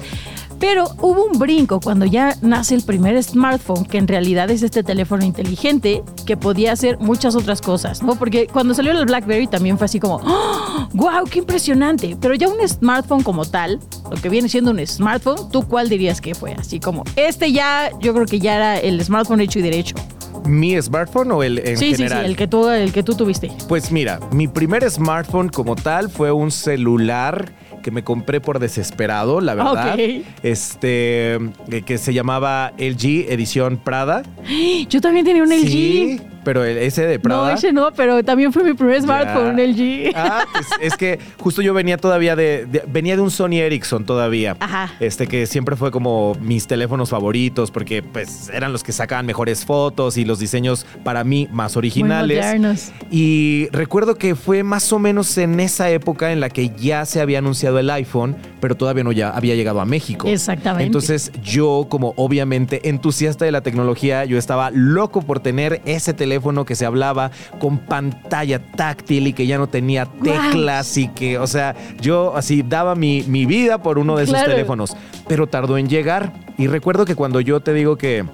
Pero 0.62 0.84
hubo 1.00 1.24
un 1.24 1.40
brinco 1.40 1.80
cuando 1.80 2.06
ya 2.06 2.36
nace 2.40 2.76
el 2.76 2.82
primer 2.82 3.20
smartphone, 3.20 3.84
que 3.84 3.98
en 3.98 4.06
realidad 4.06 4.48
es 4.48 4.62
este 4.62 4.84
teléfono 4.84 5.24
inteligente 5.24 6.04
que 6.24 6.36
podía 6.36 6.70
hacer 6.70 7.00
muchas 7.00 7.34
otras 7.34 7.60
cosas, 7.60 8.00
¿no? 8.00 8.14
Porque 8.14 8.46
cuando 8.46 8.72
salió 8.72 8.92
el 8.92 9.04
BlackBerry 9.04 9.48
también 9.48 9.76
fue 9.76 9.86
así 9.86 9.98
como, 9.98 10.20
¡Oh! 10.24 10.88
¡Wow! 10.92 11.24
¡Qué 11.28 11.40
impresionante! 11.40 12.16
Pero 12.20 12.34
ya 12.34 12.46
un 12.46 12.68
smartphone 12.68 13.24
como 13.24 13.44
tal, 13.44 13.80
lo 14.08 14.16
que 14.16 14.28
viene 14.28 14.48
siendo 14.48 14.70
un 14.70 14.86
smartphone, 14.86 15.50
¿tú 15.50 15.66
cuál 15.66 15.88
dirías 15.88 16.20
que 16.20 16.32
fue? 16.32 16.52
Así 16.52 16.78
como, 16.78 17.02
este 17.16 17.50
ya, 17.50 17.90
yo 18.00 18.14
creo 18.14 18.26
que 18.26 18.38
ya 18.38 18.54
era 18.54 18.78
el 18.78 19.04
smartphone 19.04 19.40
hecho 19.40 19.58
y 19.58 19.62
derecho. 19.62 19.96
¿Mi 20.44 20.80
smartphone 20.80 21.32
o 21.32 21.42
el 21.42 21.58
en 21.58 21.76
sí, 21.76 21.90
sí, 21.90 21.94
sí, 21.94 22.02
general? 22.02 22.26
el 22.26 22.36
que, 22.36 22.46
tú, 22.46 22.68
el 22.68 22.92
que 22.92 23.02
tú 23.02 23.14
tuviste. 23.14 23.50
Pues 23.68 23.92
mira, 23.92 24.18
mi 24.32 24.48
primer 24.48 24.88
smartphone 24.90 25.48
como 25.48 25.76
tal 25.76 26.10
fue 26.10 26.32
un 26.32 26.50
celular 26.50 27.52
que 27.82 27.90
me 27.90 28.04
compré 28.04 28.40
por 28.40 28.58
desesperado, 28.58 29.40
la 29.40 29.54
verdad. 29.54 29.98
Este, 30.42 31.34
eh, 31.34 31.82
que 31.84 31.98
se 31.98 32.14
llamaba 32.14 32.72
LG 32.78 33.30
Edición 33.30 33.76
Prada. 33.76 34.22
Yo 34.88 35.00
también 35.00 35.26
tenía 35.26 35.42
un 35.42 35.50
LG. 35.50 36.31
Pero 36.44 36.64
el- 36.64 36.78
ese 36.78 37.06
de 37.06 37.18
Prada. 37.20 37.48
No, 37.50 37.54
ese 37.54 37.72
no, 37.72 37.92
pero 37.94 38.22
también 38.24 38.52
fue 38.52 38.64
mi 38.64 38.74
primer 38.74 39.00
smartphone, 39.00 39.44
Ya. 39.44 39.50
un 39.52 39.60
LG. 39.60 40.12
Ah, 40.16 40.44
pues 40.52 40.66
es 40.80 40.96
que 40.96 41.18
justo 41.38 41.62
yo 41.62 41.72
venía 41.72 41.96
todavía 41.96 42.34
de, 42.34 42.66
de- 42.66 42.82
venía 42.88 43.14
de 43.14 43.22
un 43.22 43.30
Sony 43.30 43.58
Ericsson 43.60 44.04
todavía. 44.04 44.56
Ajá. 44.58 44.92
Este 44.98 45.26
que 45.28 45.46
siempre 45.46 45.76
fue 45.76 45.90
como 45.92 46.36
mis 46.40 46.66
teléfonos 46.66 47.10
favoritos 47.10 47.70
porque 47.70 48.02
pues 48.02 48.48
eran 48.52 48.72
los 48.72 48.82
que 48.82 48.90
sacaban 48.92 49.24
mejores 49.26 49.64
fotos 49.64 50.16
y 50.16 50.24
los 50.24 50.38
diseños 50.40 50.84
para 51.04 51.22
mí 51.22 51.48
más 51.52 51.76
originales. 51.76 52.92
Y 53.10 53.68
recuerdo 53.70 54.16
que 54.16 54.34
fue 54.34 54.62
más 54.64 54.92
o 54.92 54.98
menos 54.98 55.38
en 55.38 55.60
esa 55.60 55.90
época 55.90 56.32
en 56.32 56.40
la 56.40 56.48
que 56.48 56.70
ya 56.70 57.04
se 57.04 57.20
había 57.20 57.38
anunciado 57.38 57.78
el 57.78 57.88
iPhone, 57.90 58.36
pero 58.60 58.74
todavía 58.74 59.04
no 59.04 59.12
ya 59.12 59.30
había 59.30 59.54
llegado 59.54 59.80
a 59.80 59.84
México. 59.84 60.26
Exactamente. 60.28 60.86
Entonces 60.86 61.30
yo, 61.42 61.86
como 61.88 62.14
obviamente 62.16 62.88
entusiasta 62.88 63.44
de 63.44 63.52
la 63.52 63.60
tecnología, 63.60 64.24
yo 64.24 64.38
estaba 64.38 64.70
loco 64.72 65.22
por 65.22 65.38
tener 65.40 65.80
ese 65.84 66.12
teléfono 66.14 66.31
que 66.40 66.74
se 66.74 66.86
hablaba 66.86 67.30
con 67.58 67.78
pantalla 67.78 68.58
táctil 68.58 69.26
y 69.28 69.32
que 69.32 69.46
ya 69.46 69.58
no 69.58 69.68
tenía 69.68 70.06
teclas 70.06 70.96
y 70.96 71.08
que, 71.08 71.38
o 71.38 71.46
sea, 71.46 71.74
yo 72.00 72.36
así 72.36 72.62
daba 72.62 72.94
mi, 72.94 73.22
mi 73.22 73.46
vida 73.46 73.82
por 73.82 73.98
uno 73.98 74.16
de 74.16 74.24
esos 74.24 74.44
teléfonos, 74.44 74.96
pero 75.28 75.46
tardó 75.46 75.78
en 75.78 75.88
llegar. 75.88 76.32
Y 76.58 76.66
recuerdo 76.66 77.04
que 77.04 77.14
cuando 77.14 77.40
yo 77.40 77.60
te 77.60 77.72
digo 77.74 77.96
que 77.96 78.24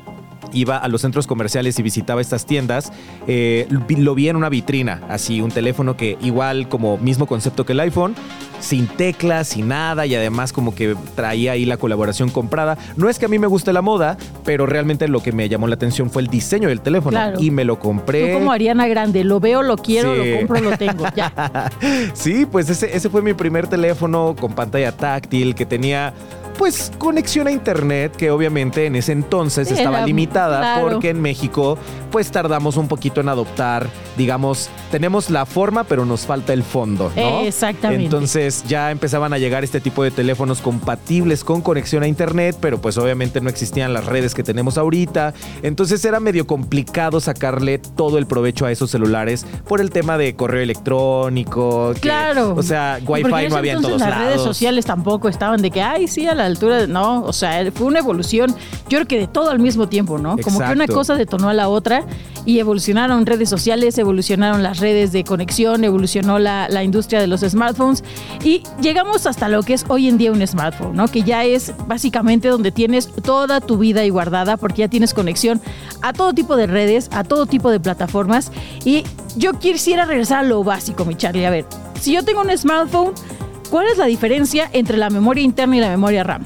iba 0.53 0.77
a 0.79 0.89
los 0.89 1.03
centros 1.03 1.27
comerciales 1.27 1.79
y 1.79 1.83
visitaba 1.83 2.21
estas 2.21 2.47
tiendas, 2.47 2.93
eh, 3.27 3.67
lo 3.89 4.15
vi 4.15 4.29
en 4.29 4.37
una 4.37 4.49
vitrina, 4.49 5.03
así 5.09 5.41
un 5.41 5.51
teléfono 5.51 5.97
que 5.97 6.17
igual 6.23 6.69
como 6.69 6.97
mismo 6.99 7.27
concepto 7.27 7.67
que 7.67 7.73
el 7.73 7.81
iPhone, 7.81 8.15
sin 8.61 8.87
teclas, 8.89 9.49
sin 9.49 9.69
nada 9.69 10.07
y 10.07 10.15
además 10.15 10.53
como 10.53 10.75
que 10.75 10.97
traía 11.15 11.53
ahí 11.53 11.65
la 11.65 11.77
colaboración 11.77 12.31
comprada. 12.31 12.77
No 12.97 13.09
es 13.09 13.19
que 13.19 13.27
a 13.27 13.29
mí 13.29 13.39
me 13.39 13.47
guste 13.47 13.73
la 13.73 13.83
moda, 13.83 14.17
pero 14.45 14.67
realmente 14.67 15.07
lo 15.07 15.23
que 15.23 15.33
me 15.33 15.49
llamó 15.49 15.69
la 15.69 15.75
atención 15.75 16.11
fue 16.11 16.23
el 16.23 16.29
diseño 16.29 16.69
del 16.69 16.81
teléfono 16.81 17.11
Claro. 17.17 17.41
y 17.41 17.51
me 17.51 17.65
lo 17.65 17.79
compré. 17.79 18.33
Tú 18.33 18.39
como 18.39 18.51
Ariana 18.53 18.89
Grande, 18.89 19.23
lo 19.25 19.39
veo, 19.41 19.63
lo 19.63 19.77
quiero, 19.77 20.15
Sí. 20.15 20.31
lo 20.31 20.39
compro, 20.39 20.61
lo 20.61 20.77
tengo. 20.77 21.05
Ya. 21.15 21.71
Sí, 22.15 22.47
pues 22.51 22.69
ese, 22.71 22.97
ese 22.97 23.09
fue 23.11 23.23
mi 23.23 23.35
primer 23.35 23.67
teléfono 23.69 24.35
con 24.39 24.55
pantalla 24.55 24.93
táctil 24.93 25.55
que 25.55 25.67
tenía 25.67 26.13
pues 26.59 26.93
conexión 26.99 27.47
a 27.47 27.53
internet 27.53 28.17
que 28.17 28.31
obviamente 28.31 28.85
en 28.85 28.97
ese 28.97 29.13
entonces 29.13 29.71
estaba 29.71 30.05
limitada 30.05 30.59
claro. 30.59 30.89
porque 30.89 31.11
en 31.11 31.23
México 31.23 31.79
pues 32.11 32.31
tardamos 32.31 32.77
un 32.77 32.89
poquito 32.89 33.21
en 33.21 33.29
adoptar, 33.29 33.87
digamos, 34.17 34.69
tenemos 34.91 35.31
la 35.31 35.47
forma 35.47 35.85
pero 35.85 36.05
nos 36.05 36.23
falta 36.23 36.53
el 36.53 36.65
fondo, 36.65 37.13
¿no? 37.15 37.41
Exactamente. 37.41 38.05
Entonces 38.05 38.65
ya 38.67 38.91
empezaban 38.91 39.33
a 39.33 39.39
llegar 39.39 39.63
este 39.63 39.81
tipo 39.81 40.03
de 40.03 40.11
teléfonos 40.11 40.61
compatibles 40.61 41.45
con 41.45 41.61
conexión 41.61 42.03
a 42.03 42.09
internet, 42.09 42.57
pero 42.61 42.81
pues 42.81 42.99
obviamente 42.99 43.41
no 43.41 43.49
existían 43.49 43.95
las 43.95 44.07
redes 44.07 44.35
que 44.35 44.43
tenemos 44.43 44.79
ahorita. 44.79 45.35
Entonces 45.63 46.05
era 46.05 46.19
medio 46.19 46.47
complicado 46.47 47.21
sacarle 47.21 47.79
todo 47.79 48.19
el 48.19 48.27
provecho 48.27 48.67
a 48.67 48.73
esos 48.73 48.91
celulares 48.91 49.47
por 49.69 49.81
el 49.81 49.91
tema 49.91 50.19
de 50.19 50.35
correo 50.35 50.63
electrónico. 50.63 51.93
que, 51.95 52.01
Claro. 52.01 52.55
O 52.57 52.63
sea, 52.63 52.99
Wi-Fi 53.07 53.49
no 53.49 53.57
había 53.57 53.75
en 53.75 53.83
todos 53.83 54.01
las 54.01 54.11
lados. 54.11 54.25
redes 54.25 54.43
sociales 54.43 54.85
tampoco 54.85 55.29
estaban 55.29 55.63
de 55.63 55.71
que, 55.71 55.83
ay, 55.83 56.09
sí, 56.09 56.27
a 56.27 56.35
la 56.35 56.48
altura. 56.49 56.79
de-". 56.79 56.89
No, 56.89 57.23
o 57.23 57.33
sea, 57.33 57.71
fue 57.73 57.87
una 57.87 58.01
evolución, 58.01 58.55
yo 58.89 58.99
creo 58.99 59.07
que 59.07 59.19
de 59.19 59.27
todo 59.29 59.51
al 59.51 59.59
mismo 59.59 59.89
tiempo, 59.89 60.19
¿no? 60.19 60.37
Como 60.39 60.59
que 60.59 60.73
una 60.73 60.87
cosa 60.87 61.15
detonó 61.15 61.49
a 61.49 61.55
la 61.55 61.69
otra 61.69 62.05
y 62.45 62.59
evolucionaron 62.59 63.27
redes 63.27 63.49
sociales, 63.49 63.99
evolucionaron 63.99 64.63
las 64.63 64.79
redes 64.79 65.13
de 65.13 65.23
conexión, 65.25 65.85
evolucionó 65.85 66.39
la, 66.39 66.69
la 66.69 66.83
industria 66.83 67.21
de 67.21 67.27
los 67.27 67.43
smartphones 67.43 68.03
y 68.43 68.63
llegamos 68.81 69.27
hasta 69.27 69.49
lo 69.49 69.63
que 69.63 69.75
es 69.75 69.85
hoy 69.89 70.09
en 70.09 70.19
día 70.19 70.33
un 70.33 70.47
smartphone, 70.47 70.97
¿no? 70.97 71.09
Que 71.09 71.23
ya 71.23 71.45
es 71.45 71.73
básicamente 71.87 72.49
donde 72.49 72.73
tienes 72.73 73.09
toda 73.09 73.61
tu 73.61 73.79
vida 73.79 74.01
ahí 74.01 74.11
guardada 74.11 74.57
porque 74.57 74.81
ya 74.81 74.89
tienes 74.89 75.15
conexión 75.15 75.61
a 76.03 76.13
todo 76.13 76.33
tipo 76.33 76.57
de 76.57 76.67
redes, 76.67 77.09
a 77.13 77.25
todo 77.25 77.47
tipo 77.47 77.71
de 77.71 77.81
plataformas 77.81 78.51
y 78.85 79.05
yo 79.37 79.53
quisiera 79.53 80.05
regresar 80.05 80.39
a 80.39 80.43
lo 80.43 80.65
básico, 80.65 81.05
mi 81.05 81.15
Charlie. 81.15 81.45
A 81.45 81.51
ver, 81.51 81.67
si 82.01 82.13
yo 82.13 82.25
tengo 82.25 82.41
un 82.41 82.57
smartphone, 82.57 83.13
¿cuál 83.71 83.87
es 83.89 83.99
la 83.99 84.07
diferencia 84.07 84.69
entre 84.73 84.97
la 84.97 85.11
memoria 85.11 85.43
interna 85.43 85.77
y 85.77 85.81
la 85.81 85.91
memoria 85.91 86.25
RAM? 86.25 86.45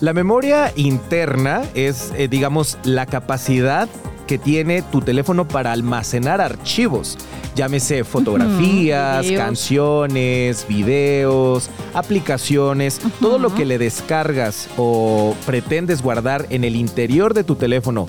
La 0.00 0.12
memoria 0.12 0.72
interna 0.76 1.62
es, 1.74 2.12
eh, 2.16 2.28
digamos, 2.28 2.78
la 2.84 3.06
capacidad 3.06 3.88
que 4.28 4.38
tiene 4.38 4.82
tu 4.82 5.00
teléfono 5.00 5.48
para 5.48 5.72
almacenar 5.72 6.40
archivos. 6.40 7.18
Llámese 7.56 8.04
fotografías, 8.04 9.22
videos. 9.22 9.42
canciones, 9.42 10.66
videos, 10.68 11.70
aplicaciones, 11.94 13.00
todo 13.20 13.38
lo 13.38 13.52
que 13.54 13.64
le 13.64 13.78
descargas 13.78 14.68
o 14.76 15.34
pretendes 15.46 16.02
guardar 16.02 16.46
en 16.50 16.62
el 16.62 16.76
interior 16.76 17.34
de 17.34 17.42
tu 17.42 17.56
teléfono 17.56 18.06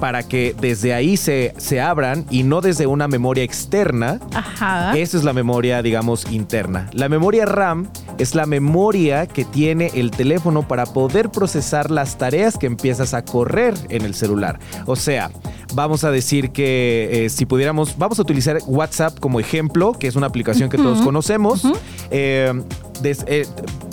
para 0.00 0.22
que 0.22 0.54
desde 0.60 0.94
ahí 0.94 1.16
se, 1.16 1.54
se 1.56 1.80
abran 1.80 2.24
y 2.30 2.42
no 2.42 2.60
desde 2.60 2.86
una 2.86 3.08
memoria 3.08 3.42
externa, 3.44 4.20
Ajá. 4.34 4.96
esa 4.96 5.16
es 5.16 5.24
la 5.24 5.32
memoria, 5.32 5.82
digamos, 5.82 6.30
interna. 6.30 6.88
La 6.92 7.08
memoria 7.08 7.44
RAM 7.46 7.88
es 8.18 8.34
la 8.34 8.46
memoria 8.46 9.26
que 9.26 9.44
tiene 9.44 9.90
el 9.94 10.10
teléfono 10.10 10.66
para 10.66 10.86
poder 10.86 11.30
procesar 11.30 11.90
las 11.90 12.18
tareas 12.18 12.56
que 12.58 12.66
empiezas 12.66 13.14
a 13.14 13.24
correr 13.24 13.74
en 13.88 14.02
el 14.04 14.14
celular. 14.14 14.58
O 14.86 14.96
sea, 14.96 15.30
vamos 15.74 16.04
a 16.04 16.10
decir 16.10 16.50
que 16.50 17.26
eh, 17.26 17.28
si 17.30 17.46
pudiéramos, 17.46 17.96
vamos 17.98 18.18
a 18.18 18.22
utilizar 18.22 18.58
WhatsApp 18.66 19.18
como 19.18 19.40
ejemplo, 19.40 19.92
que 19.92 20.06
es 20.06 20.16
una 20.16 20.26
aplicación 20.26 20.70
que 20.70 20.76
todos 20.78 21.00
conocemos. 21.02 21.62
Eh, 22.10 22.52
des- 23.02 23.24
eh, 23.26 23.46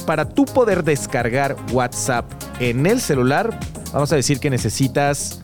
para 0.05 0.29
tú 0.29 0.45
poder 0.45 0.83
descargar 0.83 1.55
WhatsApp 1.71 2.25
en 2.59 2.85
el 2.85 3.01
celular, 3.01 3.59
vamos 3.91 4.11
a 4.11 4.15
decir 4.15 4.39
que 4.39 4.49
necesitas 4.51 5.41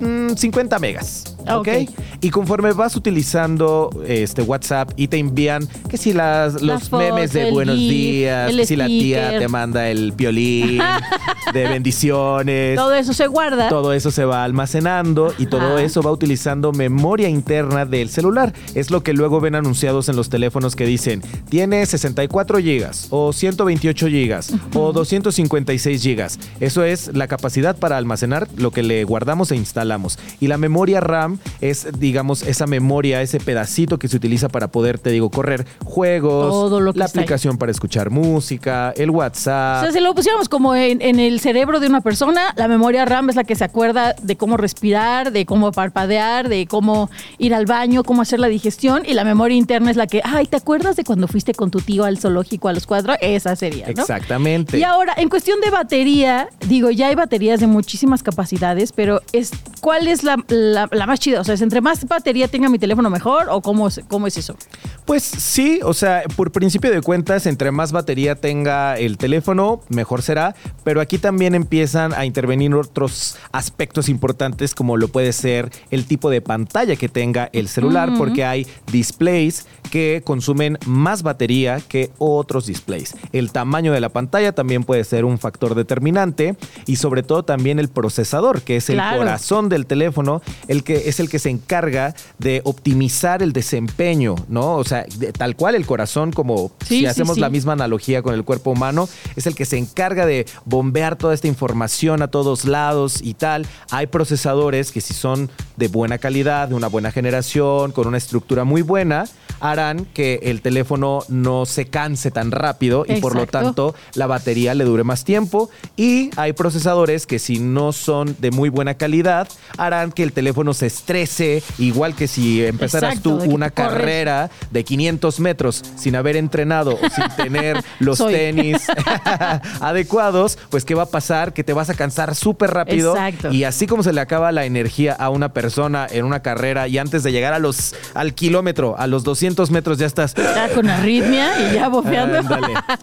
50 0.00 0.78
megas. 0.78 1.35
Ah, 1.46 1.58
¿ok? 1.58 1.68
ok. 1.68 2.00
Y 2.20 2.30
conforme 2.30 2.72
vas 2.72 2.96
utilizando 2.96 3.90
este 4.06 4.42
WhatsApp 4.42 4.90
y 4.96 5.08
te 5.08 5.18
envían 5.18 5.66
que 5.88 5.96
si 5.96 6.12
las, 6.12 6.54
los 6.54 6.62
Las 6.62 6.88
fotos, 6.88 7.06
memes 7.06 7.32
de 7.32 7.50
buenos 7.50 7.76
GIF, 7.76 7.90
días, 7.90 8.52
que 8.54 8.66
si 8.66 8.76
la 8.76 8.86
tía 8.86 9.38
te 9.38 9.48
manda 9.48 9.88
el 9.88 10.12
violín 10.12 10.80
de 11.52 11.68
bendiciones. 11.68 12.76
Todo 12.76 12.94
eso 12.94 13.12
se 13.12 13.26
guarda. 13.26 13.68
Todo 13.68 13.92
eso 13.92 14.10
se 14.10 14.24
va 14.24 14.44
almacenando 14.44 15.34
y 15.38 15.46
todo 15.46 15.78
eso 15.78 16.02
va 16.02 16.10
utilizando 16.10 16.72
memoria 16.72 17.28
interna 17.28 17.84
del 17.84 18.08
celular. 18.08 18.52
Es 18.74 18.90
lo 18.90 19.02
que 19.02 19.12
luego 19.12 19.40
ven 19.40 19.54
anunciados 19.54 20.08
en 20.08 20.16
los 20.16 20.28
teléfonos 20.28 20.76
que 20.76 20.86
dicen, 20.86 21.22
tiene 21.48 21.84
64 21.84 22.58
gigas 22.58 23.08
o 23.10 23.32
128 23.32 24.08
gigas 24.08 24.52
o 24.74 24.92
256 24.92 26.02
gigas. 26.02 26.38
Eso 26.60 26.84
es 26.84 27.14
la 27.14 27.28
capacidad 27.28 27.76
para 27.76 27.96
almacenar 27.96 28.48
lo 28.56 28.70
que 28.70 28.82
le 28.82 29.04
guardamos 29.04 29.50
e 29.52 29.56
instalamos. 29.56 30.18
Y 30.40 30.48
la 30.48 30.58
memoria 30.58 31.00
RAM 31.00 31.35
es, 31.60 31.86
digamos, 31.98 32.42
esa 32.42 32.66
memoria, 32.66 33.22
ese 33.22 33.40
pedacito 33.40 33.98
que 33.98 34.08
se 34.08 34.16
utiliza 34.16 34.48
para 34.48 34.68
poder, 34.68 34.98
te 34.98 35.10
digo, 35.10 35.30
correr 35.30 35.66
juegos, 35.84 36.50
Todo 36.50 36.80
lo 36.80 36.92
que 36.92 36.98
la 36.98 37.04
ahí. 37.06 37.10
aplicación 37.10 37.58
para 37.58 37.72
escuchar 37.72 38.10
música, 38.10 38.92
el 38.96 39.10
O 39.10 39.14
WhatsApp. 39.14 39.82
sea, 39.84 39.92
si 39.92 40.00
lo 40.00 40.14
pusiéramos 40.14 40.48
como 40.48 40.74
en, 40.74 41.00
en 41.02 41.18
el 41.20 41.40
cerebro 41.40 41.80
de 41.80 41.86
una 41.88 42.00
persona, 42.00 42.52
la 42.56 42.68
memoria 42.68 43.04
RAM 43.04 43.30
es 43.30 43.36
la 43.36 43.44
que 43.44 43.54
se 43.54 43.64
acuerda 43.64 44.14
de 44.22 44.36
cómo 44.36 44.56
respirar, 44.56 45.32
de 45.32 45.46
cómo 45.46 45.72
parpadear, 45.72 46.48
de 46.48 46.66
cómo 46.66 47.10
ir 47.38 47.54
al 47.54 47.66
baño, 47.66 48.02
cómo 48.04 48.22
hacer 48.22 48.40
la 48.40 48.48
digestión, 48.48 49.02
y 49.06 49.14
la 49.14 49.24
memoria 49.24 49.56
interna 49.56 49.90
es 49.90 49.96
la 49.96 50.06
que, 50.06 50.20
ay, 50.24 50.46
¿te 50.46 50.56
acuerdas 50.56 50.96
de 50.96 51.04
cuando 51.04 51.28
fuiste 51.28 51.54
con 51.54 51.70
tu 51.70 51.80
tío 51.80 52.04
al 52.04 52.18
zoológico 52.18 52.68
a 52.68 52.72
los 52.72 52.86
cuatro? 52.86 53.14
Esa 53.20 53.56
sería, 53.56 53.86
¿no? 53.86 54.02
Exactamente. 54.02 54.78
Y 54.78 54.82
ahora, 54.82 55.14
en 55.16 55.28
cuestión 55.28 55.60
de 55.60 55.70
batería, 55.70 56.48
digo, 56.68 56.90
ya 56.90 57.08
hay 57.08 57.14
baterías 57.14 57.60
de 57.60 57.66
muchísimas 57.66 58.22
capacidades, 58.22 58.92
pero 58.92 59.20
es 59.32 59.50
¿cuál 59.80 60.08
es 60.08 60.22
la, 60.22 60.36
la- 60.48 60.88
la 60.90 61.06
más 61.06 61.20
O 61.34 61.44
sea, 61.44 61.54
¿es 61.54 61.62
entre 61.62 61.80
más 61.80 62.04
batería 62.06 62.48
tenga 62.48 62.68
mi 62.68 62.78
teléfono 62.78 63.10
mejor 63.10 63.46
o 63.50 63.60
cómo, 63.60 63.88
es- 63.88 64.00
cómo 64.08 64.26
es 64.26 64.36
eso? 64.36 64.56
Pues 65.04 65.22
sí, 65.22 65.80
o 65.84 65.94
sea, 65.94 66.22
por 66.36 66.52
principio 66.52 66.90
de 66.90 67.00
cuentas, 67.00 67.46
entre 67.46 67.70
más 67.70 67.92
batería 67.92 68.34
tenga 68.34 68.96
el 68.98 69.18
teléfono, 69.18 69.80
mejor 69.88 70.22
será, 70.22 70.54
pero 70.84 71.00
aquí 71.00 71.18
también 71.18 71.54
empiezan 71.54 72.12
a 72.14 72.24
intervenir 72.26 72.74
otros 72.74 73.36
aspectos 73.52 74.08
importantes 74.08 74.74
como 74.74 74.96
lo 74.96 75.08
puede 75.08 75.32
ser 75.32 75.70
el 75.90 76.06
tipo 76.06 76.30
de 76.30 76.40
pantalla 76.40 76.96
que 76.96 77.08
tenga 77.08 77.48
el 77.52 77.68
celular, 77.68 78.10
porque 78.18 78.44
hay 78.44 78.66
displays 78.90 79.66
que 79.90 80.22
consumen 80.24 80.78
más 80.86 81.22
batería 81.22 81.80
que 81.86 82.10
otros 82.18 82.66
displays. 82.66 83.14
El 83.32 83.52
tamaño 83.52 83.92
de 83.92 84.00
la 84.00 84.08
pantalla 84.08 84.52
también 84.52 84.82
puede 84.82 85.04
ser 85.04 85.24
un 85.24 85.38
factor 85.38 85.74
determinante 85.76 86.56
y 86.86 86.96
sobre 86.96 87.22
todo 87.22 87.44
también 87.44 87.78
el 87.78 87.88
procesador, 87.88 88.62
que 88.62 88.76
es 88.76 88.90
el 88.90 88.96
corazón 89.16 89.68
del 89.68 89.86
teléfono, 89.86 90.42
el 90.66 90.82
que 90.82 91.08
es 91.08 91.15
el 91.20 91.28
que 91.28 91.38
se 91.38 91.50
encarga 91.50 92.14
de 92.38 92.60
optimizar 92.64 93.42
el 93.42 93.52
desempeño, 93.52 94.34
¿no? 94.48 94.76
O 94.76 94.84
sea, 94.84 95.04
de- 95.18 95.32
tal 95.32 95.56
cual 95.56 95.74
el 95.74 95.86
corazón, 95.86 96.32
como 96.32 96.70
Sí, 96.80 96.86
si 96.86 96.98
sí, 97.00 97.06
hacemos 97.06 97.34
sí. 97.36 97.40
la 97.40 97.50
misma 97.50 97.72
analogía 97.72 98.22
con 98.22 98.34
el 98.34 98.44
cuerpo 98.44 98.70
humano, 98.70 99.08
es 99.36 99.46
el 99.46 99.54
que 99.54 99.64
se 99.64 99.78
encarga 99.78 100.26
de 100.26 100.46
bombear 100.64 101.16
toda 101.16 101.34
esta 101.34 101.48
información 101.48 102.22
a 102.22 102.28
todos 102.28 102.64
lados 102.64 103.20
y 103.22 103.34
tal. 103.34 103.66
Hay 103.90 104.06
procesadores 104.06 104.92
que 104.92 105.00
si 105.00 105.14
son 105.14 105.50
de 105.76 105.88
buena 105.88 106.18
calidad, 106.18 106.68
de 106.68 106.74
una 106.74 106.88
buena 106.88 107.10
generación, 107.12 107.92
con 107.92 108.06
una 108.06 108.18
estructura 108.18 108.64
muy 108.64 108.82
buena, 108.82 109.24
harán 109.60 110.04
que 110.06 110.40
el 110.42 110.60
teléfono 110.62 111.20
no 111.28 111.66
se 111.66 111.86
canse 111.86 112.30
tan 112.30 112.50
rápido 112.50 113.04
y 113.08 113.20
por 113.20 113.34
lo 113.34 113.46
tanto 113.46 113.94
la 114.14 114.26
batería 114.26 114.74
le 114.74 114.84
dure 114.84 115.04
más 115.04 115.24
tiempo 115.24 115.70
y 115.96 116.30
hay 116.36 116.52
procesadores 116.52 117.26
que 117.26 117.38
si 117.38 117.58
no 117.58 117.92
son 117.92 118.36
de 118.38 118.50
muy 118.50 118.68
buena 118.68 118.94
calidad 118.94 119.48
harán 119.78 120.12
que 120.12 120.22
el 120.22 120.32
teléfono 120.32 120.74
se 120.74 120.86
estrese 120.86 121.62
igual 121.78 122.14
que 122.14 122.28
si 122.28 122.64
empezaras 122.64 123.16
Exacto, 123.16 123.38
tú 123.38 123.50
una 123.50 123.70
corres. 123.70 123.90
carrera 123.92 124.50
de 124.70 124.84
500 124.84 125.40
metros 125.40 125.82
sin 125.96 126.16
haber 126.16 126.36
entrenado 126.36 126.94
o 126.94 127.10
sin 127.10 127.24
tener 127.36 127.82
los 127.98 128.18
Soy. 128.18 128.32
tenis 128.34 128.82
adecuados, 129.80 130.58
pues 130.70 130.84
¿qué 130.84 130.94
va 130.94 131.04
a 131.04 131.06
pasar? 131.06 131.52
Que 131.52 131.64
te 131.64 131.72
vas 131.72 131.90
a 131.90 131.94
cansar 131.94 132.34
súper 132.34 132.70
rápido 132.72 133.14
Exacto. 133.16 133.52
y 133.52 133.64
así 133.64 133.86
como 133.86 134.02
se 134.02 134.12
le 134.12 134.20
acaba 134.20 134.52
la 134.52 134.64
energía 134.64 135.12
a 135.12 135.30
una 135.30 135.52
persona 135.52 136.06
en 136.10 136.24
una 136.24 136.40
carrera 136.40 136.88
y 136.88 136.98
antes 136.98 137.22
de 137.22 137.32
llegar 137.32 137.52
a 137.52 137.58
los 137.58 137.94
al 138.14 138.34
kilómetro, 138.34 138.96
a 138.98 139.06
los 139.06 139.24
200 139.24 139.45
metros 139.70 139.98
ya 139.98 140.06
estás 140.06 140.34
Ya 140.34 140.68
con 140.74 140.88
arritmia 140.88 141.70
y 141.70 141.74
ya 141.74 141.88
bofeando. 141.88 142.38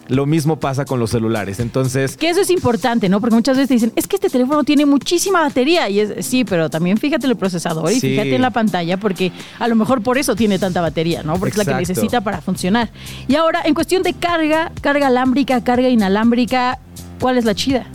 Lo 0.08 0.26
mismo 0.26 0.58
pasa 0.60 0.84
con 0.84 0.98
los 1.00 1.10
celulares. 1.10 1.60
Entonces, 1.60 2.16
Que 2.16 2.30
eso 2.30 2.40
es 2.40 2.50
importante, 2.50 3.08
¿no? 3.08 3.20
Porque 3.20 3.34
muchas 3.36 3.56
veces 3.56 3.68
te 3.68 3.74
dicen, 3.74 3.92
es 3.96 4.06
que 4.06 4.16
este 4.16 4.28
teléfono 4.28 4.64
tiene 4.64 4.86
muchísima 4.86 5.40
batería. 5.42 5.88
Y 5.88 6.00
es, 6.00 6.26
sí, 6.26 6.44
pero 6.44 6.70
también 6.70 6.96
fíjate 6.98 7.26
en 7.26 7.30
el 7.32 7.36
procesador 7.36 7.90
y 7.90 8.00
Sí. 8.00 8.08
fíjate 8.10 8.34
en 8.36 8.42
la 8.42 8.50
pantalla, 8.50 8.96
porque 8.98 9.32
a 9.58 9.68
lo 9.68 9.74
mejor 9.76 10.02
por 10.02 10.18
eso 10.18 10.34
tiene 10.36 10.58
tanta 10.58 10.80
batería, 10.80 11.22
¿no? 11.22 11.34
Porque 11.38 11.52
es 11.52 11.56
la 11.58 11.64
que 11.64 11.74
necesita 11.80 12.20
para 12.20 12.40
funcionar. 12.40 12.90
Y 13.28 13.36
ahora, 13.36 13.62
en 13.64 13.74
cuestión 13.74 14.02
de 14.02 14.12
carga, 14.14 14.72
carga 14.80 15.06
alámbrica, 15.08 15.62
carga 15.64 15.88
inalámbrica, 15.88 16.78
¿cuál 17.20 17.38
es 17.38 17.44
la 17.44 17.54
chida? 17.54 17.86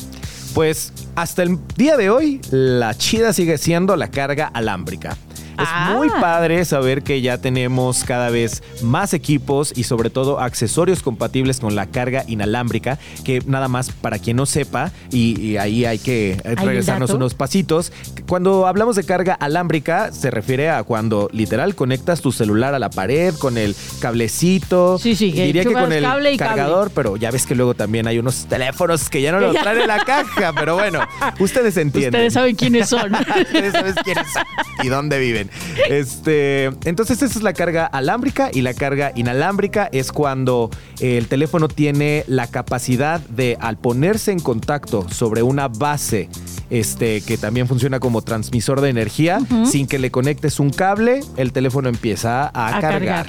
pues 0.55 0.91
hasta 1.15 1.43
el 1.43 1.59
día 1.77 1.95
de 1.95 2.09
hoy, 2.09 2.41
la 2.49 2.95
chida 2.95 3.33
sigue 3.33 3.57
siendo 3.59 3.95
la 3.95 4.09
carga 4.09 4.47
alámbrica. 4.47 5.15
Es 5.59 5.67
Ah. 5.71 5.93
muy 5.95 6.09
padre 6.09 6.63
saber 6.65 7.03
que 7.03 7.21
ya 7.21 7.37
tenemos 7.37 8.03
cada 8.03 8.29
vez 8.29 8.63
más 8.81 9.13
equipos 9.13 9.73
y 9.75 9.83
sobre 9.83 10.09
todo 10.09 10.39
accesorios 10.39 11.01
compatibles 11.03 11.59
con 11.59 11.75
la 11.75 11.85
carga 11.87 12.23
inalámbrica, 12.27 12.97
que 13.23 13.41
nada 13.45 13.67
más 13.67 13.91
para 13.91 14.19
quien 14.19 14.37
no 14.37 14.45
sepa, 14.45 14.91
y, 15.11 15.39
y 15.39 15.57
ahí 15.57 15.85
hay 15.85 15.99
que 15.99 16.39
regresarnos 16.43 17.11
unos 17.11 17.33
pasitos, 17.33 17.91
cuando 18.27 18.67
hablamos 18.67 18.95
de 18.95 19.03
carga 19.03 19.33
alámbrica 19.33 20.11
se 20.11 20.31
refiere 20.31 20.69
a 20.69 20.83
cuando 20.83 21.29
literal 21.31 21.75
conectas 21.75 22.21
tu 22.21 22.31
celular 22.31 22.73
a 22.73 22.79
la 22.79 22.89
pared 22.89 23.33
con 23.35 23.57
el 23.57 23.75
cablecito. 23.99 24.97
Sí, 24.99 25.15
sí, 25.15 25.31
que 25.33 25.45
Diría 25.45 25.63
que 25.63 25.73
con 25.73 25.91
el 25.91 26.03
cable 26.03 26.33
y 26.33 26.37
cable. 26.37 26.55
cargador, 26.55 26.91
pero 26.93 27.17
ya 27.17 27.31
ves 27.31 27.45
que 27.45 27.55
luego 27.55 27.73
también 27.73 28.07
hay 28.07 28.19
unos 28.19 28.45
teléfonos 28.45 29.09
que 29.09 29.21
ya 29.21 29.31
no 29.31 29.39
lo 29.39 29.53
traen 29.53 29.81
en 29.81 29.87
la 29.87 30.03
caja, 30.03 30.53
pero 30.53 30.75
bueno, 30.75 30.99
ustedes 31.39 31.77
entienden. 31.77 32.13
Ustedes 32.13 32.33
saben 32.33 32.55
quiénes 32.55 32.89
son. 32.89 33.11
Ustedes 33.41 33.73
saben 33.73 33.95
quiénes 34.03 34.31
son 34.31 34.43
y 34.83 34.87
dónde 34.87 35.19
viven. 35.19 35.48
Este, 35.89 36.65
entonces, 36.85 37.21
esa 37.21 37.37
es 37.37 37.43
la 37.43 37.53
carga 37.53 37.85
alámbrica 37.85 38.51
y 38.53 38.61
la 38.61 38.73
carga 38.73 39.11
inalámbrica 39.15 39.89
es 39.91 40.11
cuando 40.11 40.69
el 40.99 41.27
teléfono 41.27 41.67
tiene 41.67 42.23
la 42.27 42.47
capacidad 42.47 43.19
de, 43.21 43.57
al 43.59 43.77
ponerse 43.77 44.31
en 44.31 44.39
contacto 44.39 45.07
sobre 45.09 45.41
una 45.41 45.67
base, 45.67 46.29
este, 46.69 47.21
que 47.21 47.37
también 47.37 47.67
funciona 47.67 47.99
como 47.99 48.21
transmisor 48.21 48.81
de 48.81 48.89
energía, 48.89 49.39
sin 49.65 49.87
que 49.87 49.99
le 49.99 50.11
conectes 50.11 50.59
un 50.59 50.69
cable, 50.69 51.21
el 51.37 51.51
teléfono 51.53 51.89
empieza 51.89 52.43
a, 52.43 52.67
A 52.77 52.81
cargar. 52.81 52.91
cargar. 52.91 53.27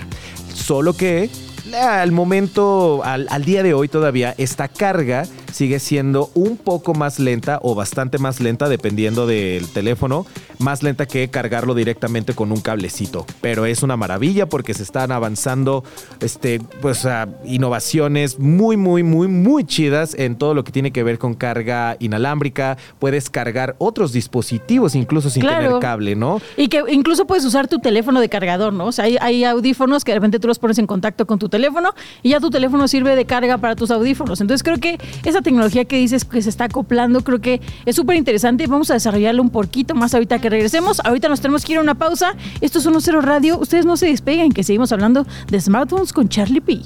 Solo 0.54 0.94
que 0.94 1.30
al 1.78 2.12
momento, 2.12 3.02
al, 3.04 3.26
al 3.30 3.44
día 3.44 3.62
de 3.62 3.74
hoy 3.74 3.88
todavía, 3.88 4.34
esta 4.38 4.68
carga 4.68 5.24
sigue 5.60 5.78
siendo 5.78 6.30
un 6.32 6.56
poco 6.56 6.94
más 6.94 7.18
lenta 7.18 7.58
o 7.62 7.74
bastante 7.74 8.16
más 8.16 8.40
lenta 8.40 8.66
dependiendo 8.70 9.26
del 9.26 9.68
teléfono, 9.68 10.24
más 10.58 10.82
lenta 10.82 11.04
que 11.04 11.28
cargarlo 11.28 11.74
directamente 11.74 12.32
con 12.32 12.50
un 12.50 12.62
cablecito. 12.62 13.26
Pero 13.42 13.66
es 13.66 13.82
una 13.82 13.98
maravilla 13.98 14.46
porque 14.48 14.72
se 14.72 14.82
están 14.82 15.12
avanzando 15.12 15.84
este, 16.20 16.60
pues, 16.80 17.04
a 17.04 17.28
innovaciones 17.44 18.38
muy, 18.38 18.78
muy, 18.78 19.02
muy, 19.02 19.28
muy 19.28 19.64
chidas 19.64 20.14
en 20.14 20.36
todo 20.36 20.54
lo 20.54 20.64
que 20.64 20.72
tiene 20.72 20.92
que 20.92 21.02
ver 21.02 21.18
con 21.18 21.34
carga 21.34 21.94
inalámbrica. 22.00 22.78
Puedes 22.98 23.28
cargar 23.28 23.76
otros 23.76 24.14
dispositivos 24.14 24.94
incluso 24.94 25.28
sin 25.28 25.42
Claro. 25.42 25.66
tener 25.66 25.80
cable, 25.80 26.16
¿no? 26.16 26.40
Y 26.56 26.68
que 26.68 26.82
incluso 26.88 27.26
puedes 27.26 27.44
usar 27.44 27.68
tu 27.68 27.80
teléfono 27.80 28.18
de 28.22 28.30
cargador, 28.30 28.72
¿no? 28.72 28.86
O 28.86 28.92
sea, 28.92 29.04
hay, 29.04 29.18
hay 29.20 29.44
audífonos 29.44 30.04
que 30.04 30.12
de 30.12 30.16
repente 30.20 30.38
tú 30.38 30.48
los 30.48 30.58
pones 30.58 30.78
en 30.78 30.86
contacto 30.86 31.26
con 31.26 31.38
tu 31.38 31.50
teléfono 31.50 31.92
y 32.22 32.30
ya 32.30 32.40
tu 32.40 32.48
teléfono 32.48 32.88
sirve 32.88 33.14
de 33.14 33.26
carga 33.26 33.58
para 33.58 33.76
tus 33.76 33.90
audífonos. 33.90 34.40
Entonces 34.40 34.62
creo 34.62 34.78
que 34.78 34.98
esa 35.24 35.42
tecnología 35.50 35.84
que 35.84 35.96
dices 35.96 36.24
que 36.24 36.40
se 36.40 36.48
está 36.48 36.66
acoplando, 36.66 37.24
creo 37.24 37.40
que 37.40 37.60
es 37.84 37.96
súper 37.96 38.16
interesante. 38.16 38.68
Vamos 38.68 38.88
a 38.92 38.94
desarrollarlo 38.94 39.42
un 39.42 39.50
poquito 39.50 39.96
más 39.96 40.14
ahorita 40.14 40.38
que 40.38 40.48
regresemos. 40.48 41.00
Ahorita 41.00 41.28
nos 41.28 41.40
tenemos 41.40 41.64
que 41.64 41.72
ir 41.72 41.78
a 41.78 41.82
una 41.82 41.96
pausa. 41.96 42.36
Esto 42.60 42.78
es 42.78 42.86
1-0 42.86 43.20
Radio. 43.20 43.58
Ustedes 43.58 43.84
no 43.84 43.96
se 43.96 44.06
despeguen, 44.06 44.52
que 44.52 44.62
seguimos 44.62 44.92
hablando 44.92 45.26
de 45.48 45.60
smartphones 45.60 46.12
con 46.12 46.28
Charlie 46.28 46.60
P. 46.60 46.82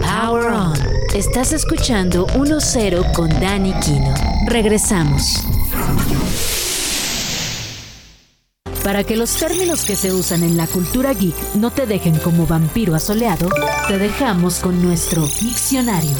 Power 0.00 0.46
On. 0.46 0.72
Estás 1.14 1.52
escuchando 1.52 2.26
1-0 2.26 3.12
con 3.12 3.28
Dani 3.28 3.72
Kino. 3.74 4.12
Regresamos. 4.46 5.40
Para 8.82 9.04
que 9.04 9.16
los 9.16 9.36
términos 9.36 9.84
que 9.84 9.94
se 9.94 10.12
usan 10.12 10.42
en 10.42 10.56
la 10.56 10.66
cultura 10.66 11.12
geek 11.14 11.36
no 11.54 11.70
te 11.70 11.86
dejen 11.86 12.18
como 12.18 12.48
vampiro 12.48 12.96
asoleado, 12.96 13.48
te 13.86 13.98
dejamos 13.98 14.58
con 14.58 14.82
nuestro 14.82 15.22
diccionario. 15.22 16.10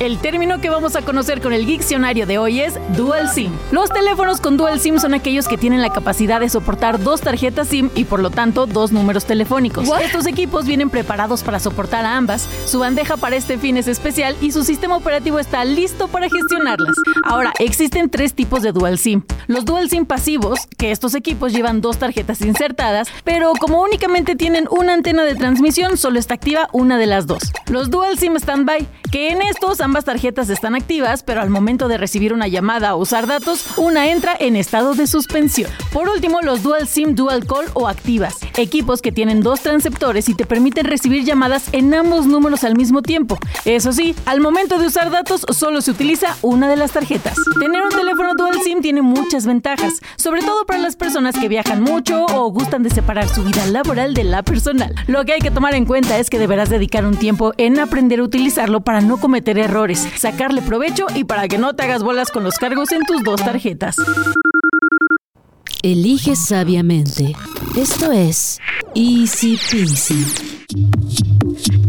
El 0.00 0.18
término 0.18 0.60
que 0.60 0.70
vamos 0.70 0.96
a 0.96 1.02
conocer 1.02 1.40
con 1.40 1.52
el 1.52 1.66
diccionario 1.66 2.26
de 2.26 2.38
hoy 2.38 2.60
es 2.60 2.74
Dual 2.96 3.28
SIM. 3.28 3.52
Los 3.70 3.90
teléfonos 3.90 4.40
con 4.40 4.56
Dual 4.56 4.80
SIM 4.80 4.98
son 4.98 5.14
aquellos 5.14 5.46
que 5.46 5.56
tienen 5.56 5.80
la 5.80 5.90
capacidad 5.90 6.40
de 6.40 6.48
soportar 6.48 7.02
dos 7.02 7.20
tarjetas 7.20 7.68
SIM 7.68 7.90
y 7.94 8.04
por 8.04 8.20
lo 8.20 8.30
tanto 8.30 8.66
dos 8.66 8.90
números 8.92 9.24
telefónicos. 9.24 9.88
Estos 10.02 10.26
equipos 10.26 10.66
vienen 10.66 10.90
preparados 10.90 11.42
para 11.42 11.60
soportar 11.60 12.04
a 12.04 12.16
ambas. 12.16 12.48
Su 12.66 12.80
bandeja 12.80 13.16
para 13.16 13.36
este 13.36 13.58
fin 13.58 13.76
es 13.76 13.86
especial 13.86 14.36
y 14.40 14.52
su 14.52 14.64
sistema 14.64 14.96
operativo 14.96 15.38
está 15.38 15.64
listo 15.64 16.08
para 16.08 16.28
gestionarlas. 16.28 16.94
Ahora, 17.24 17.52
existen 17.60 18.10
tres 18.10 18.34
tipos 18.34 18.62
de 18.62 18.72
Dual 18.72 18.98
SIM. 18.98 19.22
Los 19.46 19.64
Dual 19.64 19.88
SIM 19.88 20.06
pasivos, 20.06 20.66
que 20.78 20.90
estos 20.90 21.14
equipos 21.14 21.52
llevan 21.52 21.80
dos 21.80 21.98
tarjetas 21.98 22.40
insertadas, 22.40 23.08
pero 23.24 23.52
como 23.58 23.80
únicamente 23.82 24.36
tienen 24.36 24.66
una 24.70 24.94
antena 24.94 25.24
de 25.24 25.34
transmisión, 25.34 25.96
solo 25.96 26.18
está 26.18 26.34
activa 26.34 26.68
una 26.72 26.98
de 26.98 27.06
las 27.06 27.26
dos. 27.26 27.42
Los 27.66 27.90
Dual 27.90 28.18
SIM 28.18 28.36
Standby, 28.38 28.86
que 29.12 29.30
en 29.30 29.42
estos 29.42 29.82
ambas 29.82 30.06
tarjetas 30.06 30.48
están 30.48 30.74
activas, 30.74 31.22
pero 31.22 31.42
al 31.42 31.50
momento 31.50 31.86
de 31.86 31.98
recibir 31.98 32.32
una 32.32 32.48
llamada 32.48 32.94
o 32.94 32.98
usar 32.98 33.26
datos, 33.26 33.66
una 33.76 34.10
entra 34.10 34.34
en 34.40 34.56
estado 34.56 34.94
de 34.94 35.06
suspensión. 35.06 35.70
Por 35.92 36.08
último, 36.08 36.40
los 36.40 36.62
Dual 36.62 36.88
SIM 36.88 37.14
Dual 37.14 37.46
Call 37.46 37.66
o 37.74 37.88
activas, 37.88 38.38
equipos 38.56 39.02
que 39.02 39.12
tienen 39.12 39.42
dos 39.42 39.60
transceptores 39.60 40.30
y 40.30 40.34
te 40.34 40.46
permiten 40.46 40.86
recibir 40.86 41.24
llamadas 41.24 41.68
en 41.72 41.92
ambos 41.92 42.24
números 42.24 42.64
al 42.64 42.74
mismo 42.74 43.02
tiempo. 43.02 43.38
Eso 43.66 43.92
sí, 43.92 44.14
al 44.24 44.40
momento 44.40 44.78
de 44.78 44.86
usar 44.86 45.10
datos 45.10 45.44
solo 45.50 45.82
se 45.82 45.90
utiliza 45.90 46.34
una 46.40 46.66
de 46.70 46.76
las 46.76 46.92
tarjetas. 46.92 47.36
Tener 47.60 47.82
un 47.82 47.90
teléfono 47.90 48.32
Dual 48.34 48.62
SIM 48.64 48.80
tiene 48.80 49.02
muchas 49.02 49.44
ventajas, 49.44 50.00
sobre 50.16 50.40
todo 50.40 50.64
para 50.64 50.78
las 50.78 50.96
personas 50.96 51.38
que 51.38 51.48
viajan 51.48 51.82
mucho 51.82 52.24
o 52.24 52.50
gustan 52.50 52.82
de 52.82 52.88
separar 52.88 53.28
su 53.28 53.44
vida 53.44 53.66
laboral 53.66 54.14
de 54.14 54.24
la 54.24 54.42
personal. 54.42 54.94
Lo 55.06 55.26
que 55.26 55.34
hay 55.34 55.40
que 55.40 55.50
tomar 55.50 55.74
en 55.74 55.84
cuenta 55.84 56.18
es 56.18 56.30
que 56.30 56.38
deberás 56.38 56.70
dedicar 56.70 57.04
un 57.04 57.18
tiempo 57.18 57.52
en 57.58 57.78
aprender 57.78 58.20
a 58.20 58.22
utilizarlo 58.22 58.80
para 58.80 59.01
no 59.02 59.18
cometer 59.18 59.58
errores, 59.58 60.06
sacarle 60.16 60.62
provecho 60.62 61.06
y 61.14 61.24
para 61.24 61.48
que 61.48 61.58
no 61.58 61.74
te 61.74 61.82
hagas 61.84 62.02
bolas 62.02 62.30
con 62.30 62.44
los 62.44 62.54
cargos 62.56 62.92
en 62.92 63.02
tus 63.02 63.22
dos 63.22 63.42
tarjetas. 63.42 63.96
Elige 65.82 66.36
sabiamente. 66.36 67.34
Esto 67.76 68.12
es 68.12 68.60
Easy 68.94 69.58
Peasy. 69.70 70.24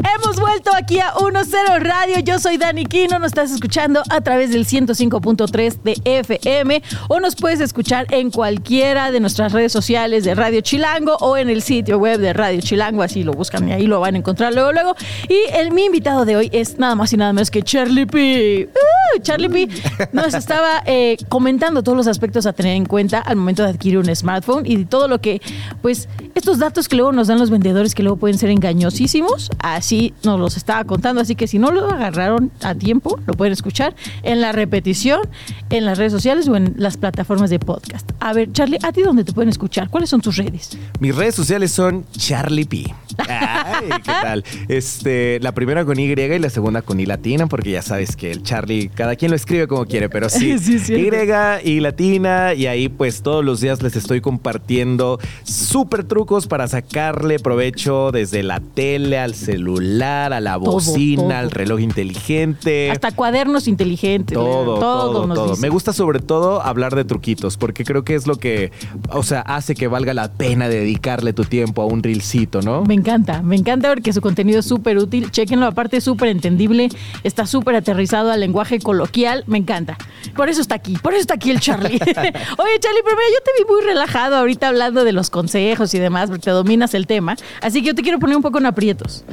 Hemos 0.03 0.39
vuelto 0.39 0.71
aquí 0.75 0.99
a 0.99 1.13
1-0 1.13 1.79
Radio. 1.79 2.19
Yo 2.19 2.37
soy 2.37 2.57
Dani 2.57 2.85
Kino. 2.85 3.19
Nos 3.19 3.27
estás 3.27 3.51
escuchando 3.51 4.03
a 4.09 4.21
través 4.21 4.51
del 4.51 4.65
105.3 4.65 5.81
de 5.83 5.95
FM 6.03 6.83
o 7.07 7.19
nos 7.19 7.35
puedes 7.35 7.61
escuchar 7.61 8.07
en 8.09 8.29
cualquiera 8.29 9.11
de 9.11 9.19
nuestras 9.19 9.53
redes 9.53 9.71
sociales 9.71 10.23
de 10.23 10.35
Radio 10.35 10.61
Chilango 10.61 11.15
o 11.21 11.37
en 11.37 11.49
el 11.49 11.61
sitio 11.61 11.97
web 11.97 12.19
de 12.19 12.33
Radio 12.33 12.59
Chilango. 12.61 13.01
Así 13.01 13.23
lo 13.23 13.33
buscan 13.33 13.67
y 13.69 13.71
ahí 13.71 13.87
lo 13.87 13.99
van 13.99 14.15
a 14.15 14.17
encontrar 14.17 14.53
luego, 14.53 14.73
luego. 14.73 14.95
Y 15.29 15.37
el, 15.53 15.71
mi 15.71 15.85
invitado 15.85 16.25
de 16.25 16.35
hoy 16.35 16.49
es 16.51 16.77
nada 16.77 16.95
más 16.95 17.13
y 17.13 17.17
nada 17.17 17.31
menos 17.31 17.49
que 17.49 17.61
Charlie 17.61 18.05
P. 18.05 18.69
¡Uh! 18.73 19.21
Charlie 19.21 19.49
P 19.49 19.69
nos 20.11 20.33
estaba 20.33 20.81
eh, 20.85 21.17
comentando 21.29 21.83
todos 21.83 21.97
los 21.97 22.07
aspectos 22.07 22.45
a 22.45 22.53
tener 22.53 22.75
en 22.75 22.85
cuenta 22.85 23.19
al 23.19 23.35
momento 23.35 23.63
de 23.63 23.69
adquirir 23.69 23.99
un 23.99 24.13
smartphone 24.13 24.65
y 24.65 24.85
todo 24.85 25.07
lo 25.07 25.21
que, 25.21 25.41
pues, 25.81 26.09
estos 26.35 26.59
datos 26.59 26.87
que 26.87 26.95
luego 26.95 27.11
nos 27.11 27.27
dan 27.27 27.39
los 27.39 27.49
vendedores 27.49 27.93
que 27.93 28.03
luego 28.03 28.17
pueden 28.17 28.37
ser 28.37 28.49
engañosísimos, 28.49 29.51
así 29.59 30.13
nos 30.23 30.39
los 30.39 30.57
estaba 30.57 30.83
contando. 30.83 31.21
Así 31.21 31.35
que 31.35 31.47
si 31.47 31.59
no 31.59 31.71
lo 31.71 31.89
agarraron 31.89 32.51
a 32.61 32.75
tiempo, 32.75 33.19
lo 33.27 33.33
pueden 33.33 33.53
escuchar 33.53 33.95
en 34.23 34.41
la 34.41 34.51
repetición, 34.51 35.21
en 35.69 35.85
las 35.85 35.97
redes 35.97 36.11
sociales 36.11 36.47
o 36.47 36.55
en 36.55 36.73
las 36.77 36.97
plataformas 36.97 37.49
de 37.49 37.59
podcast. 37.59 38.09
A 38.19 38.33
ver, 38.33 38.51
Charlie, 38.51 38.79
¿a 38.81 38.91
ti 38.91 39.01
dónde 39.03 39.23
te 39.23 39.33
pueden 39.33 39.49
escuchar? 39.49 39.89
¿Cuáles 39.89 40.09
son 40.09 40.21
tus 40.21 40.37
redes? 40.37 40.77
Mis 40.99 41.15
redes 41.15 41.35
sociales 41.35 41.71
son 41.71 42.05
Charlie 42.17 42.65
P. 42.65 42.93
Ay, 43.27 43.89
¿qué 44.03 44.11
tal? 44.21 44.43
Este, 44.67 45.39
la 45.41 45.51
primera 45.53 45.85
con 45.85 45.99
Y 45.99 46.03
y 46.03 46.39
la 46.39 46.49
segunda 46.49 46.81
con 46.81 46.99
I 46.99 47.05
latina, 47.05 47.47
porque 47.47 47.71
ya 47.71 47.81
sabes 47.81 48.15
que 48.15 48.31
el 48.31 48.43
Charlie, 48.43 48.89
cada 48.89 49.15
quien 49.15 49.31
lo 49.31 49.35
escribe 49.35 49.67
como 49.67 49.85
quiere, 49.85 50.09
pero 50.09 50.29
sí. 50.29 50.57
Sí. 50.63 50.93
Y 50.93 51.69
y 51.69 51.79
latina, 51.79 52.53
y 52.53 52.67
ahí 52.67 52.89
pues 52.89 53.21
todos 53.21 53.43
los 53.43 53.61
días 53.61 53.81
les 53.83 53.95
estoy 53.95 54.21
compartiendo 54.21 55.19
súper 55.43 56.03
trucos 56.03 56.22
para 56.47 56.67
sacarle 56.67 57.37
provecho 57.39 58.11
desde 58.11 58.43
la 58.43 58.59
tele 58.59 59.19
al 59.19 59.35
celular, 59.35 60.33
a 60.33 60.39
la 60.39 60.53
Todo, 60.53 60.71
bocina, 60.73 61.21
todo. 61.23 61.33
al 61.33 61.51
reloj 61.51 61.79
inteligente. 61.81 62.89
Hasta 62.91 63.11
cuadernos 63.11 63.67
inteligentes. 63.67 64.35
Todo, 64.35 64.79
todo, 64.79 65.27
nos 65.27 65.35
todo. 65.37 65.57
Me 65.57 65.69
gusta 65.69 65.91
sobre 65.93 66.19
todo 66.19 66.61
hablar 66.61 66.95
de 66.95 67.03
truquitos, 67.05 67.57
porque 67.57 67.83
creo 67.83 68.03
que 68.03 68.15
es 68.15 68.25
lo 68.25 68.37
que, 68.37 68.71
o 69.09 69.23
sea, 69.23 69.41
hace 69.41 69.75
que 69.75 69.87
valga 69.87 70.13
la 70.13 70.31
pena 70.31 70.69
dedicarle 70.69 71.33
tu 71.33 71.43
tiempo 71.43 71.81
a 71.81 71.85
un 71.85 72.01
reelcito, 72.01 72.61
¿no? 72.61 72.83
Me 72.85 72.93
encanta, 72.93 73.41
me 73.41 73.55
encanta 73.55 73.89
porque 73.89 74.13
su 74.13 74.21
contenido 74.21 74.59
es 74.59 74.65
súper 74.65 74.97
útil. 74.97 75.29
Chequenlo, 75.31 75.65
aparte 75.65 75.97
es 75.97 76.03
súper 76.03 76.29
entendible, 76.29 76.89
está 77.23 77.45
súper 77.45 77.75
aterrizado 77.75 78.31
al 78.31 78.39
lenguaje 78.39 78.79
coloquial, 78.79 79.43
me 79.47 79.57
encanta. 79.57 79.97
Por 80.35 80.49
eso 80.49 80.61
está 80.61 80.75
aquí, 80.75 80.95
por 80.97 81.13
eso 81.13 81.21
está 81.21 81.33
aquí 81.35 81.51
el 81.51 81.59
Charlie. 81.59 81.95
Oye, 81.95 82.79
Charlie, 82.79 83.01
pero 83.03 83.15
mira, 83.17 83.29
yo 83.29 83.43
te 83.43 83.51
vi 83.63 83.69
muy 83.69 83.81
relajado 83.83 84.35
ahorita 84.37 84.69
hablando 84.69 85.03
de 85.03 85.11
los 85.11 85.29
consejos 85.29 85.93
y 85.93 85.99
demás, 85.99 86.12
porque 86.29 86.43
te 86.43 86.51
dominas 86.51 86.93
el 86.93 87.07
tema. 87.07 87.35
Así 87.61 87.81
que 87.81 87.87
yo 87.87 87.95
te 87.95 88.01
quiero 88.01 88.19
poner 88.19 88.35
un 88.37 88.41
poco 88.43 88.57
en 88.59 88.65
aprietos. 88.65 89.23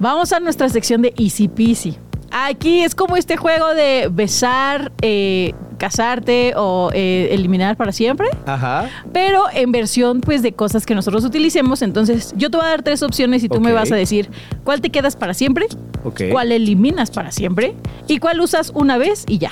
Vamos 0.00 0.32
a 0.32 0.40
nuestra 0.40 0.68
sección 0.68 1.02
de 1.02 1.12
Easy 1.18 1.48
Peasy. 1.48 1.96
Aquí 2.30 2.82
es 2.82 2.94
como 2.94 3.16
este 3.16 3.36
juego 3.36 3.72
de 3.74 4.08
besar, 4.10 4.90
eh, 5.00 5.54
casarte 5.78 6.54
o 6.56 6.90
eh, 6.92 7.28
eliminar 7.30 7.76
para 7.76 7.92
siempre 7.92 8.28
Ajá. 8.46 8.88
pero 9.12 9.44
en 9.52 9.70
versión 9.72 10.20
pues 10.22 10.42
de 10.42 10.52
cosas 10.52 10.84
que 10.86 10.94
nosotros 10.94 11.24
utilicemos. 11.24 11.82
Entonces, 11.82 12.34
yo 12.36 12.50
te 12.50 12.56
voy 12.56 12.66
a 12.66 12.70
dar 12.70 12.82
tres 12.82 13.02
opciones 13.02 13.44
y 13.44 13.48
tú 13.48 13.60
me 13.60 13.70
Ok. 13.70 13.76
vas 13.76 13.92
a 13.92 13.96
decir 13.96 14.28
cuál 14.64 14.80
te 14.80 14.90
quedas 14.90 15.14
para 15.16 15.34
siempre, 15.34 15.66
Ok. 16.04 16.22
cuál 16.32 16.50
eliminas 16.52 17.10
para 17.10 17.30
siempre 17.30 17.74
y 18.08 18.18
cuál 18.18 18.40
usas 18.40 18.72
una 18.74 18.98
vez 18.98 19.24
y 19.28 19.38
ya. 19.38 19.50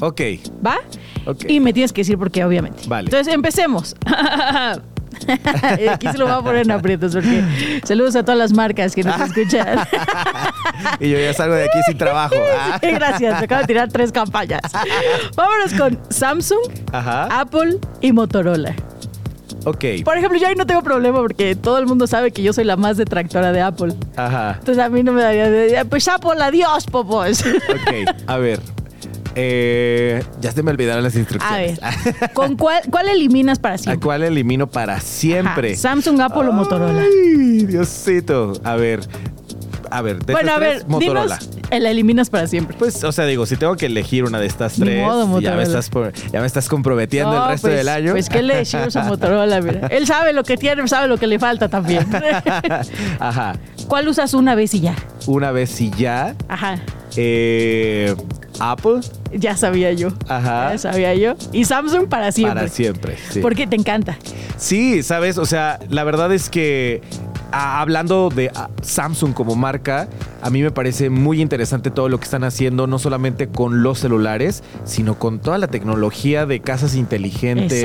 Ok. 0.00 0.20
¿Va? 0.66 0.78
Ok. 1.26 1.44
Y 1.48 1.60
me 1.60 1.72
tienes 1.72 1.92
que 1.92 2.00
decir 2.00 2.16
por 2.18 2.30
qué, 2.30 2.44
obviamente. 2.44 2.84
Vale. 2.88 3.06
Entonces, 3.06 3.32
empecemos. 3.32 3.94
Aquí 5.92 6.08
se 6.08 6.18
lo 6.18 6.26
voy 6.26 6.34
a 6.34 6.40
poner 6.40 6.62
en 6.62 6.70
aprietos 6.70 7.12
porque 7.14 7.42
saludos 7.84 8.16
a 8.16 8.22
todas 8.22 8.38
las 8.38 8.52
marcas 8.52 8.94
que 8.94 9.02
nos 9.02 9.20
escuchan. 9.20 9.78
Y 11.00 11.10
yo 11.10 11.18
ya 11.18 11.32
salgo 11.32 11.54
de 11.54 11.64
aquí 11.64 11.78
sin 11.86 11.96
trabajo. 11.98 12.34
Ah. 12.56 12.78
Sí, 12.80 12.90
gracias, 12.90 13.38
me 13.38 13.44
acabo 13.46 13.60
de 13.62 13.66
tirar 13.66 13.88
tres 13.88 14.12
campañas. 14.12 14.60
Vámonos 15.34 15.74
con 15.74 15.98
Samsung, 16.10 16.60
Ajá. 16.92 17.40
Apple 17.40 17.78
y 18.00 18.12
Motorola. 18.12 18.74
Ok. 19.64 19.84
Por 20.04 20.16
ejemplo, 20.16 20.38
yo 20.38 20.46
ahí 20.46 20.54
no 20.54 20.66
tengo 20.66 20.82
problema 20.82 21.18
porque 21.18 21.56
todo 21.56 21.78
el 21.78 21.86
mundo 21.86 22.06
sabe 22.06 22.30
que 22.32 22.42
yo 22.42 22.52
soy 22.52 22.64
la 22.64 22.76
más 22.76 22.96
detractora 22.96 23.52
de 23.52 23.62
Apple. 23.62 23.94
Ajá. 24.16 24.56
Entonces 24.58 24.82
a 24.82 24.88
mí 24.88 25.02
no 25.02 25.12
me 25.12 25.22
daría 25.22 25.50
de, 25.50 25.84
pues 25.86 26.06
Apple, 26.08 26.42
adiós, 26.42 26.86
popos. 26.86 27.40
Ok. 27.42 28.14
A 28.26 28.36
ver. 28.38 28.60
Eh, 29.36 30.22
ya 30.40 30.52
se 30.52 30.62
me 30.62 30.70
olvidaron 30.70 31.02
las 31.02 31.16
A 31.16 31.18
instrucciones. 31.18 31.80
ver, 31.80 32.32
¿con 32.32 32.56
cuál, 32.56 32.82
cuál 32.90 33.08
eliminas 33.08 33.58
para 33.58 33.74
¿A 33.74 33.78
siempre? 33.78 34.00
cuál 34.04 34.22
elimino 34.22 34.68
para 34.70 35.00
siempre? 35.00 35.72
Ajá, 35.72 35.80
Samsung, 35.80 36.20
Apple 36.20 36.48
o 36.48 36.52
Motorola. 36.52 37.00
Ay, 37.02 37.64
Diosito. 37.66 38.52
A 38.64 38.76
ver. 38.76 39.00
A 39.90 40.02
ver, 40.02 40.24
de 40.24 40.32
bueno, 40.32 40.52
a 40.52 40.58
ver, 40.58 40.70
tres, 40.78 40.88
Motorola. 40.88 41.38
dinos, 41.38 41.80
la 41.82 41.90
eliminas 41.90 42.28
para 42.30 42.48
siempre. 42.48 42.76
Pues, 42.76 43.04
o 43.04 43.12
sea, 43.12 43.26
digo, 43.26 43.46
si 43.46 43.56
tengo 43.56 43.76
que 43.76 43.86
elegir 43.86 44.24
una 44.24 44.40
de 44.40 44.46
estas 44.46 44.74
tres, 44.74 45.00
modo, 45.06 45.40
ya, 45.40 45.54
me 45.54 45.62
estás, 45.62 45.88
por- 45.88 46.12
ya 46.32 46.40
me 46.40 46.46
estás 46.46 46.68
comprometiendo 46.68 47.32
No, 47.32 47.44
el 47.44 47.50
resto 47.50 47.68
pues, 47.68 47.76
del 47.78 47.88
año. 47.88 48.10
Pues, 48.12 48.28
¿qué 48.28 48.42
le 48.42 48.56
decimos 48.56 48.96
a 48.96 49.04
Motorola? 49.08 49.60
Mira? 49.60 49.86
Él 49.88 50.06
sabe 50.06 50.32
lo 50.32 50.42
que 50.42 50.56
tiene, 50.56 50.88
sabe 50.88 51.06
lo 51.06 51.16
que 51.16 51.28
le 51.28 51.38
falta 51.38 51.68
también. 51.68 52.06
Ajá. 53.20 53.56
¿Cuál 53.86 54.08
usas 54.08 54.34
una 54.34 54.54
vez 54.56 54.74
y 54.74 54.80
ya? 54.80 54.96
Una 55.26 55.52
vez 55.52 55.80
y 55.80 55.90
ya. 55.90 56.34
Ajá, 56.48 56.78
eh, 57.16 58.16
Apple. 58.58 59.00
Ya 59.38 59.56
sabía 59.56 59.92
yo. 59.92 60.08
Ajá. 60.28 60.72
Ya 60.72 60.78
sabía 60.78 61.14
yo. 61.14 61.34
Y 61.52 61.64
Samsung 61.64 62.08
para 62.08 62.32
siempre. 62.32 62.54
Para 62.54 62.68
siempre. 62.68 63.16
Sí. 63.30 63.40
Porque 63.40 63.66
te 63.66 63.76
encanta. 63.76 64.16
Sí, 64.56 65.02
sabes, 65.02 65.38
o 65.38 65.46
sea, 65.46 65.78
la 65.88 66.04
verdad 66.04 66.32
es 66.32 66.48
que 66.48 67.02
a- 67.54 67.80
hablando 67.80 68.28
de 68.34 68.50
Samsung 68.82 69.32
como 69.32 69.54
marca, 69.54 70.08
a 70.42 70.50
mí 70.50 70.62
me 70.62 70.70
parece 70.70 71.08
muy 71.10 71.40
interesante 71.40 71.90
todo 71.90 72.08
lo 72.08 72.18
que 72.18 72.24
están 72.24 72.44
haciendo, 72.44 72.86
no 72.86 72.98
solamente 72.98 73.48
con 73.48 73.82
los 73.82 73.98
celulares, 74.00 74.62
sino 74.84 75.18
con 75.18 75.38
toda 75.38 75.58
la 75.58 75.68
tecnología 75.68 76.46
de 76.46 76.60
casas 76.60 76.94
inteligentes, 76.94 77.84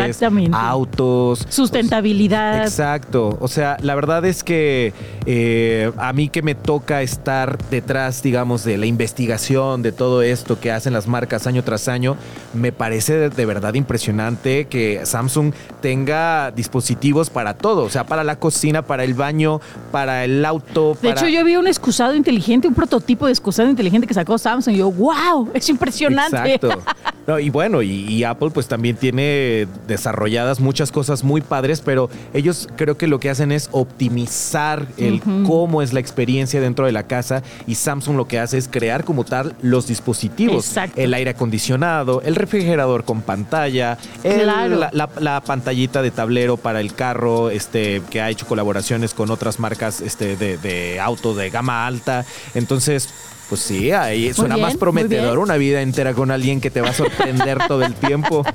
autos. 0.54 1.46
Sustentabilidad. 1.50 2.64
Exacto. 2.64 3.38
O 3.40 3.48
sea, 3.48 3.78
la 3.82 3.96
verdad 3.96 4.26
es 4.26 4.44
que 4.44 4.94
eh, 5.26 5.92
a 5.98 6.14
mí 6.14 6.30
que 6.30 6.42
me 6.42 6.56
toca 6.56 7.02
estar 7.02 7.58
detrás, 7.70 8.22
digamos, 8.22 8.64
de 8.64 8.78
la 8.78 8.86
investigación 8.86 9.82
de 9.82 9.92
todo 9.92 10.22
esto 10.22 10.60
que 10.60 10.72
hacen 10.72 10.94
las 10.94 11.08
marcas 11.08 11.48
año 11.48 11.64
tras 11.64 11.88
año, 11.88 12.16
me 12.54 12.72
parece 12.72 13.30
de 13.30 13.46
verdad 13.46 13.74
impresionante 13.76 14.66
que 14.68 15.02
Samsung 15.06 15.54
tenga 15.82 16.52
dispositivos 16.52 17.30
para 17.30 17.54
todo. 17.56 17.84
O 17.84 17.90
sea, 17.90 18.06
para 18.06 18.24
la 18.24 18.38
cocina, 18.38 18.82
para 18.82 19.04
el 19.04 19.14
baño, 19.14 19.59
para 19.92 20.26
el 20.26 20.44
auto. 20.46 20.98
De 21.02 21.10
para- 21.10 21.22
hecho, 21.22 21.28
yo 21.30 21.44
vi 21.44 21.56
un 21.56 21.68
excusado 21.68 22.16
inteligente, 22.16 22.68
un 22.68 22.74
prototipo 22.76 23.26
de 23.26 23.32
excusado 23.32 23.70
inteligente 23.70 24.08
que 24.08 24.14
sacó 24.14 24.38
Samsung. 24.38 24.74
Y 24.76 24.78
yo, 24.78 24.92
wow, 24.92 25.50
es 25.54 25.68
impresionante. 25.70 26.36
Exacto. 26.56 26.82
No, 27.30 27.38
y 27.40 27.52
bueno, 27.52 27.84
y, 27.84 27.90
y 28.08 28.24
Apple 28.24 28.50
pues 28.52 28.68
también 28.68 28.96
tiene 28.96 29.68
desarrolladas 29.88 30.60
muchas 30.60 30.92
cosas 30.92 31.24
muy 31.24 31.42
padres, 31.42 31.80
pero 31.82 32.10
ellos 32.34 32.68
creo 32.76 32.98
que 32.98 33.06
lo 33.06 33.20
que 33.20 33.30
hacen 33.30 33.52
es 33.52 33.70
optimizar 33.72 34.88
el 34.98 35.22
cómo 35.46 35.84
es 35.84 35.94
la 35.94 36.00
experiencia 36.00 36.60
dentro 36.60 36.88
de 36.88 36.92
la 36.92 37.04
casa 37.04 37.44
y 37.68 37.76
Samsung 37.76 38.16
lo 38.18 38.28
que 38.28 38.40
hace 38.40 38.58
es 38.58 38.68
crear 38.68 39.04
como 39.04 39.26
tal 39.26 39.56
los 39.62 39.86
dispositivos. 39.88 40.68
Exacto. 40.68 41.00
El 41.00 41.14
aire 41.14 41.30
acondicionado, 41.30 42.22
el 42.24 42.36
refrigerador 42.36 43.04
con 43.04 43.22
pantalla, 43.22 43.98
el- 44.24 44.42
Claro. 44.42 44.76
la, 44.78 44.90
la- 44.92 45.10
la 45.20 45.42
pantallita 45.42 46.02
de 46.02 46.10
tablero 46.10 46.58
para 46.58 46.80
el 46.82 46.94
carro, 46.96 47.52
este, 47.52 48.02
que 48.10 48.22
ha 48.22 48.30
hecho 48.32 48.48
colaboraciones 48.48 49.14
con 49.14 49.30
otras 49.30 49.60
marcas 49.60 50.02
este, 50.02 50.36
de, 50.36 50.58
de 50.58 51.00
auto 51.00 51.36
de 51.36 51.52
gama 51.52 51.86
alta. 51.86 52.26
Entonces, 52.56 53.10
pues 53.50 53.62
sí, 53.62 53.92
ahí 53.92 54.32
suena 54.32 54.56
bien, 54.56 54.68
más 54.68 54.78
prometedor 54.78 55.40
una 55.40 55.58
vida 55.58 55.82
entera 55.82 56.14
con 56.14 56.30
alguien 56.30 56.62
que 56.62 56.70
te 56.70 56.82
va 56.82 56.90
a 56.90 56.94
sorprender 56.94 57.58
todo 57.68 57.84
el 57.84 57.96
tiempo. 57.96 58.46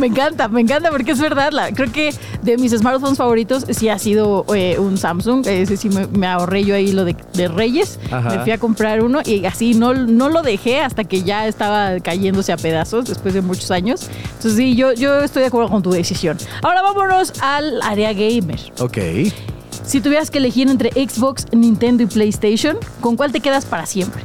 Me 0.00 0.08
encanta, 0.08 0.48
me 0.48 0.60
encanta 0.60 0.90
porque 0.90 1.12
es 1.12 1.20
verdad. 1.20 1.52
La, 1.52 1.70
creo 1.70 1.92
que 1.92 2.12
de 2.42 2.58
mis 2.58 2.72
smartphones 2.72 3.18
favoritos 3.18 3.64
sí 3.70 3.88
ha 3.88 3.98
sido 4.00 4.44
eh, 4.54 4.78
un 4.80 4.98
Samsung. 4.98 5.46
Ese 5.46 5.76
sí 5.76 5.88
me, 5.88 6.08
me 6.08 6.26
ahorré 6.26 6.64
yo 6.64 6.74
ahí 6.74 6.90
lo 6.90 7.04
de, 7.04 7.14
de 7.34 7.46
Reyes. 7.46 8.00
Ajá. 8.10 8.30
Me 8.30 8.40
fui 8.40 8.50
a 8.50 8.58
comprar 8.58 9.04
uno 9.04 9.20
y 9.24 9.44
así 9.46 9.74
no, 9.74 9.94
no 9.94 10.28
lo 10.28 10.42
dejé 10.42 10.80
hasta 10.80 11.04
que 11.04 11.22
ya 11.22 11.46
estaba 11.46 12.00
cayéndose 12.00 12.52
a 12.52 12.56
pedazos 12.56 13.04
después 13.04 13.34
de 13.34 13.42
muchos 13.42 13.70
años. 13.70 14.08
Entonces 14.24 14.56
sí, 14.56 14.74
yo, 14.74 14.92
yo 14.92 15.20
estoy 15.20 15.42
de 15.42 15.48
acuerdo 15.48 15.70
con 15.70 15.82
tu 15.82 15.92
decisión. 15.92 16.36
Ahora 16.62 16.82
vámonos 16.82 17.32
al 17.40 17.80
área 17.82 18.12
gamer. 18.12 18.58
Ok. 18.80 18.98
Si 19.84 20.00
tuvieras 20.00 20.30
que 20.30 20.38
elegir 20.38 20.68
entre 20.68 20.90
Xbox, 20.92 21.46
Nintendo 21.52 22.04
y 22.04 22.06
PlayStation, 22.06 22.78
¿con 23.00 23.16
cuál 23.16 23.32
te 23.32 23.40
quedas 23.40 23.64
para 23.64 23.84
siempre? 23.86 24.22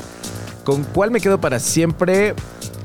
¿Con 0.68 0.84
cuál 0.84 1.12
me 1.12 1.22
quedo 1.22 1.40
para 1.40 1.60
siempre? 1.60 2.34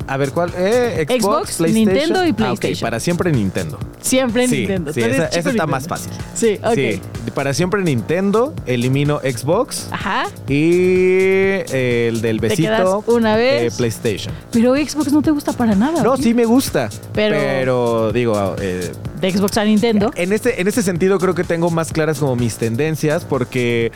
A 0.07 0.17
ver, 0.17 0.31
¿cuál? 0.31 0.53
Eh, 0.57 1.05
Xbox, 1.09 1.21
Xbox, 1.25 1.57
PlayStation. 1.57 1.75
Nintendo 1.95 2.25
y 2.27 2.31
Ah, 2.31 2.37
PlayStation. 2.37 2.81
para 2.87 3.01
siempre 3.01 3.33
Nintendo. 3.33 3.77
Siempre 4.01 4.47
sí, 4.47 4.59
Nintendo. 4.59 4.93
sí, 4.93 5.01
esa, 5.01 5.27
está 5.51 5.67
más 5.67 5.89
fácil. 5.89 6.13
Sí, 6.33 6.61
ok. 6.63 6.75
Sí, 6.75 7.01
para 7.35 7.53
siempre 7.55 7.83
Nintendo, 7.83 8.55
elimino 8.67 9.19
Xbox 9.19 9.89
Ajá. 9.91 10.27
y 10.49 11.61
el 11.73 12.21
del 12.21 12.39
besito 12.39 13.03
una 13.09 13.35
vez. 13.37 13.73
eh, 13.73 13.77
PlayStation. 13.77 14.33
Pero 14.53 14.77
Xbox 14.77 15.13
no 15.13 15.21
te 15.23 15.33
gusta 15.33 15.53
para 15.53 15.75
nada. 15.75 16.05
No, 16.05 16.17
sí 16.17 16.35
me 16.35 16.45
gusta, 16.45 16.89
Pero- 17.13 17.37
pero, 17.37 18.13
digo, 18.13 18.55
eh, 18.61 18.93
De 19.21 19.31
Xbox 19.31 19.57
a 19.59 19.65
Nintendo. 19.65 20.11
En 20.17 20.33
este, 20.33 20.61
en 20.61 20.67
este 20.69 20.83
sentido 20.83 21.19
creo 21.21 21.35
que 21.35 21.45
tengo 21.45 21.71
más 21.71 21.93
claras 21.93 22.19
como 22.19 22.35
mis 22.37 22.57
tendencias 22.57 23.25
porque 23.25 23.93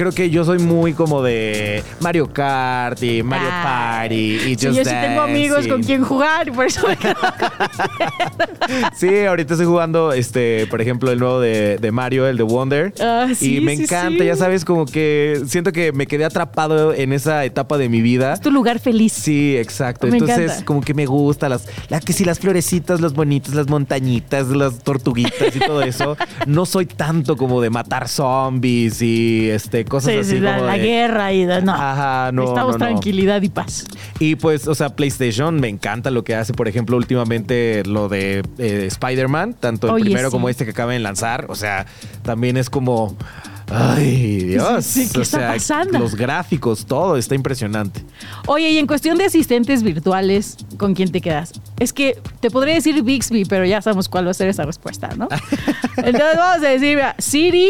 creo 0.00 0.12
que 0.12 0.30
yo 0.30 0.46
soy 0.46 0.58
muy 0.58 0.94
como 0.94 1.22
de 1.22 1.84
Mario 2.00 2.32
Kart 2.32 3.02
y 3.02 3.22
Mario 3.22 3.48
Ah. 3.52 3.98
Party 4.00 4.14
y 4.14 4.38
Sí, 4.56 4.66
Just 4.68 4.78
yo 4.78 4.84
sí 4.84 4.90
tengo 4.90 5.20
amigos 5.20 5.66
y- 5.66 5.68
con 5.68 5.82
quien 5.82 6.02
jugar 6.02 6.48
y 6.48 6.52
por 6.52 6.64
eso 6.64 6.88
me 6.88 6.96
quedo 6.96 7.14
Sí, 8.96 9.24
ahorita 9.26 9.54
estoy 9.54 9.66
jugando, 9.66 10.12
este, 10.12 10.66
por 10.68 10.80
ejemplo, 10.80 11.10
el 11.10 11.18
nuevo 11.18 11.40
de, 11.40 11.76
de 11.78 11.92
Mario, 11.92 12.26
el 12.28 12.36
de 12.36 12.42
Wonder. 12.44 12.94
Ah, 13.00 13.28
sí, 13.34 13.56
y 13.56 13.60
me 13.60 13.76
sí, 13.76 13.82
encanta, 13.82 14.20
sí. 14.22 14.26
ya 14.26 14.36
sabes, 14.36 14.64
como 14.64 14.86
que 14.86 15.42
siento 15.46 15.72
que 15.72 15.92
me 15.92 16.06
quedé 16.06 16.24
atrapado 16.24 16.94
en 16.94 17.12
esa 17.12 17.44
etapa 17.44 17.76
de 17.78 17.88
mi 17.88 18.00
vida. 18.00 18.32
Es 18.32 18.40
tu 18.40 18.50
lugar 18.50 18.78
feliz. 18.78 19.12
Sí, 19.12 19.56
exacto. 19.56 20.06
Me 20.06 20.14
Entonces, 20.14 20.38
encanta. 20.44 20.64
como 20.64 20.80
que 20.80 20.94
me 20.94 21.04
gusta 21.06 21.48
las, 21.48 21.66
la 21.88 22.00
que 22.00 22.12
sí, 22.12 22.24
las 22.24 22.38
florecitas, 22.38 23.00
los 23.00 23.12
bonitos, 23.12 23.54
las 23.54 23.68
montañitas, 23.68 24.46
las 24.48 24.78
tortuguitas 24.78 25.54
y 25.54 25.58
todo 25.58 25.82
eso. 25.82 26.16
No 26.46 26.64
soy 26.66 26.86
tanto 26.86 27.36
como 27.36 27.60
de 27.60 27.70
matar 27.70 28.08
zombies 28.08 29.02
y 29.02 29.50
este 29.50 29.84
cosas 29.90 30.12
Sí, 30.14 30.18
así 30.20 30.30
sí, 30.30 30.40
la, 30.40 30.54
como 30.54 30.66
la 30.68 30.72
de- 30.78 30.82
guerra 30.82 31.32
y 31.34 31.44
da- 31.44 31.60
no. 31.60 31.72
Ajá, 31.74 32.32
no, 32.32 32.40
Necesitamos 32.42 32.72
no, 32.72 32.78
no. 32.78 32.86
tranquilidad 32.86 33.42
y 33.42 33.48
paz. 33.50 33.84
Y 34.18 34.36
pues, 34.36 34.66
o 34.66 34.74
sea, 34.74 34.88
PlayStation 34.96 35.60
me 35.60 35.68
encanta 35.68 36.10
lo 36.10 36.24
que 36.24 36.34
hace, 36.34 36.54
por 36.54 36.66
ejemplo, 36.68 36.96
últimamente 36.96 37.82
lo 37.84 38.08
de 38.08 38.42
eh, 38.58 38.84
Spider-Man, 38.86 39.54
tanto 39.60 39.88
el 39.88 39.92
Oye, 39.94 40.04
primero 40.04 40.28
sí. 40.30 40.32
como 40.32 40.48
este 40.48 40.64
que 40.64 40.70
acaban 40.70 40.94
de 40.94 41.00
lanzar. 41.00 41.44
O 41.50 41.54
sea, 41.54 41.84
también 42.22 42.56
es 42.56 42.70
como. 42.70 43.14
Ay, 43.72 44.38
Dios. 44.46 44.84
Sí, 44.84 45.04
sí, 45.06 45.12
¿qué 45.12 45.18
o 45.20 45.22
está 45.22 45.38
sea, 45.38 45.52
pasando? 45.52 45.98
los 46.00 46.16
gráficos, 46.16 46.86
todo 46.86 47.16
está 47.16 47.36
impresionante. 47.36 48.04
Oye, 48.46 48.68
y 48.70 48.78
en 48.78 48.88
cuestión 48.88 49.16
de 49.16 49.26
asistentes 49.26 49.84
virtuales, 49.84 50.56
¿con 50.76 50.92
quién 50.94 51.12
te 51.12 51.20
quedas? 51.20 51.52
Es 51.78 51.92
que 51.92 52.18
te 52.40 52.50
podría 52.50 52.74
decir 52.74 53.00
Bixby, 53.04 53.44
pero 53.44 53.64
ya 53.64 53.80
sabemos 53.80 54.08
cuál 54.08 54.26
va 54.26 54.32
a 54.32 54.34
ser 54.34 54.48
esa 54.48 54.64
respuesta, 54.64 55.10
¿no? 55.16 55.28
Entonces 55.98 56.36
vamos 56.36 56.64
a 56.64 56.68
decir, 56.68 56.96
mira, 56.96 57.14
Siri, 57.18 57.68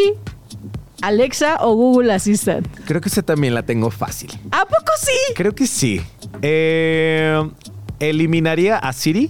Alexa 1.03 1.57
o 1.61 1.75
Google 1.75 2.13
Assistant. 2.13 2.67
Creo 2.85 3.01
que 3.01 3.09
esa 3.09 3.23
también 3.23 3.55
la 3.55 3.63
tengo 3.65 3.91
fácil. 3.91 4.31
¿A 4.51 4.65
poco 4.65 4.93
sí? 5.01 5.33
Creo 5.35 5.55
que 5.55 5.67
sí. 5.67 6.01
Eh, 6.43 7.43
eliminaría 7.99 8.77
a 8.79 8.93
Siri. 8.93 9.29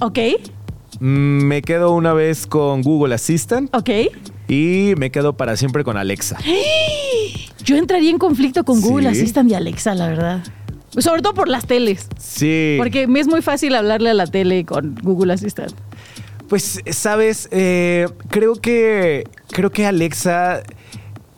Ok, 0.00 0.18
Mm, 1.00 1.44
Me 1.46 1.60
quedo 1.62 1.92
una 1.92 2.12
vez 2.12 2.46
con 2.46 2.82
Google 2.82 3.16
Assistant 3.16 3.74
ok. 3.74 3.90
y 4.48 4.94
me 4.96 5.10
quedo 5.10 5.36
para 5.36 5.56
siempre 5.56 5.82
con 5.82 5.96
Alexa. 5.96 6.38
Yo 7.64 7.76
entraría 7.76 8.10
en 8.10 8.18
conflicto 8.18 8.64
con 8.64 8.80
Google 8.80 9.12
Sí. 9.12 9.20
Assistant 9.20 9.50
y 9.50 9.54
Alexa, 9.54 9.94
la 9.94 10.08
verdad. 10.08 10.44
Sobre 10.96 11.22
todo 11.22 11.34
por 11.34 11.48
las 11.48 11.66
teles. 11.66 12.06
Sí. 12.18 12.76
Porque 12.78 13.08
me 13.08 13.18
es 13.18 13.26
muy 13.26 13.42
fácil 13.42 13.74
hablarle 13.74 14.10
a 14.10 14.14
la 14.14 14.26
tele 14.28 14.64
con 14.64 14.94
Google 15.02 15.32
Assistant. 15.32 15.72
Pues, 16.48 16.80
sabes, 16.90 17.48
Eh, 17.50 18.06
creo 18.28 18.54
que 18.56 19.24
creo 19.50 19.70
que 19.70 19.86
Alexa 19.86 20.62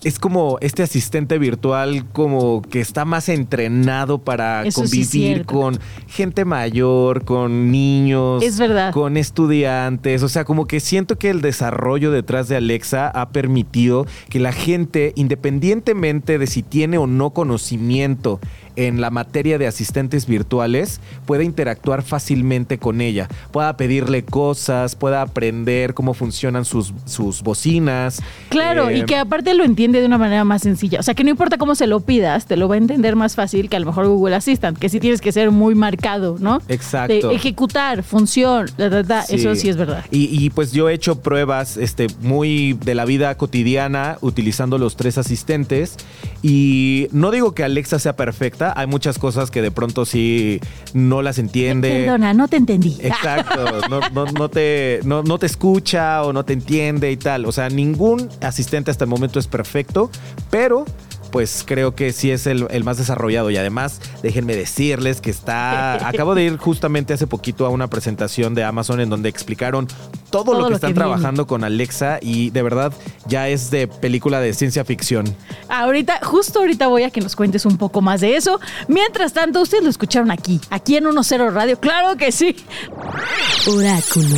es 0.05 0.19
como 0.21 0.59
este 0.61 0.83
asistente 0.85 1.37
virtual 1.39 2.07
como 2.13 2.63
que 2.63 2.81
está 2.81 3.05
más 3.05 3.29
entrenado 3.29 4.19
para 4.19 4.65
Eso 4.65 4.83
convivir 4.83 5.45
con 5.47 5.79
gente 6.07 6.45
mayor, 6.45 7.25
con 7.25 7.73
niños, 7.73 8.43
Es 8.45 8.59
verdad. 8.59 8.93
con 8.93 9.17
estudiantes, 9.17 10.23
o 10.23 10.29
sea, 10.29 10.45
como 10.45 10.67
que 10.67 10.79
siento 10.81 11.17
que 11.19 11.31
el 11.31 11.41
desarrollo 11.41 12.13
detrás 12.13 12.47
de 12.49 12.57
Alexa 12.57 13.09
ha 13.09 13.31
permitido 13.31 14.07
que 14.29 14.39
la 14.39 14.53
gente, 14.53 15.13
independientemente 15.17 16.39
de 16.39 16.47
si 16.47 16.63
tiene 16.63 16.99
o 16.99 17.07
no 17.09 17.31
conocimiento 17.31 18.39
en 18.77 19.01
la 19.01 19.11
materia 19.11 19.59
de 19.59 19.67
asistentes 19.67 20.27
virtuales 20.27 21.01
pueda 21.25 21.43
interactuar 21.43 22.03
fácilmente 22.03 22.79
con 22.79 23.01
ella, 23.01 23.29
pueda 23.51 23.77
pedirle 23.77 24.25
cosas, 24.25 24.95
pueda 24.95 25.23
aprender 25.23 25.95
cómo 25.95 26.15
funcionan 26.15 26.65
sus, 26.65 26.93
sus 27.07 27.43
bocinas. 27.43 28.21
Claro, 28.49 28.91
y 28.91 29.01
Eh, 29.01 29.05
que 29.07 29.17
aparte 29.17 29.55
lo 29.55 29.65
entiende 29.65 30.01
de 30.01 30.07
una 30.07 30.19
manera 30.19 30.45
más 30.45 30.63
sencilla. 30.63 31.01
O 31.01 31.03
sea, 31.03 31.15
que 31.15 31.25
no 31.25 31.31
importa 31.31 31.59
cómo 31.59 31.75
se 31.75 31.87
lo 31.87 32.01
pidas, 32.01 32.47
te 32.47 32.57
lo 32.57 32.69
va 32.69 32.75
a 32.75 32.79
entender 32.79 33.17
más 33.17 33.35
fácil 33.35 33.69
que 33.69 33.77
a 33.77 33.81
lo 33.81 33.87
mejor 33.87 34.07
Google 34.07 34.35
Assistant, 34.37 34.79
que 34.79 34.89
sí 34.89 35.01
tienes 35.01 35.21
que 35.21 35.33
ser 35.33 35.51
muy 35.51 35.75
marcado, 35.75 36.37
¿no? 36.39 36.61
Exacto. 36.69 37.29
De 37.29 37.35
ejecutar, 37.35 38.03
función, 38.03 38.67
la, 38.77 38.89
la, 38.89 39.03
la, 39.03 39.21
eso 39.23 39.55
sí 39.55 39.69
es 39.69 39.77
verdad. 39.77 40.05
Y, 40.11 40.29
y, 40.31 40.51
pues 40.51 40.73
yo 40.73 40.89
he 40.89 40.95
hecho 40.95 41.21
pruebas 41.21 41.77
este, 41.77 42.07
muy 42.21 42.75
de 42.75 42.95
la 42.95 43.05
vida 43.05 43.35
cotidiana 43.37 44.19
utilizando 44.21 44.79
los 44.79 44.97
tres 44.97 45.19
asistentes. 45.19 45.97
Y 46.43 47.09
no 47.13 47.31
digo 47.31 47.55
que 47.55 47.65
Alexa 47.65 47.99
sea 47.99 48.15
perfecta, 48.17 48.66
hay 48.75 48.87
muchas 48.87 49.19
cosas 49.19 49.51
que 49.51 49.63
de 49.63 49.71
pronto 49.71 50.05
sí 50.05 50.61
no 50.95 51.23
las 51.23 51.39
entiende. 51.39 52.05
Perdona, 52.05 52.35
no 52.35 52.49
te 52.49 52.57
entendí. 52.57 52.97
Exacto, 53.01 53.81
no, 53.91 54.01
no, 54.11 54.27
no 54.33 54.49
te, 54.49 55.01
no, 55.05 55.23
no 55.23 55.39
te 55.39 55.47
escucha 55.47 56.23
o 56.23 56.33
no 56.33 56.45
te 56.45 56.53
entiende 56.53 57.11
y 57.11 57.17
tal. 57.17 57.47
O 57.47 57.53
sea, 57.53 57.69
ningún 57.69 58.29
asistente 58.41 58.91
hasta 58.91 59.05
el 59.05 59.11
momento 59.11 59.39
es 59.39 59.47
perfecto, 59.47 60.11
pero 60.51 60.85
pues 61.31 61.65
creo 61.67 61.95
que 61.95 62.13
sí 62.13 62.31
es 62.31 62.47
el, 62.47 62.67
el, 62.71 62.85
más 62.85 62.99
desarrollado. 62.99 63.51
Y 63.51 63.57
además, 63.57 64.01
déjenme 64.23 64.57
decirles 64.57 65.21
que 65.21 65.31
está. 65.31 65.95
Acabo 66.09 66.35
de 66.35 66.45
ir 66.45 66.57
justamente 66.57 67.15
hace 67.15 67.27
poquito 67.27 67.67
a 67.67 67.71
una 67.71 67.89
presentación 67.89 68.55
de 68.55 68.65
Amazon 68.65 69.01
en 69.01 69.11
donde 69.11 69.29
explicaron 69.29 69.87
todo, 70.31 70.45
todo 70.45 70.59
lo 70.59 70.65
que 70.65 70.71
lo 70.71 70.77
están 70.77 70.91
que 70.91 70.95
trabajando 70.95 71.47
con 71.47 71.65
Alexa 71.65 72.19
y 72.21 72.51
de 72.51 72.63
verdad 72.63 72.93
ya 73.27 73.49
es 73.49 73.71
de 73.71 73.89
película 73.89 74.41
de 74.41 74.55
ciencia 74.55 74.85
ficción. 74.85 75.35
Ahorita, 75.69 76.21
justo 76.23 76.61
ahorita 76.61 76.87
voy 76.89 77.05
a 77.05 77.11
que 77.11 77.21
nos 77.21 77.37
cuentes 77.37 77.67
un 77.67 77.77
poco 77.77 78.01
más 78.01 78.21
de 78.21 78.37
eso. 78.37 78.61
Mientras 78.89 79.33
tanto, 79.33 79.61
ustedes 79.61 79.85
lo 79.85 79.91
escucharon 79.91 80.31
aquí, 80.31 80.61
aquí 80.71 80.97
en 80.97 81.05
1.0 81.05 81.53
Radio. 81.53 81.79
Claro 81.81 82.17
que 82.17 82.33
sí. 82.33 82.57
Oráculo. 83.69 84.37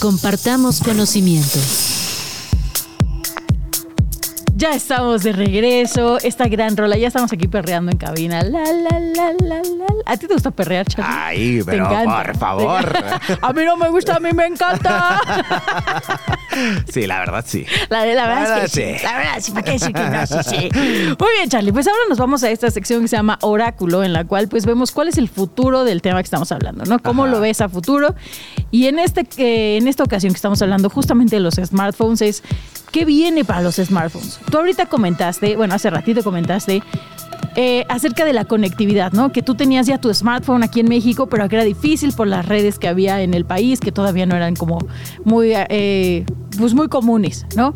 Compartamos 0.00 0.80
conocimientos. 0.80 2.01
Ya 4.62 4.76
estamos 4.76 5.24
de 5.24 5.32
regreso. 5.32 6.18
Esta 6.22 6.46
gran 6.46 6.76
rola, 6.76 6.96
ya 6.96 7.08
estamos 7.08 7.32
aquí 7.32 7.48
perreando 7.48 7.90
en 7.90 7.98
cabina. 7.98 8.44
La, 8.44 8.62
la, 8.62 9.00
la, 9.00 9.32
la, 9.40 9.56
la. 9.56 9.86
¿A 10.06 10.16
ti 10.16 10.28
te 10.28 10.34
gusta 10.34 10.52
perrear, 10.52 10.86
Charlie? 10.86 11.12
Ay, 11.12 11.62
pero 11.66 11.88
por 11.88 12.36
favor. 12.38 12.92
A 13.42 13.52
mí 13.52 13.64
no 13.64 13.76
me 13.76 13.88
gusta, 13.88 14.14
a 14.14 14.20
mí 14.20 14.28
me 14.32 14.46
encanta. 14.46 15.20
Sí, 16.92 17.06
la 17.06 17.18
verdad 17.20 17.44
sí. 17.44 17.64
La, 17.88 18.04
la, 18.04 18.14
la 18.14 18.28
verdad, 18.28 18.64
es 18.64 18.72
que 18.72 18.98
sí. 18.98 19.04
La 19.04 19.16
verdad 19.16 19.34
sí, 19.40 19.52
¿para 19.52 19.64
qué 19.64 19.72
decir 19.72 19.92
que 19.92 20.02
no? 20.02 20.26
Sí, 20.26 20.36
sí. 20.44 20.68
Muy 21.18 21.30
bien, 21.36 21.48
Charlie. 21.48 21.72
Pues 21.72 21.88
ahora 21.88 22.00
nos 22.08 22.18
vamos 22.18 22.44
a 22.44 22.50
esta 22.50 22.70
sección 22.70 23.00
que 23.02 23.08
se 23.08 23.16
llama 23.16 23.38
Oráculo, 23.40 24.04
en 24.04 24.12
la 24.12 24.24
cual 24.24 24.48
pues 24.48 24.66
vemos 24.66 24.92
cuál 24.92 25.08
es 25.08 25.18
el 25.18 25.28
futuro 25.28 25.82
del 25.84 26.02
tema 26.02 26.20
que 26.20 26.26
estamos 26.26 26.52
hablando, 26.52 26.84
¿no? 26.84 26.98
¿Cómo 27.00 27.24
Ajá. 27.24 27.32
lo 27.32 27.40
ves 27.40 27.60
a 27.62 27.68
futuro? 27.68 28.14
Y 28.70 28.86
en, 28.86 28.98
este, 28.98 29.26
eh, 29.38 29.78
en 29.78 29.88
esta 29.88 30.04
ocasión 30.04 30.32
que 30.32 30.36
estamos 30.36 30.60
hablando 30.62 30.88
justamente 30.90 31.36
de 31.36 31.40
los 31.40 31.54
smartphones 31.54 32.22
es 32.22 32.42
¿qué 32.92 33.04
viene 33.04 33.44
para 33.44 33.62
los 33.62 33.76
smartphones? 33.76 34.38
Tú 34.50 34.58
ahorita 34.58 34.86
comentaste, 34.86 35.56
bueno, 35.56 35.74
hace 35.74 35.90
ratito 35.90 36.22
comentaste 36.22 36.82
eh, 37.56 37.84
acerca 37.88 38.24
de 38.24 38.32
la 38.32 38.44
conectividad, 38.44 39.12
¿no? 39.12 39.32
Que 39.32 39.42
tú 39.42 39.54
tenías 39.54 39.86
ya 39.86 39.98
tu 39.98 40.12
smartphone 40.14 40.62
aquí 40.62 40.80
en 40.80 40.88
México, 40.88 41.26
pero 41.26 41.48
que 41.48 41.56
era 41.56 41.64
difícil 41.64 42.12
por 42.12 42.26
las 42.26 42.46
redes 42.46 42.78
que 42.78 42.88
había 42.88 43.22
en 43.22 43.34
el 43.34 43.44
país, 43.44 43.80
que 43.80 43.92
todavía 43.92 44.26
no 44.26 44.36
eran 44.36 44.54
como 44.54 44.78
muy, 45.24 45.52
eh, 45.54 46.24
pues 46.58 46.74
muy 46.74 46.88
comunes, 46.88 47.46
¿no? 47.56 47.72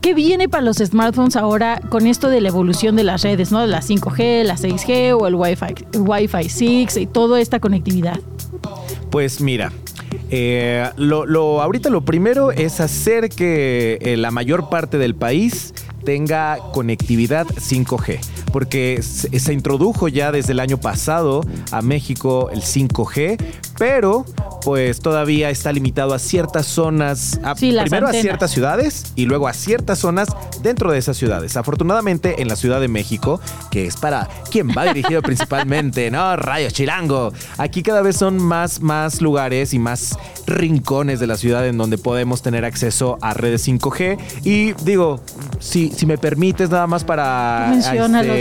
¿Qué 0.00 0.14
viene 0.14 0.48
para 0.48 0.62
los 0.62 0.76
smartphones 0.78 1.36
ahora 1.36 1.80
con 1.88 2.06
esto 2.06 2.28
de 2.30 2.40
la 2.40 2.48
evolución 2.48 2.94
de 2.94 3.02
las 3.04 3.22
redes, 3.22 3.50
¿no? 3.50 3.60
De 3.60 3.66
la 3.66 3.80
5G, 3.80 4.44
la 4.44 4.56
6G 4.56 5.16
o 5.20 5.26
el 5.26 5.34
Wi-Fi, 5.34 5.98
Wi-Fi 5.98 6.48
6 6.48 6.96
y 6.96 7.06
toda 7.06 7.40
esta 7.40 7.58
conectividad. 7.58 8.20
Pues 9.10 9.40
mira, 9.40 9.72
eh, 10.30 10.88
lo, 10.96 11.62
ahorita 11.62 11.90
lo 11.90 12.02
primero 12.02 12.52
es 12.52 12.80
hacer 12.80 13.28
que 13.28 13.98
eh, 14.00 14.16
la 14.16 14.30
mayor 14.30 14.68
parte 14.68 14.98
del 14.98 15.14
país 15.14 15.72
tenga 16.04 16.58
conectividad 16.72 17.46
5G, 17.46 18.18
porque 18.56 19.02
se, 19.02 19.52
introdujo 19.52 20.08
ya 20.08 20.32
desde 20.32 20.52
el 20.52 20.60
año 20.60 20.78
pasado 20.78 21.42
a 21.72 21.82
México 21.82 22.48
el 22.50 22.62
5G, 22.62 23.36
pero 23.76 24.24
pues 24.62 25.00
todavía 25.00 25.50
está 25.50 25.72
limitado 25.72 26.14
a 26.14 26.18
ciertas 26.18 26.64
zonas, 26.64 27.38
a, 27.44 27.54
sí, 27.54 27.76
primero 27.78 28.08
a 28.08 28.14
ciertas 28.14 28.50
ciudades 28.50 29.12
y 29.14 29.26
luego 29.26 29.46
a 29.46 29.52
ciertas 29.52 29.98
zonas 29.98 30.28
dentro 30.62 30.90
de 30.90 30.98
esas 30.98 31.18
ciudades. 31.18 31.56
Afortunadamente 31.58 32.40
en 32.40 32.48
la 32.48 32.56
Ciudad 32.56 32.80
de 32.80 32.88
México, 32.88 33.40
que 33.70 33.86
es 33.86 33.96
para 33.96 34.26
quien 34.50 34.70
va 34.70 34.86
dirigido 34.86 35.20
principalmente, 35.30 36.10
¿no? 36.10 36.34
Rayos 36.36 36.72
Chilango. 36.72 37.34
Aquí 37.58 37.82
cada 37.82 38.00
vez 38.00 38.16
son 38.16 38.38
más, 38.38 38.80
más 38.80 39.20
lugares 39.20 39.74
y 39.74 39.78
más 39.78 40.18
rincones 40.46 41.20
de 41.20 41.26
la 41.26 41.36
ciudad 41.36 41.66
en 41.66 41.76
donde 41.76 41.98
podemos 41.98 42.40
tener 42.40 42.64
acceso 42.64 43.18
a 43.20 43.34
redes 43.34 43.68
5G. 43.68 44.18
Y 44.44 44.72
digo, 44.84 45.20
si, 45.60 45.90
si 45.90 46.06
me 46.06 46.18
permites 46.18 46.70
nada 46.70 46.86
más 46.86 47.04
para 47.04 47.68
menciónalo, 47.70 48.34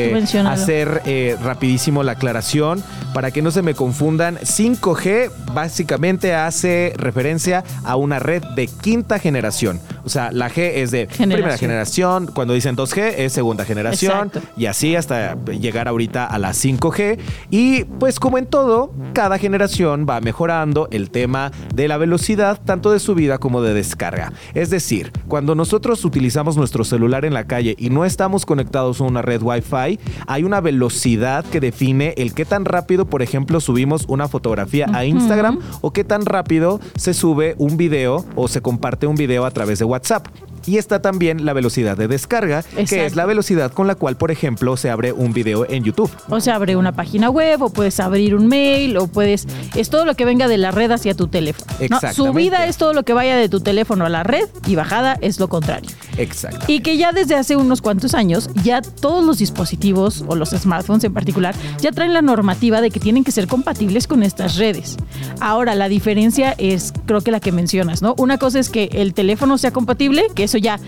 hacer 0.46 1.02
eh, 1.06 1.38
rapidísimo 1.41 2.04
la 2.04 2.13
aclaración, 2.13 2.84
para 3.13 3.32
que 3.32 3.41
no 3.41 3.52
se 3.52 3.62
me 3.62 3.74
confundan, 3.74 4.38
5G 4.38 5.32
básicamente 5.54 6.34
hace 6.34 6.94
referencia 6.98 7.63
a 7.84 7.96
una 7.96 8.20
red 8.20 8.44
de 8.56 8.68
quinta 8.68 9.20
generación. 9.20 9.80
O 10.04 10.10
sea, 10.10 10.32
la 10.32 10.50
G 10.50 10.72
es 10.76 10.91
de 10.91 11.08
generación. 11.08 11.30
primera 11.32 11.58
generación, 11.58 12.28
cuando 12.28 12.54
dicen 12.54 12.76
2G 12.76 13.15
es 13.18 13.34
segunda 13.34 13.65
generación 13.65 14.28
Exacto. 14.28 14.41
y 14.58 14.68
así 14.68 14.96
hasta 14.96 15.36
llegar 15.46 15.88
ahorita 15.88 16.26
a 16.26 16.38
la 16.38 16.52
5G. 16.52 17.18
Y 17.50 17.86
pues 17.86 18.20
como 18.20 18.38
en 18.38 18.46
todo, 18.46 18.91
cada 19.13 19.38
generación 19.38 20.06
va 20.08 20.22
mejorando 20.22 20.88
el 20.91 21.10
tema 21.10 21.52
de 21.74 21.88
la 21.88 21.98
velocidad 21.98 22.60
tanto 22.63 22.91
de 22.91 23.00
subida 23.00 23.38
como 23.38 23.62
de 23.62 23.74
descarga. 23.74 24.34
Es 24.54 24.70
decir, 24.70 25.12
cuando 25.28 25.56
nosotros 25.56 26.04
utilizamos 26.06 26.58
nuestro 26.58 26.84
celular 26.84 27.26
en 27.26 27.34
la 27.34 27.46
calle 27.46 27.76
y 27.78 27.89
no 27.89 28.06
estamos 28.06 28.46
conectados 28.46 29.02
a 29.02 29.06
una 29.06 29.22
red 29.22 29.41
Wi-Fi, 29.41 29.94
hay 30.27 30.43
una 30.43 30.62
velocidad 30.62 31.45
que 31.45 31.60
define 31.60 32.13
el 32.17 32.34
qué 32.34 32.45
tan 32.45 32.65
rápido, 32.65 33.05
por 33.05 33.21
ejemplo, 33.21 33.60
subimos 33.60 34.05
una 34.08 34.27
fotografía 34.27 34.86
uh 34.88 34.91
-huh. 34.91 34.97
a 34.97 35.05
Instagram 35.05 35.60
o 35.81 35.91
qué 35.91 36.03
tan 36.03 36.25
rápido 36.25 36.79
se 36.95 37.13
sube 37.13 37.55
un 37.58 37.77
video 37.77 38.25
o 38.36 38.47
se 38.47 38.62
comparte 38.62 39.08
un 39.08 39.15
video 39.15 39.45
a 39.45 39.51
través 39.51 39.79
de 39.79 39.86
WhatsApp. 39.86 40.27
Y 40.65 40.78
está 40.78 41.01
también 41.01 41.45
la 41.45 41.54
velocidad 41.54 41.97
de 41.97 42.08
descarga, 42.08 42.60
Exacto. 42.60 42.86
que 42.89 43.06
es 43.06 43.15
la 43.15 43.25
velocidad 43.25 43.71
con 43.71 43.88
la 43.88 43.95
cual, 43.95 44.17
por 44.17 44.32
ejemplo, 44.32 44.78
se 44.78 44.89
abre 44.89 45.12
un 45.12 45.34
video 45.34 45.69
en 45.69 45.84
YouTube. 45.84 46.10
O 46.30 46.39
se 46.39 46.51
abre 46.51 46.75
una 46.75 46.91
página 46.91 47.30
web, 47.30 47.62
o 47.62 47.69
puedes 47.69 47.99
abrir 47.99 48.36
un 48.36 48.47
mail, 48.47 48.97
o 48.97 49.08
puedes. 49.08 49.47
Es 49.75 49.89
todo 49.89 50.06
lo 50.06 50.15
que 50.15 50.25
venga 50.25 50.47
de 50.47 50.58
la 50.58 50.71
red 50.71 50.91
hacia 50.91 51.13
tu 51.13 51.28
teléfono. 51.28 51.71
¿no? 51.89 52.13
Subida 52.13 52.65
es 52.65 52.78
todo 52.78 52.93
lo 52.93 53.04
que 53.04 53.13
vaya 53.13 53.38
de 53.38 53.49
tu 53.49 53.60
teléfono 53.60 54.06
a 54.06 54.10
la 54.10 54.23
red 54.23 54.47
y 54.65 54.75
bajada 54.75 55.17
es 55.21 55.39
lo 55.39 55.47
contrario. 55.49 55.89
Exacto. 56.17 56.65
Y 56.67 56.80
que 56.80 56.97
ya 56.97 57.12
desde 57.12 57.36
hace 57.36 57.56
unos 57.56 57.82
cuantos 57.82 58.13
años, 58.13 58.49
ya 58.63 58.82
todos 58.82 59.23
los 59.23 59.38
dispositivos, 59.38 60.23
o 60.28 60.36
los 60.36 60.49
smartphones 60.49 61.04
en 61.04 61.13
particular, 61.13 61.56
ya 61.80 61.91
traen 61.91 62.13
la 62.13 62.21
normativa 62.21 62.82
de 62.82 62.89
que 62.89 62.99
tienen 62.99 63.23
que 63.23 63.32
ser 63.32 63.47
compatibles 63.47 64.08
con 64.08 64.23
estas 64.23 64.58
redes. 64.58 64.97
Ahora, 65.39 65.75
la 65.75 65.89
diferencia 65.89 66.56
es, 66.58 66.93
creo 67.06 67.21
que 67.21 67.32
la 67.32 67.39
que 67.39 67.51
mencionas, 67.51 68.01
¿no? 68.01 68.15
Una 68.17 68.38
cosa 68.38 68.60
es 68.60 68.69
que 68.69 68.89
el 68.93 69.13
teléfono 69.13 69.58
sea 69.58 69.71
compatible, 69.71 70.28
que 70.34 70.47
eso 70.56 70.63
ya, 70.63 70.80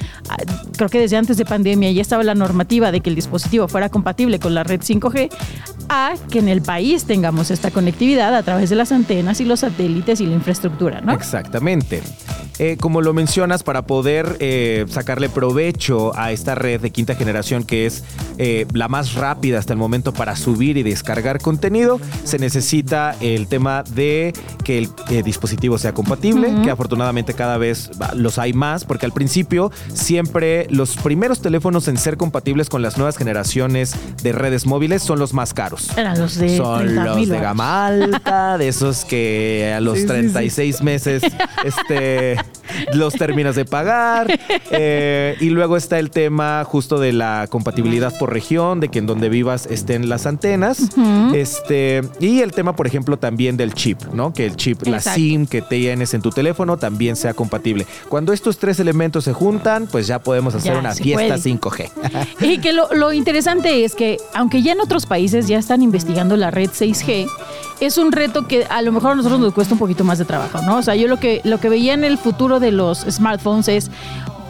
creo 0.78 0.90
que 0.90 1.00
desde 1.00 1.18
antes 1.18 1.38
de 1.38 1.46
pandemia 1.46 1.92
ya 1.92 2.02
estaba 2.02 2.24
la 2.24 2.36
normativa 2.36 2.92
de 2.92 3.02
que 3.02 3.10
el 3.10 3.16
dispositivo 3.16 3.68
fuera 3.68 3.90
compatible 3.90 4.40
con 4.40 4.54
la 4.54 4.64
red 4.64 4.82
5G, 4.82 5.30
a 5.90 6.14
que 6.30 6.40
en 6.40 6.48
el 6.48 6.62
país 6.62 7.06
tengamos 7.06 7.52
esta 7.52 7.72
conectividad 7.72 8.36
a 8.36 8.44
través 8.44 8.70
de 8.70 8.76
las 8.76 8.92
antenas 8.92 9.42
y 9.42 9.46
los 9.46 9.62
satélites 9.62 10.22
y 10.22 10.26
la 10.26 10.36
infraestructura, 10.36 11.02
¿no? 11.02 11.14
Exactamente. 11.14 12.02
Eh, 12.60 12.78
como 12.80 13.02
lo 13.02 13.14
mencionas, 13.14 13.62
para 13.62 13.84
poder 13.84 14.38
eh, 14.40 14.86
sacarle 14.90 15.30
provecho 15.30 16.18
a 16.18 16.32
esta 16.32 16.56
red 16.56 16.82
de 16.82 16.90
quinta 16.90 17.14
generación, 17.16 17.64
que 17.64 17.86
es 17.86 18.04
eh, 18.40 18.66
la 18.74 18.88
más 18.88 19.14
rápida 19.14 19.60
hasta 19.60 19.74
el 19.74 19.80
momento 19.80 20.12
para 20.12 20.36
subir 20.36 20.78
y 20.78 20.84
descargar 20.84 21.40
contenido, 21.40 22.00
se 22.24 22.40
necesita 22.40 23.16
el 23.22 23.48
tema 23.48 23.84
de 23.84 24.34
que 24.64 24.80
el 24.80 25.24
dispositivo 25.24 25.78
sea 25.78 25.94
compatible, 25.94 26.48
uh 26.48 26.52
-huh. 26.52 26.64
que 26.64 26.72
afortunadamente 26.72 27.34
cada 27.34 27.58
vez 27.58 27.92
los 28.16 28.40
hay 28.40 28.54
más, 28.54 28.86
porque 28.86 29.06
al 29.06 29.12
principio 29.12 29.57
siempre 29.94 30.68
los 30.70 30.96
primeros 30.96 31.42
teléfonos 31.42 31.88
en 31.88 31.98
ser 31.98 32.18
compatibles 32.18 32.70
con 32.70 32.82
las 32.82 32.98
nuevas 32.98 33.18
generaciones 33.18 33.96
de 34.24 34.32
redes 34.32 34.66
móviles 34.66 35.04
son 35.04 35.20
los 35.20 35.34
más 35.34 35.54
caros. 35.54 35.98
Eran 35.98 36.20
los 36.20 36.38
de 36.38 36.58
Son 36.58 36.96
los 36.96 37.30
de 37.30 37.40
gama 37.40 37.88
alta, 37.88 38.58
de 38.58 38.68
esos 38.68 39.06
que 39.06 39.74
a 39.76 39.82
los 39.82 40.00
sí, 40.00 40.06
36 40.06 40.76
sí, 40.76 40.78
sí. 40.78 40.84
meses 40.84 41.24
este 41.64 42.38
los 42.94 43.14
terminas 43.14 43.56
de 43.56 43.66
pagar. 43.66 44.28
eh, 44.72 45.36
y 45.40 45.50
luego 45.50 45.78
está 45.78 46.00
el 46.00 46.10
tema 46.12 46.64
justo 46.66 47.00
de 47.00 47.14
la 47.14 47.48
compatibilidad 47.50 48.18
por 48.18 48.34
región, 48.34 48.80
de 48.80 48.90
que 48.90 49.00
en 49.00 49.06
donde 49.08 49.30
vivas 49.30 49.66
estén 49.68 50.10
las 50.10 50.26
antenas. 50.26 50.90
Este, 51.34 52.02
y 52.20 52.42
el 52.42 52.52
tema, 52.52 52.76
por 52.76 52.88
ejemplo, 52.88 53.18
también 53.18 53.58
del 53.58 53.74
chip, 53.74 54.02
¿no? 54.14 54.34
Que 54.34 54.46
el 54.46 54.56
chip, 54.56 54.86
la. 54.88 55.00
SIM 55.02 55.46
que 55.48 55.62
tienes 55.62 56.14
en 56.14 56.22
tu 56.22 56.32
teléfono 56.32 56.78
también 56.78 57.16
sea 57.16 57.34
compatible. 57.34 57.86
Cuando 58.10 58.34
estos 58.34 58.58
tres 58.58 58.80
elementos 58.80 59.24
se 59.24 59.34
juntan, 59.34 59.88
pues 59.88 60.08
ya 60.08 60.20
podemos 60.20 60.54
hacer 60.56 60.74
Ya, 60.74 60.80
una 60.80 60.94
fiesta 60.94 61.38
puede. 61.38 61.58
5G. 61.60 61.90
Y 62.42 62.58
que 62.60 62.74
lo, 62.74 62.94
lo 62.94 63.14
interesante 63.14 63.84
es 63.86 63.96
que, 63.96 64.18
aunque 64.34 64.62
ya 64.62 64.74
en 64.74 64.82
otros 64.82 65.06
países 65.06 65.48
ya 65.48 65.58
están 65.60 65.82
investigando 65.82 66.36
la 66.38 66.52
red 66.52 66.70
6G, 66.70 67.28
es 67.80 67.98
un 67.98 68.12
reto 68.12 68.48
que 68.48 68.66
a 68.66 68.82
lo 68.82 68.92
mejor 68.92 69.12
a 69.12 69.16
nosotros 69.16 69.40
nos 69.40 69.54
cuesta 69.54 69.74
un 69.76 69.80
poquito 69.80 70.04
más 70.04 70.18
de 70.18 70.26
trabajo, 70.26 70.62
¿no? 70.64 70.78
O 70.78 70.82
sea, 70.82 70.96
yo 70.96 71.08
lo 71.08 71.18
que, 71.20 71.42
lo 71.44 71.60
que 71.60 71.70
veía 71.70 71.94
en 71.94 72.04
el 72.04 72.18
futuro 72.18 72.57
de 72.60 72.72
los 72.72 73.00
smartphones 73.00 73.68
es 73.68 73.92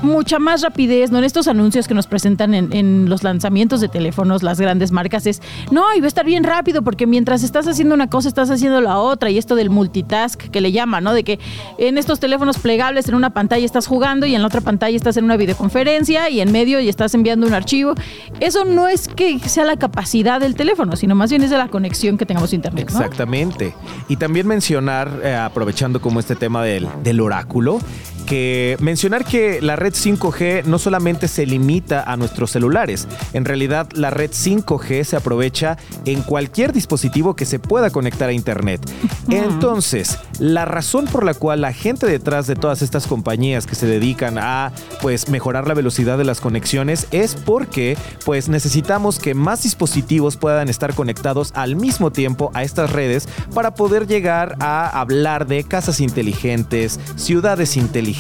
mucha 0.01 0.39
más 0.39 0.61
rapidez, 0.61 1.11
¿no? 1.11 1.17
En 1.17 1.23
estos 1.23 1.47
anuncios 1.47 1.87
que 1.87 1.93
nos 1.93 2.07
presentan 2.07 2.53
en, 2.53 2.73
en 2.73 3.09
los 3.09 3.23
lanzamientos 3.23 3.81
de 3.81 3.87
teléfonos, 3.87 4.43
las 4.43 4.59
grandes 4.59 4.91
marcas, 4.91 5.25
es, 5.25 5.41
no, 5.71 5.83
y 5.95 5.99
va 5.99 6.05
a 6.05 6.07
estar 6.07 6.25
bien 6.25 6.43
rápido 6.43 6.81
porque 6.81 7.07
mientras 7.07 7.43
estás 7.43 7.67
haciendo 7.67 7.95
una 7.95 8.09
cosa, 8.09 8.27
estás 8.27 8.49
haciendo 8.49 8.81
la 8.81 8.97
otra, 8.97 9.29
y 9.29 9.37
esto 9.37 9.55
del 9.55 9.69
multitask 9.69 10.39
que 10.39 10.61
le 10.61 10.71
llaman, 10.71 11.03
¿no? 11.03 11.13
De 11.13 11.23
que 11.23 11.39
en 11.77 11.97
estos 11.97 12.19
teléfonos 12.19 12.59
plegables 12.59 13.07
en 13.07 13.15
una 13.15 13.31
pantalla 13.31 13.65
estás 13.65 13.87
jugando 13.87 14.25
y 14.25 14.35
en 14.35 14.41
la 14.41 14.47
otra 14.47 14.61
pantalla 14.61 14.95
estás 14.95 15.17
en 15.17 15.23
una 15.23 15.37
videoconferencia 15.37 16.29
y 16.29 16.41
en 16.41 16.51
medio 16.51 16.79
y 16.79 16.89
estás 16.89 17.13
enviando 17.13 17.47
un 17.47 17.53
archivo. 17.53 17.93
Eso 18.39 18.65
no 18.65 18.87
es 18.87 19.07
que 19.07 19.39
sea 19.39 19.65
la 19.65 19.77
capacidad 19.77 20.39
del 20.39 20.55
teléfono, 20.55 20.95
sino 20.95 21.15
más 21.15 21.29
bien 21.29 21.43
es 21.43 21.49
de 21.49 21.57
la 21.57 21.67
conexión 21.67 22.17
que 22.17 22.25
tengamos 22.25 22.51
a 22.51 22.55
internet. 22.55 22.83
Exactamente. 22.83 23.73
Y 24.07 24.17
también 24.17 24.47
mencionar, 24.47 25.21
eh, 25.23 25.35
aprovechando 25.35 26.01
como 26.01 26.19
este 26.19 26.35
tema 26.35 26.63
del, 26.63 26.87
del 27.03 27.19
oráculo, 27.19 27.79
que 28.27 28.77
mencionar 28.79 29.25
que 29.25 29.59
la 29.61 29.75
red 29.75 29.93
5G 29.93 30.65
no 30.65 30.77
solamente 30.77 31.27
se 31.27 31.47
limita 31.47 32.03
a 32.03 32.17
nuestros 32.17 32.51
celulares, 32.51 33.07
en 33.33 33.45
realidad 33.45 33.87
la 33.93 34.11
red 34.11 34.29
5G 34.29 35.03
se 35.03 35.15
aprovecha 35.15 35.77
en 36.05 36.21
cualquier 36.21 36.73
dispositivo 36.73 37.35
que 37.35 37.45
se 37.45 37.57
pueda 37.57 37.89
conectar 37.89 38.29
a 38.29 38.33
Internet. 38.33 38.81
Entonces, 39.29 40.19
la 40.39 40.65
razón 40.65 41.05
por 41.05 41.23
la 41.23 41.33
cual 41.33 41.61
la 41.61 41.73
gente 41.73 42.05
detrás 42.05 42.45
de 42.47 42.55
todas 42.55 42.81
estas 42.81 43.07
compañías 43.07 43.65
que 43.65 43.75
se 43.75 43.87
dedican 43.87 44.37
a 44.37 44.71
pues 45.01 45.29
mejorar 45.29 45.67
la 45.67 45.73
velocidad 45.73 46.17
de 46.17 46.25
las 46.25 46.41
conexiones 46.41 47.07
es 47.11 47.33
porque 47.33 47.97
pues 48.25 48.49
necesitamos 48.49 49.19
que 49.19 49.33
más 49.33 49.63
dispositivos 49.63 50.37
puedan 50.37 50.67
estar 50.69 50.93
conectados 50.93 51.51
al 51.55 51.75
mismo 51.75 52.11
tiempo 52.11 52.51
a 52.53 52.63
estas 52.63 52.91
redes 52.91 53.29
para 53.53 53.73
poder 53.73 54.05
llegar 54.05 54.57
a 54.59 54.87
hablar 54.99 55.47
de 55.47 55.63
casas 55.63 56.01
inteligentes, 56.01 56.99
ciudades 57.15 57.77
inteligentes, 57.77 58.16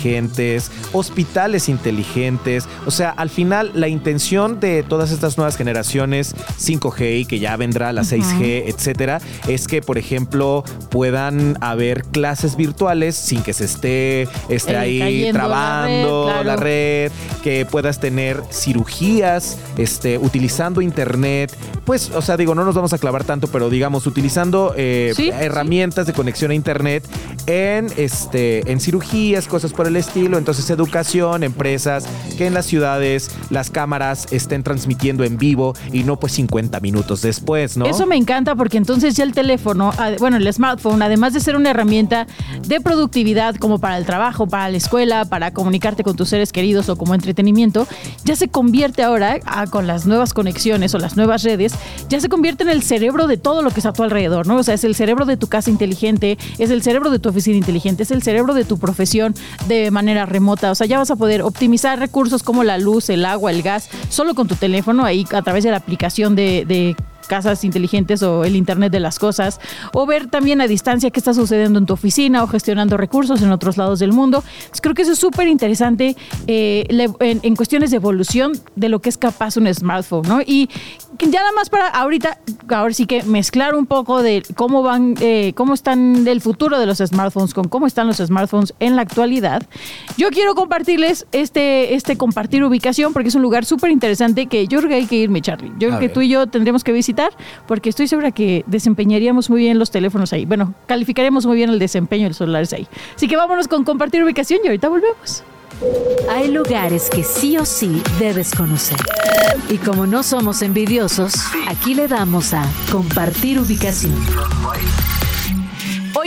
hospitales 0.93 1.69
inteligentes. 1.69 2.67
O 2.85 2.91
sea, 2.91 3.09
al 3.09 3.29
final 3.29 3.71
la 3.73 3.87
intención 3.87 4.59
de 4.59 4.83
todas 4.83 5.11
estas 5.11 5.37
nuevas 5.37 5.57
generaciones 5.57 6.35
5G 6.59 7.21
y 7.21 7.25
que 7.25 7.39
ya 7.39 7.55
vendrá 7.57 7.93
la 7.93 8.03
6G, 8.03 8.63
etcétera, 8.67 9.19
es 9.47 9.67
que 9.67 9.81
por 9.81 9.97
ejemplo 9.97 10.63
puedan 10.89 11.57
haber 11.61 12.03
clases 12.03 12.55
virtuales 12.55 13.15
sin 13.15 13.41
que 13.41 13.53
se 13.53 13.65
esté, 13.65 14.23
esté 14.49 14.73
Eh, 14.73 14.77
ahí 14.77 15.25
la 15.25 15.31
trabando 15.31 16.25
red, 16.25 16.31
claro. 16.31 16.43
la 16.43 16.55
red, 16.55 17.11
que 17.43 17.65
puedas 17.65 17.99
tener 17.99 18.41
cirugías 18.51 19.57
este, 19.77 20.17
utilizando 20.17 20.81
internet. 20.81 21.55
Pues, 21.85 22.11
o 22.11 22.21
sea, 22.21 22.37
digo, 22.37 22.53
no 22.53 22.65
nos 22.65 22.75
vamos 22.75 22.93
a 22.93 22.97
clavar 22.97 23.23
tanto, 23.23 23.47
pero 23.47 23.69
digamos, 23.69 24.05
utilizando 24.07 24.73
eh, 24.75 25.13
Sí, 25.15 25.29
herramientas 25.29 26.05
de 26.05 26.13
conexión 26.13 26.51
a 26.51 26.53
internet 26.53 27.03
en, 27.45 27.87
este, 27.97 28.69
en 28.71 28.79
cirugías, 28.79 29.47
cosas 29.47 29.73
por 29.73 29.86
el 29.87 29.95
estilo. 29.95 30.37
Entonces, 30.37 30.69
educación, 30.69 31.43
empresas, 31.43 32.05
que 32.37 32.47
en 32.47 32.53
las 32.53 32.65
ciudades 32.65 33.31
las 33.49 33.69
cámaras 33.69 34.27
estén 34.31 34.63
transmitiendo 34.63 35.23
en 35.23 35.37
vivo 35.37 35.73
y 35.91 36.03
no 36.03 36.19
pues 36.19 36.33
50 36.33 36.79
minutos 36.79 37.21
después, 37.21 37.77
¿no? 37.77 37.85
Eso 37.85 38.05
me 38.05 38.15
encanta 38.15 38.55
porque 38.55 38.77
entonces 38.77 39.15
ya 39.15 39.23
el 39.23 39.33
teléfono, 39.33 39.91
bueno, 40.19 40.37
el 40.37 40.53
smartphone, 40.53 41.01
además 41.01 41.33
de 41.33 41.39
ser 41.39 41.55
una 41.55 41.71
herramienta 41.71 42.27
de 42.67 42.81
productividad 42.81 43.55
como 43.55 43.79
para 43.79 43.97
el 43.97 44.05
trabajo, 44.05 44.47
para 44.47 44.69
la 44.69 44.77
escuela, 44.77 45.25
para 45.25 45.51
comunicarte 45.51 46.03
con 46.03 46.15
tus 46.15 46.29
seres 46.29 46.51
queridos 46.51 46.89
o 46.89 46.95
como 46.95 47.13
entretenimiento, 47.13 47.87
ya 48.23 48.35
se 48.35 48.47
convierte 48.47 49.03
ahora, 49.03 49.39
ah, 49.45 49.67
con 49.67 49.87
las 49.87 50.05
nuevas 50.05 50.33
conexiones 50.33 50.93
o 50.93 50.99
las 50.99 51.17
nuevas 51.17 51.43
redes, 51.43 51.73
ya 52.09 52.19
se 52.19 52.29
convierte 52.29 52.63
en 52.63 52.69
el 52.69 52.83
cerebro 52.83 53.27
de 53.27 53.37
todo 53.37 53.61
lo 53.61 53.71
que 53.71 53.79
está 53.79 53.89
a 53.89 53.93
tu 53.93 54.03
alrededor, 54.03 54.47
¿no? 54.47 54.57
O 54.57 54.63
sea, 54.63 54.73
es 54.73 54.83
el 54.83 54.95
cerebro 54.95 55.25
de 55.25 55.37
tu 55.37 55.47
casa 55.47 55.69
inteligente, 55.69 56.37
es 56.57 56.69
el 56.69 56.81
cerebro 56.81 57.09
de 57.09 57.19
tu 57.19 57.29
oficina 57.29 57.57
inteligente, 57.57 58.03
es 58.03 58.11
el 58.11 58.23
cerebro 58.23 58.53
de 58.53 58.65
tu 58.65 58.77
profesión 58.77 59.35
de 59.67 59.76
manera 59.91 60.25
remota. 60.25 60.71
O 60.71 60.75
sea, 60.75 60.87
ya 60.87 60.97
vas 60.97 61.11
a 61.11 61.15
poder 61.15 61.41
optimizar 61.41 61.99
recursos 61.99 62.43
como 62.43 62.63
la 62.63 62.77
luz, 62.77 63.09
el 63.09 63.25
agua, 63.25 63.51
el 63.51 63.61
gas, 63.61 63.89
solo 64.09 64.35
con 64.35 64.47
tu 64.47 64.55
teléfono, 64.55 65.05
ahí 65.05 65.25
a 65.31 65.41
través 65.41 65.63
de 65.63 65.71
la 65.71 65.77
aplicación 65.77 66.35
de, 66.35 66.65
de 66.65 66.95
casas 67.27 67.63
inteligentes 67.63 68.23
o 68.23 68.43
el 68.43 68.55
Internet 68.55 68.91
de 68.91 68.99
las 68.99 69.19
cosas, 69.19 69.59
o 69.93 70.05
ver 70.05 70.27
también 70.27 70.61
a 70.61 70.67
distancia 70.67 71.11
qué 71.11 71.19
está 71.19 71.33
sucediendo 71.33 71.79
en 71.79 71.85
tu 71.85 71.93
oficina 71.93 72.43
o 72.43 72.47
gestionando 72.47 72.97
recursos 72.97 73.41
en 73.41 73.51
otros 73.51 73.77
lados 73.77 73.99
del 73.99 74.13
mundo. 74.13 74.43
Entonces, 74.57 74.81
creo 74.81 74.95
que 74.95 75.01
eso 75.03 75.11
es 75.11 75.19
súper 75.19 75.47
interesante 75.47 76.15
eh, 76.47 76.85
en, 77.19 77.39
en 77.43 77.55
cuestiones 77.55 77.91
de 77.91 77.97
evolución 77.97 78.53
de 78.75 78.89
lo 78.89 78.99
que 78.99 79.09
es 79.09 79.17
capaz 79.17 79.57
un 79.57 79.73
smartphone, 79.73 80.27
¿no? 80.27 80.41
Y 80.45 80.69
que 81.17 81.25
ya 81.29 81.39
nada 81.39 81.51
más 81.53 81.69
para 81.69 81.87
ahorita, 81.87 82.37
ahora 82.69 82.93
sí 82.93 83.05
que 83.05 83.23
mezclar 83.23 83.75
un 83.75 83.85
poco 83.85 84.21
de 84.21 84.43
cómo 84.55 84.83
van, 84.83 85.15
eh, 85.19 85.53
cómo 85.55 85.73
están 85.73 86.27
el 86.27 86.41
futuro 86.41 86.79
de 86.79 86.85
los 86.85 86.99
smartphones 86.99 87.53
con 87.53 87.67
cómo 87.67 87.87
están 87.87 88.07
los 88.07 88.17
smartphones 88.17 88.73
en 88.79 88.95
la 88.95 89.01
actualidad. 89.01 89.63
Yo 90.17 90.29
quiero 90.29 90.53
compartirles 90.55 91.25
este, 91.31 91.95
este 91.95 92.17
compartir 92.17 92.63
ubicación 92.63 93.13
porque 93.13 93.29
es 93.29 93.35
un 93.35 93.41
lugar 93.41 93.65
súper 93.65 93.89
interesante 93.91 94.45
que 94.45 94.67
yo 94.67 94.77
creo 94.79 94.89
que 94.89 94.95
hay 94.95 95.05
que 95.07 95.15
irme, 95.15 95.41
Charlie. 95.41 95.71
Yo 95.79 95.87
creo 95.87 95.95
A 95.95 95.99
que 95.99 96.07
ver. 96.07 96.13
tú 96.13 96.21
y 96.21 96.29
yo 96.29 96.47
tendremos 96.47 96.83
que 96.83 96.91
visitar 96.91 97.16
porque 97.67 97.89
estoy 97.89 98.07
segura 98.07 98.31
que 98.31 98.63
desempeñaríamos 98.67 99.49
muy 99.49 99.61
bien 99.61 99.79
los 99.79 99.91
teléfonos 99.91 100.33
ahí. 100.33 100.45
Bueno, 100.45 100.73
calificaremos 100.85 101.45
muy 101.45 101.55
bien 101.55 101.69
el 101.69 101.79
desempeño 101.79 102.23
de 102.23 102.29
los 102.29 102.37
celulares 102.37 102.73
ahí. 102.73 102.87
Así 103.15 103.27
que 103.27 103.35
vámonos 103.35 103.67
con 103.67 103.83
compartir 103.83 104.23
ubicación 104.23 104.61
y 104.63 104.67
ahorita 104.67 104.89
volvemos. 104.89 105.43
Hay 106.29 106.49
lugares 106.49 107.09
que 107.09 107.23
sí 107.23 107.57
o 107.57 107.65
sí 107.65 108.01
debes 108.19 108.53
conocer. 108.53 108.97
Y 109.69 109.77
como 109.77 110.07
no 110.07 110.23
somos 110.23 110.61
envidiosos, 110.61 111.33
aquí 111.67 111.93
le 111.93 112.07
damos 112.07 112.53
a 112.53 112.65
compartir 112.91 113.59
ubicación. 113.59 114.15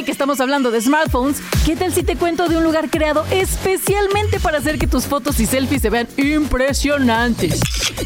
Hoy 0.00 0.04
que 0.06 0.12
estamos 0.12 0.40
hablando 0.40 0.70
de 0.70 0.80
smartphones, 0.80 1.42
¿qué 1.66 1.76
tal 1.76 1.92
si 1.92 2.02
te 2.02 2.16
cuento 2.16 2.48
de 2.48 2.56
un 2.56 2.64
lugar 2.64 2.88
creado 2.88 3.26
especialmente 3.30 4.40
para 4.40 4.56
hacer 4.56 4.78
que 4.78 4.86
tus 4.86 5.04
fotos 5.04 5.38
y 5.40 5.44
selfies 5.44 5.82
se 5.82 5.90
vean 5.90 6.08
impresionantes? 6.16 7.60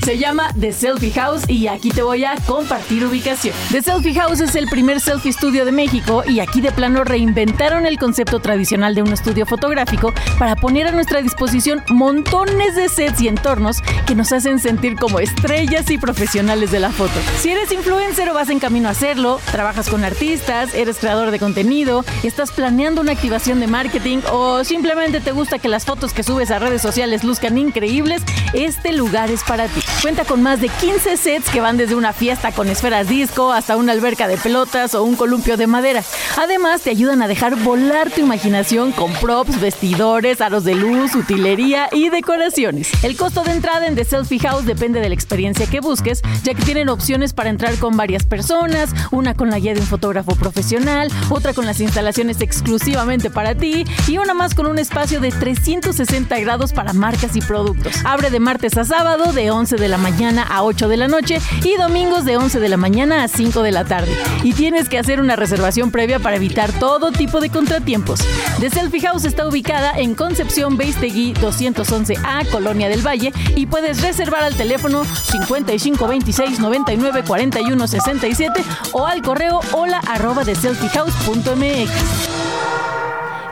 Se 0.04 0.18
llama 0.18 0.50
The 0.58 0.72
Selfie 0.72 1.12
House 1.12 1.48
y 1.48 1.68
aquí 1.68 1.90
te 1.90 2.02
voy 2.02 2.24
a 2.24 2.34
compartir 2.46 3.06
ubicación. 3.06 3.54
The 3.70 3.80
Selfie 3.80 4.14
House 4.14 4.40
es 4.40 4.56
el 4.56 4.66
primer 4.66 5.00
selfie 5.00 5.32
studio 5.32 5.64
de 5.64 5.70
México 5.70 6.24
y 6.26 6.40
aquí 6.40 6.60
de 6.60 6.72
plano 6.72 7.04
reinventaron 7.04 7.86
el 7.86 7.96
concepto 7.96 8.40
tradicional 8.40 8.96
de 8.96 9.02
un 9.02 9.12
estudio 9.12 9.46
fotográfico 9.46 10.12
para 10.36 10.56
poner 10.56 10.88
a 10.88 10.92
nuestra 10.92 11.22
disposición 11.22 11.84
montones 11.88 12.74
de 12.74 12.88
sets 12.88 13.20
y 13.20 13.28
entornos 13.28 13.82
que 14.04 14.16
nos 14.16 14.32
hacen 14.32 14.58
sentir 14.58 14.96
como 14.96 15.20
estrellas 15.20 15.88
y 15.92 15.98
profesionales 15.98 16.72
de 16.72 16.80
la 16.80 16.90
foto. 16.90 17.14
Si 17.38 17.50
eres 17.50 17.70
influencer 17.70 18.28
o 18.30 18.34
vas 18.34 18.50
en 18.50 18.58
camino 18.58 18.88
a 18.88 18.92
hacerlo, 18.92 19.40
trabajas 19.52 19.88
con 19.88 20.02
artistas, 20.02 20.74
eres 20.74 20.98
creador 20.98 21.30
de 21.30 21.38
contenido, 21.38 21.83
estás 22.22 22.50
planeando 22.50 23.00
una 23.00 23.12
activación 23.12 23.60
de 23.60 23.66
marketing 23.66 24.18
o 24.32 24.64
simplemente 24.64 25.20
te 25.20 25.32
gusta 25.32 25.58
que 25.58 25.68
las 25.68 25.84
fotos 25.84 26.12
que 26.12 26.22
subes 26.22 26.50
a 26.50 26.58
redes 26.58 26.80
sociales 26.80 27.24
luzcan 27.24 27.58
increíbles, 27.58 28.22
este 28.54 28.92
lugar 28.92 29.30
es 29.30 29.42
para 29.44 29.68
ti. 29.68 29.80
Cuenta 30.00 30.24
con 30.24 30.42
más 30.42 30.60
de 30.60 30.68
15 30.68 31.16
sets 31.16 31.50
que 31.50 31.60
van 31.60 31.76
desde 31.76 31.94
una 31.94 32.12
fiesta 32.12 32.52
con 32.52 32.68
esferas 32.68 33.08
disco 33.08 33.52
hasta 33.52 33.76
una 33.76 33.92
alberca 33.92 34.28
de 34.28 34.38
pelotas 34.38 34.94
o 34.94 35.02
un 35.02 35.14
columpio 35.14 35.56
de 35.56 35.66
madera. 35.66 36.02
Además, 36.38 36.82
te 36.82 36.90
ayudan 36.90 37.22
a 37.22 37.28
dejar 37.28 37.56
volar 37.56 38.10
tu 38.10 38.20
imaginación 38.20 38.92
con 38.92 39.12
props, 39.14 39.60
vestidores, 39.60 40.40
aros 40.40 40.64
de 40.64 40.74
luz, 40.74 41.14
utilería 41.14 41.88
y 41.92 42.08
decoraciones. 42.08 42.90
El 43.04 43.16
costo 43.16 43.44
de 43.44 43.52
entrada 43.52 43.86
en 43.86 43.94
The 43.94 44.04
Selfie 44.04 44.40
House 44.40 44.64
depende 44.64 45.00
de 45.00 45.08
la 45.08 45.14
experiencia 45.14 45.66
que 45.66 45.80
busques, 45.80 46.22
ya 46.42 46.54
que 46.54 46.62
tienen 46.62 46.88
opciones 46.88 47.32
para 47.34 47.50
entrar 47.50 47.76
con 47.78 47.96
varias 47.96 48.24
personas, 48.24 48.90
una 49.10 49.34
con 49.34 49.50
la 49.50 49.58
guía 49.58 49.74
de 49.74 49.80
un 49.80 49.86
fotógrafo 49.86 50.34
profesional, 50.34 51.10
otra 51.30 51.52
con 51.52 51.63
las 51.66 51.80
instalaciones 51.80 52.40
exclusivamente 52.40 53.30
para 53.30 53.54
ti 53.54 53.84
y 54.08 54.18
una 54.18 54.34
más 54.34 54.54
con 54.54 54.66
un 54.66 54.78
espacio 54.78 55.20
de 55.20 55.30
360 55.30 56.38
grados 56.40 56.72
para 56.72 56.92
marcas 56.92 57.36
y 57.36 57.40
productos. 57.40 57.92
Abre 58.04 58.30
de 58.30 58.40
martes 58.40 58.76
a 58.76 58.84
sábado 58.84 59.32
de 59.32 59.50
11 59.50 59.76
de 59.76 59.88
la 59.88 59.98
mañana 59.98 60.42
a 60.42 60.62
8 60.62 60.88
de 60.88 60.96
la 60.96 61.08
noche 61.08 61.40
y 61.62 61.76
domingos 61.76 62.24
de 62.24 62.36
11 62.36 62.60
de 62.60 62.68
la 62.68 62.76
mañana 62.76 63.24
a 63.24 63.28
5 63.28 63.62
de 63.62 63.72
la 63.72 63.84
tarde. 63.84 64.12
Y 64.42 64.52
tienes 64.52 64.88
que 64.88 64.98
hacer 64.98 65.20
una 65.20 65.36
reservación 65.36 65.90
previa 65.90 66.18
para 66.18 66.36
evitar 66.36 66.72
todo 66.72 67.12
tipo 67.12 67.40
de 67.40 67.50
contratiempos. 67.50 68.20
The 68.60 68.70
Selfie 68.70 69.00
House 69.02 69.24
está 69.24 69.46
ubicada 69.46 69.92
en 69.96 70.14
Concepción 70.14 70.76
Beistegui 70.76 71.34
211A, 71.34 72.48
Colonia 72.50 72.88
del 72.88 73.06
Valle, 73.06 73.32
y 73.56 73.66
puedes 73.66 74.00
reservar 74.02 74.42
al 74.42 74.54
teléfono 74.54 75.04
5526 75.04 76.60
99 76.60 77.24
41 77.26 77.86
67 77.86 78.64
o 78.92 79.06
al 79.06 79.22
correo 79.22 79.60
hola 79.72 80.00
arroba 80.06 80.44
de 80.44 80.54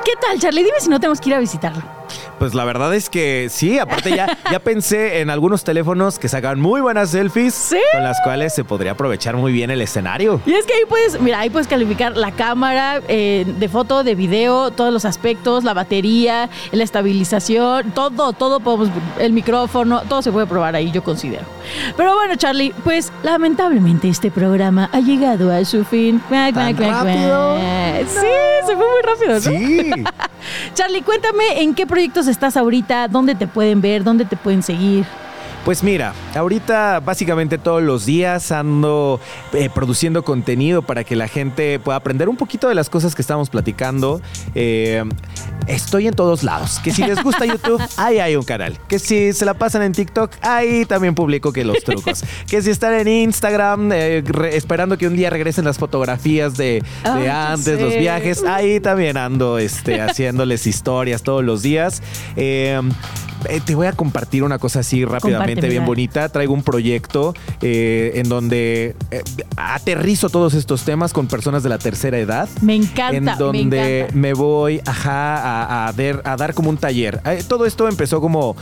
¿Qué 0.04 0.12
tal, 0.20 0.38
Charlie? 0.40 0.64
Dime 0.64 0.80
si 0.80 0.88
no 0.88 0.98
tenemos 0.98 1.20
que 1.20 1.28
ir 1.28 1.36
a 1.36 1.38
visitarlo. 1.38 2.01
Pues 2.42 2.54
la 2.54 2.64
verdad 2.64 2.92
es 2.92 3.08
que 3.08 3.46
sí, 3.50 3.78
aparte 3.78 4.16
ya, 4.16 4.36
ya 4.50 4.58
pensé 4.58 5.20
en 5.20 5.30
algunos 5.30 5.62
teléfonos 5.62 6.18
que 6.18 6.28
sacan 6.28 6.58
muy 6.58 6.80
buenas 6.80 7.10
selfies 7.10 7.54
Sí. 7.54 7.78
con 7.92 8.02
las 8.02 8.20
cuales 8.24 8.52
se 8.52 8.64
podría 8.64 8.90
aprovechar 8.90 9.36
muy 9.36 9.52
bien 9.52 9.70
el 9.70 9.80
escenario. 9.80 10.40
Y 10.44 10.52
es 10.54 10.66
que 10.66 10.72
ahí 10.72 10.80
puedes, 10.88 11.20
mira, 11.20 11.38
ahí 11.38 11.50
puedes 11.50 11.68
calificar 11.68 12.16
la 12.16 12.32
cámara 12.32 13.00
eh, 13.06 13.44
de 13.46 13.68
foto, 13.68 14.02
de 14.02 14.16
video, 14.16 14.72
todos 14.72 14.92
los 14.92 15.04
aspectos, 15.04 15.62
la 15.62 15.72
batería, 15.72 16.50
la 16.72 16.82
estabilización, 16.82 17.92
todo, 17.92 18.32
todo 18.32 18.58
podemos, 18.58 18.88
el 19.20 19.32
micrófono, 19.32 20.00
todo 20.08 20.20
se 20.20 20.32
puede 20.32 20.48
probar 20.48 20.74
ahí, 20.74 20.90
yo 20.90 21.04
considero. 21.04 21.44
Pero 21.96 22.16
bueno, 22.16 22.34
Charlie, 22.34 22.74
pues 22.82 23.12
lamentablemente 23.22 24.08
este 24.08 24.32
programa 24.32 24.90
ha 24.92 24.98
llegado 24.98 25.52
a 25.52 25.64
su 25.64 25.84
fin. 25.84 26.20
¿Tan 26.28 26.76
rápido? 26.76 27.56
Sí, 28.00 28.26
se 28.66 28.74
fue 28.74 28.84
muy 28.84 29.02
rápido, 29.04 29.34
¿no? 29.34 29.40
Sí. 29.40 30.04
Charlie, 30.74 31.02
cuéntame 31.02 31.62
en 31.62 31.74
qué 31.74 31.86
proyectos 31.86 32.26
estás 32.26 32.56
ahorita, 32.56 33.08
dónde 33.08 33.34
te 33.34 33.46
pueden 33.46 33.80
ver, 33.80 34.04
dónde 34.04 34.24
te 34.24 34.36
pueden 34.36 34.62
seguir. 34.62 35.04
Pues 35.64 35.84
mira, 35.84 36.12
ahorita 36.34 36.98
básicamente 36.98 37.56
todos 37.56 37.80
los 37.84 38.04
días 38.04 38.50
ando 38.50 39.20
eh, 39.52 39.70
produciendo 39.72 40.24
contenido 40.24 40.82
para 40.82 41.04
que 41.04 41.14
la 41.14 41.28
gente 41.28 41.78
pueda 41.78 41.96
aprender 41.98 42.28
un 42.28 42.36
poquito 42.36 42.68
de 42.68 42.74
las 42.74 42.90
cosas 42.90 43.14
que 43.14 43.22
estamos 43.22 43.48
platicando. 43.48 44.20
Eh, 44.56 45.04
estoy 45.68 46.08
en 46.08 46.14
todos 46.14 46.42
lados. 46.42 46.80
Que 46.82 46.90
si 46.90 47.04
les 47.04 47.22
gusta 47.22 47.46
YouTube, 47.46 47.80
ahí 47.96 48.18
hay 48.18 48.34
un 48.34 48.42
canal. 48.42 48.76
Que 48.88 48.98
si 48.98 49.32
se 49.32 49.44
la 49.44 49.54
pasan 49.54 49.82
en 49.82 49.92
TikTok, 49.92 50.32
ahí 50.42 50.84
también 50.84 51.14
publico 51.14 51.52
que 51.52 51.64
los 51.64 51.84
trucos. 51.84 52.24
que 52.48 52.60
si 52.60 52.70
están 52.70 52.94
en 52.94 53.06
Instagram, 53.06 53.92
eh, 53.92 54.20
re- 54.26 54.56
esperando 54.56 54.98
que 54.98 55.06
un 55.06 55.14
día 55.14 55.30
regresen 55.30 55.64
las 55.64 55.78
fotografías 55.78 56.56
de, 56.56 56.82
de 57.04 57.30
antes, 57.30 57.80
los 57.80 57.96
viajes, 57.96 58.42
ahí 58.42 58.80
también 58.80 59.16
ando 59.16 59.58
este, 59.58 60.00
haciéndoles 60.00 60.66
historias 60.66 61.22
todos 61.22 61.44
los 61.44 61.62
días. 61.62 62.02
Eh, 63.48 63.60
te 63.64 63.74
voy 63.74 63.86
a 63.86 63.92
compartir 63.92 64.42
una 64.42 64.58
cosa 64.58 64.80
así 64.80 65.04
rápidamente, 65.04 65.68
bien 65.68 65.84
bonita. 65.84 66.28
Traigo 66.28 66.54
un 66.54 66.62
proyecto 66.62 67.34
eh, 67.60 68.12
en 68.16 68.28
donde 68.28 68.94
eh, 69.10 69.22
aterrizo 69.56 70.28
todos 70.28 70.54
estos 70.54 70.84
temas 70.84 71.12
con 71.12 71.26
personas 71.26 71.62
de 71.62 71.68
la 71.68 71.78
tercera 71.78 72.18
edad. 72.18 72.48
Me 72.60 72.74
encanta, 72.76 73.16
En 73.16 73.24
me 73.24 73.34
donde 73.36 74.00
encanta. 74.00 74.16
me, 74.18 74.34
voy 74.34 74.80
ajá, 74.86 75.36
a, 75.36 75.88
a 75.88 75.92
a 76.24 76.36
dar 76.36 76.54
como 76.54 76.70
un 76.70 76.76
taller. 76.76 77.20
Todo 77.48 77.66
esto 77.66 77.88
empezó 77.88 78.20
como, 78.20 78.56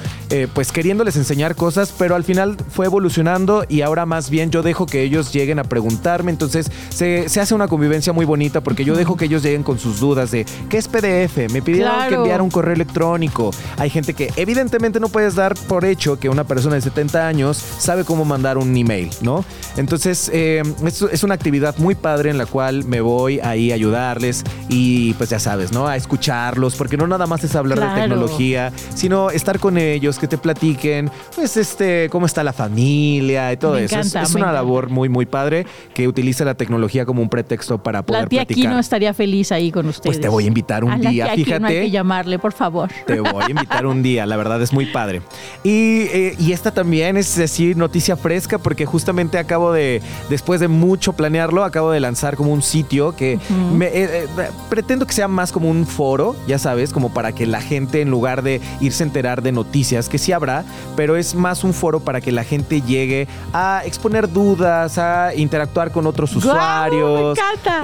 pues 0.55 0.72
queriéndoles 0.72 1.16
enseñar 1.16 1.55
cosas, 1.55 1.93
pero 1.97 2.14
al 2.14 2.24
final 2.24 2.57
fue 2.70 2.87
evolucionando 2.87 3.64
y 3.68 3.83
ahora 3.83 4.07
más 4.07 4.31
bien 4.31 4.51
yo 4.51 4.62
dejo 4.62 4.87
que 4.87 5.03
ellos 5.03 5.33
lleguen 5.33 5.59
a 5.59 5.64
preguntarme. 5.64 6.31
Entonces 6.31 6.70
se, 6.89 7.28
se 7.28 7.41
hace 7.41 7.55
una 7.55 7.68
convivencia 7.68 8.12
muy 8.12 8.24
bonita 8.24 8.61
porque 8.62 8.85
yo 8.85 8.97
dejo 8.97 9.16
que 9.16 9.26
ellos 9.26 9.43
lleguen 9.43 9.62
con 9.62 9.78
sus 9.78 10.01
dudas 10.01 10.31
de 10.31 10.45
qué 10.68 10.78
es 10.78 10.89
PDF. 10.89 11.51
Me 11.53 11.62
pidieron 11.62 12.09
que 12.09 12.14
enviara 12.14 12.43
un 12.43 12.51
correo 12.51 12.74
electrónico. 12.74 13.51
Hay 13.76 13.91
gente 13.91 14.14
que 14.14 14.31
evidentemente 14.37 14.70
no 14.79 15.09
puedes 15.09 15.35
dar 15.35 15.55
por 15.68 15.85
hecho 15.85 16.18
que 16.18 16.29
una 16.29 16.45
persona 16.45 16.77
de 16.77 16.81
70 16.81 17.27
años 17.27 17.57
sabe 17.57 18.05
cómo 18.05 18.25
mandar 18.25 18.57
un 18.59 18.77
email, 18.77 19.11
¿no? 19.21 19.45
Entonces 19.77 20.31
eh, 20.33 20.62
es, 20.87 21.03
es 21.03 21.25
una 21.25 21.35
actividad 21.35 21.77
muy 21.79 21.95
padre 21.95 22.31
en 22.31 22.39
la 22.39 22.47
cual 22.47 22.85
me 22.85 23.01
voy 23.01 23.41
ahí 23.41 23.73
a 23.73 23.75
ayudarles 23.75 24.45
y 24.68 25.14
pues 25.14 25.31
ya 25.31 25.39
sabes, 25.39 25.73
¿no? 25.73 25.87
A 25.89 25.97
escucharlos, 25.97 26.77
porque 26.77 26.97
no 26.97 27.07
nada 27.07 27.27
más 27.27 27.43
es 27.45 27.55
hablar 27.57 27.79
Claro. 27.79 27.95
de 27.95 28.01
tecnología, 28.03 28.73
sino 28.95 29.31
estar 29.31 29.59
con 29.59 29.77
ellos, 29.79 30.18
que 30.18 30.29
te 30.29 30.39
platiquen, 30.39 31.11
pues 31.35 31.57
este, 31.57 32.09
cómo 32.11 32.27
está 32.27 32.45
la 32.45 32.53
familia 32.53 33.53
y 33.53 33.57
todo 33.57 33.75
Me 33.75 33.85
eso. 33.85 33.99
Es- 33.99 34.07
encanta, 34.09 34.23
es, 34.23 34.31
una 34.35 34.41
encanta. 34.47 34.53
labor 34.53 34.89
muy, 34.91 35.09
muy 35.09 35.27
padre 35.27 35.66
que 35.95 36.07
utiliza 36.09 36.45
la 36.45 36.55
tecnología 36.55 37.05
como 37.07 37.23
un 37.23 37.29
pretexto 37.29 37.83
para 37.83 38.03
poder 38.03 38.23
La 38.25 38.29
tía 38.29 38.41
platicar. 38.47 38.71
Kino 38.71 38.79
estaría 38.79 39.14
feliz 39.14 39.51
ahí 39.53 39.71
con 39.73 39.87
ustedes. 39.89 40.05
Pues 40.07 40.21
te 40.21 40.29
voy 40.29 40.45
a 40.45 40.47
invitar 40.49 40.85
un 40.85 40.91
A 40.93 40.99
la 40.99 41.11
día, 41.11 41.25
Kino 41.25 41.33
hay 41.37 41.45
fíjate. 41.45 41.81
que 41.81 41.91
llamarle, 41.91 42.39
por 42.39 42.53
favor. 42.53 42.91
Te 43.07 43.21
voy 43.21 43.43
a 43.45 43.51
invitar 43.51 43.87
un 43.87 44.03
día, 44.03 44.27
la 44.27 44.37
verdad 44.37 44.60
es 44.65 44.73
muy 44.73 44.87
padre. 44.87 45.23
Y, 45.63 46.03
eh, 46.03 46.37
y 46.39 46.53
esta 46.53 46.71
también 46.73 47.17
es 47.17 47.35
decir, 47.37 47.77
noticia 47.77 48.17
fresca 48.17 48.59
porque 48.59 48.87
justamente 48.87 49.39
acabo 49.39 49.73
de, 49.73 50.03
después 50.29 50.61
de 50.61 50.69
mucho 50.69 51.13
planearlo, 51.13 51.65
acabo 51.65 51.91
de 51.91 52.01
lanzar 52.01 52.37
como 52.37 52.53
un 52.53 52.63
sitio 52.63 53.15
que 53.17 53.39
me- 53.75 53.87
eh, 53.87 54.25
eh, 54.25 54.27
pretendo 54.69 55.07
que 55.07 55.13
sea 55.13 55.29
más 55.29 55.53
como 55.53 55.69
un 55.71 55.87
foro, 55.87 56.35
ya 56.47 56.59
sabes, 56.59 56.93
como 56.93 57.13
para 57.13 57.33
que 57.33 57.47
la 57.47 57.61
gente 57.61 58.01
en 58.01 58.11
lugar 58.11 58.43
de 58.43 58.61
irse 58.81 59.03
a 59.03 59.07
enterar 59.07 59.43
de 59.43 59.53
noticias, 59.53 60.09
que 60.09 60.19
sí 60.19 60.33
habrá, 60.33 60.65
pero 60.97 61.17
es 61.17 61.35
más 61.35 61.65
un 61.65 61.75
foro 61.75 62.01
para 62.01 62.21
que 62.21 62.33
la 62.33 62.45
gente 62.45 62.81
llegue 62.83 63.29
a 63.53 63.83
exponer 63.85 64.31
dudas, 64.31 64.99
a 64.99 65.35
interactuar 65.35 65.91
con 65.93 66.07
otros 66.07 66.35
usuarios. 66.37 67.37
Me 67.37 67.43
encanta. 67.43 67.81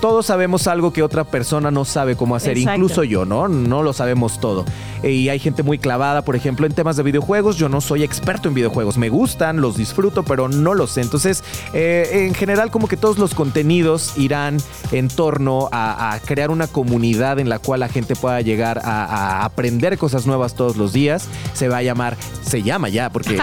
Todos 0.00 0.24
sabemos 0.26 0.66
algo 0.66 0.92
que 0.94 1.02
otra 1.02 1.24
persona 1.24 1.70
no 1.70 1.84
sabe 1.84 2.16
cómo 2.16 2.34
hacer, 2.34 2.56
Exacto. 2.56 2.74
incluso 2.76 3.04
yo, 3.04 3.26
¿no? 3.26 3.48
No 3.48 3.82
lo 3.82 3.92
sabemos 3.92 4.40
todo. 4.40 4.64
Eh, 5.02 5.10
Y 5.12 5.28
hay 5.28 5.38
gente 5.38 5.62
muy 5.62 5.78
clavada, 5.78 6.22
por 6.22 6.36
ejemplo, 6.36 6.66
en 6.66 6.72
temas 6.72 6.96
de 6.96 7.02
videojuegos. 7.02 7.56
Yo 7.56 7.68
no 7.68 7.80
soy 7.82 8.02
experto 8.02 8.48
en 8.48 8.54
videojuegos. 8.54 8.96
Me 8.96 9.10
gustan, 9.10 9.60
los 9.60 9.76
disfruto, 9.76 10.22
pero 10.22 10.48
no 10.48 10.72
los 10.74 10.92
sé. 10.92 11.02
Entonces, 11.02 11.44
eh, 11.74 12.26
en 12.26 12.34
general, 12.34 12.70
como 12.70 12.88
que 12.88 12.96
todos 12.96 13.18
los 13.18 13.34
contenidos 13.34 14.16
irán 14.16 14.56
en 14.90 15.08
torno 15.08 15.68
a, 15.70 16.14
a 16.14 16.20
crear 16.20 16.50
una 16.50 16.66
comunidad 16.66 17.38
en 17.38 17.48
la 17.50 17.58
cual 17.58 17.80
la 17.80 17.88
gente 17.88 18.16
pueda 18.16 18.40
llegar 18.40 18.78
a, 18.82 19.04
a 19.04 19.44
aprender 19.44 19.98
cosas 19.98 20.26
nuevas 20.26 20.54
todos 20.54 20.76
los 20.78 20.94
días. 20.94 21.26
Se 21.52 21.68
va 21.68 21.78
a 21.78 21.82
llamar, 21.82 22.16
se 22.42 22.62
llama 22.62 22.88
ya, 22.88 23.10
porque 23.10 23.38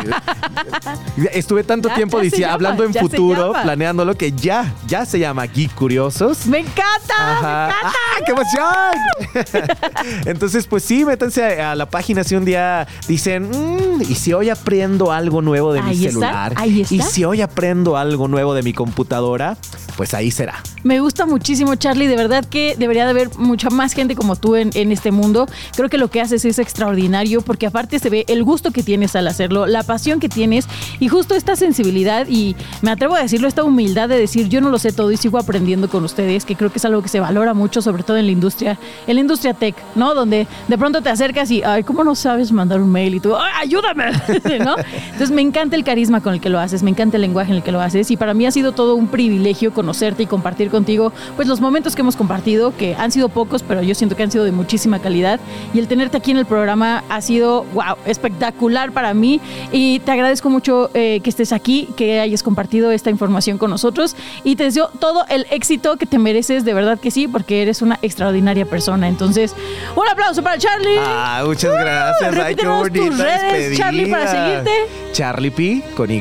estuve 1.33 1.63
tanto 1.63 1.89
Ya, 1.89 1.95
tiempo 1.95 2.17
ya 2.17 2.23
diciendo, 2.23 2.47
llama, 2.47 2.53
hablando 2.55 2.83
en 2.83 2.93
futuro, 2.93 3.53
planeándolo, 3.63 4.15
que 4.15 4.31
ya, 4.31 4.73
ya 4.87 5.05
se 5.05 5.19
llama 5.19 5.45
Geek 5.45 5.73
Curiosos. 5.75 6.46
¡Me 6.47 6.59
encanta! 6.59 7.13
Ajá. 7.17 7.69
¡Ah, 7.83 7.91
qué 8.25 8.31
emoción! 8.31 9.67
Entonces, 10.25 10.65
pues 10.67 10.83
sí, 10.83 11.05
métanse 11.05 11.61
a, 11.61 11.71
a 11.71 11.75
la 11.75 11.89
página 11.89 12.23
si 12.23 12.35
un 12.35 12.45
día 12.45 12.87
dicen, 13.07 13.49
"Mm, 13.49 14.01
¿y 14.01 14.15
si 14.15 14.33
hoy 14.33 14.49
aprendo 14.49 15.11
algo 15.11 15.41
nuevo 15.41 15.73
de 15.73 15.81
mi 15.81 15.91
está, 15.91 16.07
celular? 16.09 16.53
ahí 16.55 16.81
está. 16.81 16.95
¿Y 16.95 17.01
si 17.01 17.25
hoy 17.25 17.41
aprendo 17.41 17.97
algo 17.97 18.27
nuevo 18.27 18.53
de 18.53 18.63
mi 18.63 18.73
computadora? 18.73 19.57
Pues 19.97 20.13
ahí 20.13 20.29
será. 20.29 20.61
Me 20.83 20.99
gusta 20.99 21.25
muchísimo, 21.25 21.73
Charlie. 21.75 22.05
De 22.07 22.15
verdad 22.15 22.45
que 22.45 22.75
debería 22.77 23.05
de 23.05 23.09
haber 23.11 23.35
mucha 23.37 23.69
más 23.71 23.93
gente 23.93 24.15
como 24.15 24.35
tú 24.35 24.55
en, 24.55 24.69
en 24.75 24.91
este 24.91 25.11
mundo. 25.11 25.47
Creo 25.75 25.89
que 25.89 25.97
lo 25.97 26.09
que 26.11 26.21
haces 26.21 26.45
es 26.45 26.59
extraordinario 26.59 27.41
porque 27.41 27.65
aparte 27.65 27.97
se 27.97 28.09
ve 28.11 28.23
el 28.27 28.43
gusto 28.43 28.69
que 28.71 28.83
tienes 28.83 29.15
al 29.15 29.27
hacerlo, 29.27 29.65
la 29.65 29.81
pasión 29.83 30.19
que 30.19 30.29
tienes 30.29 30.65
y 30.99 31.07
justo 31.07 31.33
esta 31.33 31.55
sensibilidad 31.55 32.27
y 32.29 32.55
me 32.83 32.91
atrevo 32.91 33.15
a 33.15 33.21
decirlo, 33.21 33.47
esta 33.47 33.63
humildad 33.63 34.07
de 34.07 34.19
decir 34.19 34.49
yo 34.49 34.61
no 34.61 34.69
lo 34.69 34.77
sé 34.77 34.91
todo 34.91 35.11
y 35.11 35.17
sigo 35.17 35.39
aprendiendo 35.39 35.89
con 35.89 36.03
ustedes, 36.03 36.36
que 36.45 36.55
creo 36.55 36.71
que 36.71 36.77
es 36.77 36.85
algo 36.85 37.01
que 37.01 37.09
se 37.09 37.19
valora 37.19 37.53
mucho, 37.53 37.81
sobre 37.81 38.03
todo 38.03 38.17
en 38.17 38.25
la 38.25 38.31
industria, 38.31 38.77
en 39.05 39.15
la 39.15 39.21
industria 39.21 39.53
tech, 39.53 39.75
¿no? 39.95 40.13
Donde 40.13 40.47
de 40.67 40.77
pronto 40.77 41.01
te 41.01 41.09
acercas 41.09 41.51
y, 41.51 41.63
ay, 41.63 41.83
¿cómo 41.83 42.03
no 42.03 42.15
sabes 42.15 42.51
mandar 42.51 42.81
un 42.81 42.91
mail? 42.91 43.15
Y 43.15 43.19
tú, 43.19 43.35
"Ay, 43.35 43.51
ayúdame, 43.63 44.05
¿no? 44.63 44.75
Entonces 45.05 45.31
me 45.31 45.41
encanta 45.41 45.75
el 45.75 45.83
carisma 45.83 46.21
con 46.21 46.33
el 46.33 46.41
que 46.41 46.49
lo 46.49 46.59
haces, 46.59 46.83
me 46.83 46.89
encanta 46.89 47.17
el 47.17 47.21
lenguaje 47.21 47.51
en 47.51 47.57
el 47.57 47.63
que 47.63 47.71
lo 47.71 47.81
haces 47.81 48.11
y 48.11 48.17
para 48.17 48.33
mí 48.33 48.45
ha 48.45 48.51
sido 48.51 48.71
todo 48.71 48.95
un 48.95 49.07
privilegio 49.07 49.73
conocerte 49.73 50.23
y 50.23 50.25
compartir 50.25 50.69
contigo, 50.69 51.11
pues 51.35 51.47
los 51.47 51.61
momentos 51.61 51.95
que 51.95 52.01
hemos 52.01 52.15
compartido, 52.15 52.75
que 52.75 52.95
han 52.95 53.11
sido 53.11 53.29
pocos, 53.29 53.63
pero 53.63 53.81
yo 53.81 53.95
siento 53.95 54.15
que 54.15 54.23
han 54.23 54.31
sido 54.31 54.43
de 54.43 54.51
muchísima 54.51 54.99
calidad 54.99 55.39
y 55.73 55.79
el 55.79 55.87
tenerte 55.87 56.17
aquí 56.17 56.31
en 56.31 56.37
el 56.37 56.45
programa 56.45 57.03
ha 57.09 57.21
sido, 57.21 57.63
wow, 57.73 57.95
espectacular 58.05 58.91
para 58.91 59.13
mí 59.13 59.39
y 59.71 59.99
te 59.99 60.11
agradezco 60.11 60.49
mucho 60.49 60.89
eh, 60.93 61.19
que 61.23 61.29
estés 61.29 61.51
aquí, 61.53 61.87
que 61.95 62.19
hayas 62.19 62.43
compartido 62.43 62.91
esta 62.91 63.09
información 63.09 63.57
con 63.57 63.69
nosotros 63.69 64.15
y 64.43 64.55
te 64.55 64.63
deseo 64.63 64.89
todo 64.99 65.25
el 65.29 65.45
éxito 65.51 65.97
que 65.97 66.05
te 66.05 66.19
mereces, 66.27 66.65
de 66.65 66.73
verdad 66.73 66.99
que 66.99 67.09
sí, 67.09 67.29
porque 67.29 67.61
eres 67.61 67.81
una 67.81 67.97
extraordinaria 68.01 68.65
persona. 68.65 69.07
Entonces, 69.07 69.55
un 69.95 70.05
aplauso 70.09 70.43
para 70.43 70.57
Charlie. 70.57 70.97
Ah, 70.99 71.43
muchas 71.45 71.71
gracias. 71.71 72.21
Ay, 72.21 72.55
qué 72.55 72.65
repítenos 72.65 72.87
tus 72.91 72.99
bonita 72.99 73.23
redes, 73.23 73.41
despedida. 73.43 73.77
Charlie, 73.77 74.11
para 74.11 74.27
seguirte. 74.27 74.71
Charlie 75.13 75.51
P 75.51 75.83
con 75.95 76.11
Y 76.11 76.19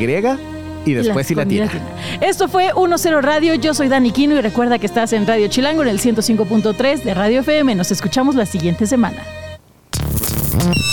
y 0.87 0.95
después 0.95 1.29
y 1.29 1.35
latina. 1.35 1.65
latina. 1.65 1.85
Esto 2.21 2.47
fue 2.47 2.73
1-0 2.73 3.21
Radio. 3.21 3.55
Yo 3.55 3.75
soy 3.75 3.89
Dani 3.89 4.13
Quino 4.13 4.37
y 4.37 4.41
recuerda 4.41 4.79
que 4.79 4.87
estás 4.87 5.13
en 5.13 5.27
Radio 5.27 5.49
Chilango 5.49 5.83
en 5.83 5.89
el 5.89 5.99
105.3 5.99 7.03
de 7.03 7.15
Radio 7.15 7.41
FM. 7.41 7.75
Nos 7.75 7.91
escuchamos 7.91 8.37
la 8.37 8.47
siguiente 8.47 8.87
semana. 8.87 9.19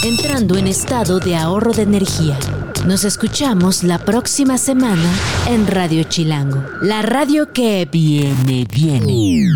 Entrando 0.03 0.57
en 0.57 0.65
estado 0.67 1.19
de 1.19 1.35
ahorro 1.35 1.71
de 1.71 1.83
energía. 1.83 2.39
Nos 2.87 3.05
escuchamos 3.05 3.83
la 3.83 3.97
próxima 3.97 4.57
semana 4.57 5.09
en 5.47 5.67
Radio 5.67 6.03
Chilango, 6.03 6.61
la 6.81 7.01
radio 7.01 7.53
que 7.53 7.87
viene, 7.89 8.65
viene. 8.69 9.47